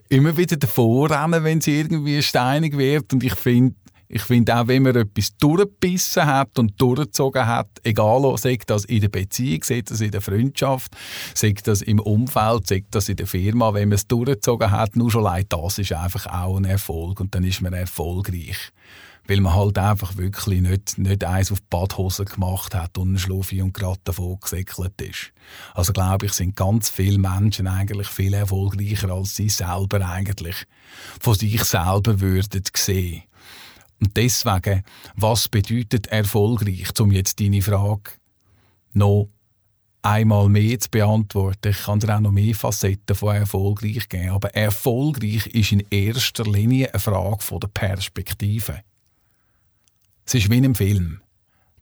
immer 0.10 0.36
wieder 0.36 0.58
davor 0.58 1.10
rennen, 1.10 1.44
wenn 1.44 1.60
es 1.60 1.68
irgendwie 1.68 2.22
steinig 2.22 2.78
wird. 2.78 3.14
Und 3.14 3.24
ich 3.24 3.36
finde, 3.36 3.76
ich 4.14 4.24
finde 4.24 4.58
auch, 4.58 4.68
wenn 4.68 4.84
man 4.84 4.96
etwas 4.96 5.38
durchgebissen 5.38 6.26
hat 6.26 6.60
und 6.60 6.80
durchgezogen 6.80 7.48
hat, 7.48 7.70
egal 7.84 8.26
ob 8.26 8.42
das 8.42 8.86
in 8.86 9.00
der 9.00 9.08
Beziehung, 9.08 9.64
sei 9.64 9.82
das 9.82 10.02
in 10.02 10.12
der 10.12 10.20
Freundschaft, 10.20 10.92
sei 11.34 11.54
das 11.64 11.82
im 11.82 12.00
Umfeld, 12.00 12.68
sei 12.68 12.84
das 12.92 13.08
in 13.08 13.16
der 13.16 13.28
Firma, 13.28 13.74
wenn 13.74 13.88
man 13.88 13.96
es 13.96 14.08
durchgezogen 14.08 14.70
hat, 14.70 14.98
nur 14.98 15.10
schon 15.10 15.24
leid, 15.24 15.48
das 15.50 15.78
ist 15.78 15.94
einfach 15.94 16.28
auch 16.28 16.58
ein 16.58 16.66
Erfolg 16.66 17.22
und 17.22 17.34
dann 17.34 17.46
ist 17.46 17.62
man 17.62 17.72
erfolgreich. 17.72 18.58
Weil 19.28 19.40
man 19.40 19.54
halt 19.54 19.78
einfach 19.78 20.18
wirklich 20.18 20.62
nicht, 20.62 20.98
nicht 20.98 21.24
eins 21.24 21.52
auf 21.52 21.62
die 21.62 21.68
Badhose 21.70 22.26
gemacht 22.26 22.76
hat 22.76 22.98
und 22.98 23.14
ein 23.14 23.20
Schluffi 23.20 23.62
und 23.62 23.74
gerade 23.74 24.00
davon 24.04 24.40
gesäckelt 24.42 25.00
ist. 25.00 25.32
Also 25.74 25.94
glaube 25.94 26.26
ich, 26.26 26.34
sind 26.34 26.58
ganz 26.58 26.90
viele 26.90 27.20
Menschen 27.20 27.68
eigentlich 27.68 28.08
viel 28.08 28.34
erfolgreicher 28.34 29.12
als 29.12 29.36
sie 29.36 29.48
selber 29.48 30.06
eigentlich 30.06 30.66
von 31.22 31.36
sich 31.36 31.64
selber 31.64 32.20
würden 32.20 32.64
sehen. 32.76 33.24
Und 34.02 34.18
deswegen, 34.18 34.84
was 35.16 35.48
bedeutet 35.48 36.08
erfolgreich, 36.08 37.00
um 37.00 37.12
jetzt 37.12 37.40
deine 37.40 37.62
Frage 37.62 38.12
noch 38.94 39.30
einmal 40.02 40.50
mehr 40.50 40.80
zu 40.80 40.90
beantworten. 40.90 41.70
Ich 41.70 41.84
kann 41.84 42.00
dir 42.00 42.16
auch 42.16 42.20
noch 42.20 42.32
mehr 42.32 42.56
Facetten 42.56 43.16
von 43.16 43.36
erfolgreich 43.36 44.10
geben. 44.10 44.30
Aber 44.30 44.54
erfolgreich 44.56 45.48
ist 45.48 45.72
in 45.72 45.84
erster 45.92 46.46
Linie 46.46 46.92
eine 46.92 47.00
Frage 47.00 47.60
der 47.60 47.68
Perspektive. 47.68 48.80
Es 50.26 50.34
ist 50.34 50.50
wie 50.50 50.58
in 50.58 50.66
einem 50.66 50.76
Film. 50.76 51.22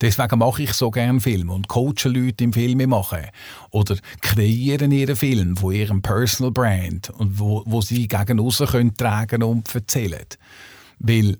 Deswegen 0.01 0.39
mache 0.39 0.63
ich 0.63 0.73
so 0.73 0.91
gerne 0.91 1.19
Filme 1.19 1.53
und 1.53 1.67
coache 1.67 2.07
Leute 2.07 2.45
im 2.45 2.53
Filme 2.53 2.87
machen. 2.87 3.27
Oder 3.71 3.97
kreieren 4.21 4.91
ihren 4.91 5.15
Film 5.15 5.57
von 5.57 5.73
ihrem 5.73 6.01
Personal 6.01 6.51
Brand 6.51 7.09
und 7.09 7.37
wo, 7.37 7.63
wo 7.65 7.81
sie 7.81 8.07
gegen 8.07 8.39
aussen 8.39 8.67
können 8.67 8.95
tragen 8.95 9.43
und 9.43 9.73
erzählen. 9.75 10.25
Weil 10.99 11.37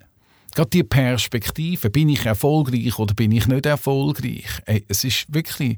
Gerade 0.55 0.69
die 0.71 0.83
Perspektive, 0.83 1.89
bin 1.89 2.09
ich 2.09 2.25
erfolgreich 2.25 2.97
oder 2.97 3.13
bin 3.13 3.31
ich 3.31 3.47
nicht 3.47 3.65
erfolgreich? 3.65 4.61
Es 4.87 5.03
ist 5.03 5.33
wirklich, 5.33 5.77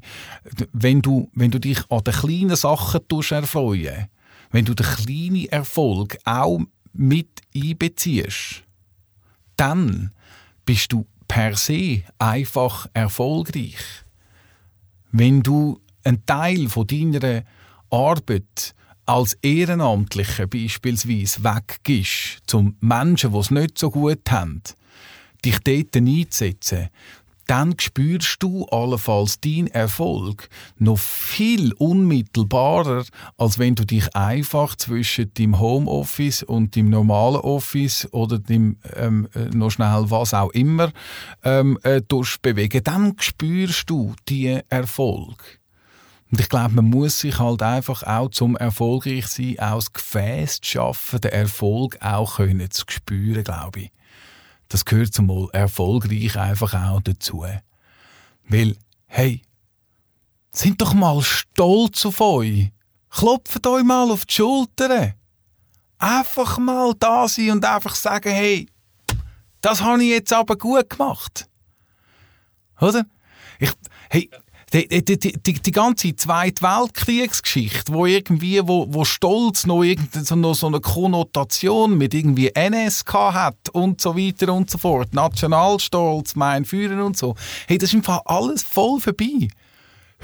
wenn 0.72 1.02
du, 1.02 1.30
wenn 1.34 1.50
du 1.50 1.58
dich 1.58 1.78
an 1.90 2.04
den 2.04 2.14
kleinen 2.14 2.56
Sachen 2.56 3.00
erfreuen 3.30 4.08
wenn 4.52 4.66
du 4.66 4.74
den 4.74 4.86
kleinen 4.86 5.46
Erfolg 5.46 6.18
auch 6.24 6.60
mit 6.92 7.40
einbeziehst, 7.54 8.62
dann 9.56 10.12
bist 10.64 10.92
du 10.92 11.06
per 11.26 11.56
se 11.56 12.02
einfach 12.18 12.86
erfolgreich. 12.92 14.04
Wenn 15.10 15.42
du 15.42 15.80
einen 16.04 16.24
Teil 16.26 16.68
von 16.68 16.86
deiner 16.86 17.44
Arbeit 17.90 18.74
als 19.12 19.36
Ehrenamtlicher 19.42 20.46
beispielsweise 20.46 21.44
weggibst, 21.44 22.38
zum 22.46 22.76
Menschen, 22.80 23.32
die 23.32 23.38
es 23.38 23.50
nicht 23.50 23.76
so 23.76 23.90
gut 23.90 24.30
haben, 24.30 24.62
dich 25.44 25.58
dort 25.58 25.94
einzusetzen, 25.94 26.88
dann 27.46 27.74
spürst 27.78 28.42
du 28.42 28.64
allenfalls 28.66 29.38
deinen 29.38 29.66
Erfolg 29.66 30.48
noch 30.78 30.98
viel 30.98 31.74
unmittelbarer, 31.74 33.04
als 33.36 33.58
wenn 33.58 33.74
du 33.74 33.84
dich 33.84 34.16
einfach 34.16 34.76
zwischen 34.76 35.34
dem 35.34 35.60
Homeoffice 35.60 36.42
und 36.42 36.74
dem 36.74 36.88
normalen 36.88 37.42
Office 37.42 38.08
oder 38.12 38.38
dem 38.38 38.78
ähm, 38.96 39.28
äh, 39.34 39.54
noch 39.54 39.72
schnell 39.72 40.10
was 40.10 40.32
auch 40.32 40.52
immer 40.52 40.90
ähm, 41.44 41.78
äh, 41.82 42.00
bewegen. 42.40 42.82
Dann 42.82 43.16
spürst 43.18 43.90
du 43.90 44.14
diesen 44.26 44.62
Erfolg. 44.70 45.61
Und 46.32 46.40
ich 46.40 46.48
glaube, 46.48 46.76
man 46.76 46.86
muss 46.86 47.20
sich 47.20 47.38
halt 47.38 47.62
einfach 47.62 48.04
auch 48.04 48.30
zum 48.30 48.56
erfolgreich 48.56 49.26
sein, 49.26 49.58
auch 49.58 49.74
das 49.74 49.92
Gefäß 49.92 50.62
zu 50.62 50.70
schaffen, 50.70 51.20
den 51.20 51.30
Erfolg 51.30 51.98
auch 52.00 52.36
können 52.36 52.70
zu 52.70 52.86
spüren, 52.88 53.44
glaube 53.44 53.80
ich. 53.80 53.90
Das 54.68 54.86
gehört 54.86 55.12
zum 55.12 55.50
erfolgreich 55.52 56.38
einfach 56.38 56.72
auch 56.72 57.02
dazu. 57.02 57.44
Weil, 58.48 58.76
hey, 59.08 59.42
sind 60.52 60.80
doch 60.80 60.94
mal 60.94 61.20
stolz 61.20 62.06
auf 62.06 62.22
euch. 62.22 62.70
Klopft 63.10 63.66
euch 63.66 63.84
mal 63.84 64.10
auf 64.10 64.24
die 64.24 64.32
Schultern. 64.32 65.12
Einfach 65.98 66.56
mal 66.56 66.94
da 66.98 67.28
sein 67.28 67.50
und 67.50 67.64
einfach 67.66 67.94
sagen, 67.94 68.32
hey, 68.32 68.70
das 69.60 69.82
habe 69.82 70.02
ich 70.02 70.08
jetzt 70.08 70.32
aber 70.32 70.56
gut 70.56 70.88
gemacht. 70.88 71.46
Oder? 72.80 73.04
Ich, 73.58 73.70
hey, 74.08 74.30
die, 74.72 75.04
die, 75.04 75.18
die, 75.18 75.52
die, 75.52 75.70
ganze 75.70 76.16
Zweite 76.16 76.62
Weltkriegsgeschichte, 76.62 77.92
wo 77.92 78.06
irgendwie, 78.06 78.60
wo, 78.66 78.86
wo 78.88 79.04
Stolz 79.04 79.66
noch, 79.66 79.84
so, 80.12 80.34
noch 80.34 80.54
so 80.54 80.66
eine 80.66 80.80
Konnotation 80.80 81.98
mit 81.98 82.14
irgendwie 82.14 82.50
NSK 82.54 83.12
hat 83.12 83.68
und 83.72 84.00
so 84.00 84.16
weiter 84.16 84.52
und 84.52 84.70
so 84.70 84.78
fort, 84.78 85.12
Nationalstolz, 85.12 86.36
mein 86.36 86.64
Führer 86.64 87.04
und 87.04 87.18
so, 87.18 87.34
hey, 87.66 87.76
das 87.76 87.90
ist 87.90 87.96
einfach 87.96 88.22
alles 88.24 88.62
voll 88.62 88.98
vorbei. 88.98 89.48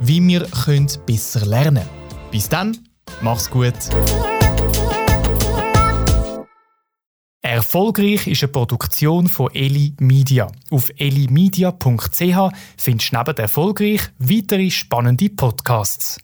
wie 0.00 0.20
wir 0.26 0.48
besser 1.06 1.46
lernen 1.46 1.84
können. 1.84 2.09
Bis 2.30 2.48
dann, 2.48 2.76
mach's 3.22 3.50
gut. 3.50 3.74
Erfolgreich 7.42 8.26
ist 8.26 8.42
eine 8.42 8.52
Produktion 8.52 9.26
von 9.26 9.50
Eli 9.52 9.94
Media. 9.98 10.46
Auf 10.70 10.90
elimedia.ch 10.96 12.52
findest 12.76 13.12
du 13.12 13.16
neben 13.16 13.36
Erfolgreich 13.36 14.02
weitere 14.18 14.70
spannende 14.70 15.30
Podcasts. 15.30 16.18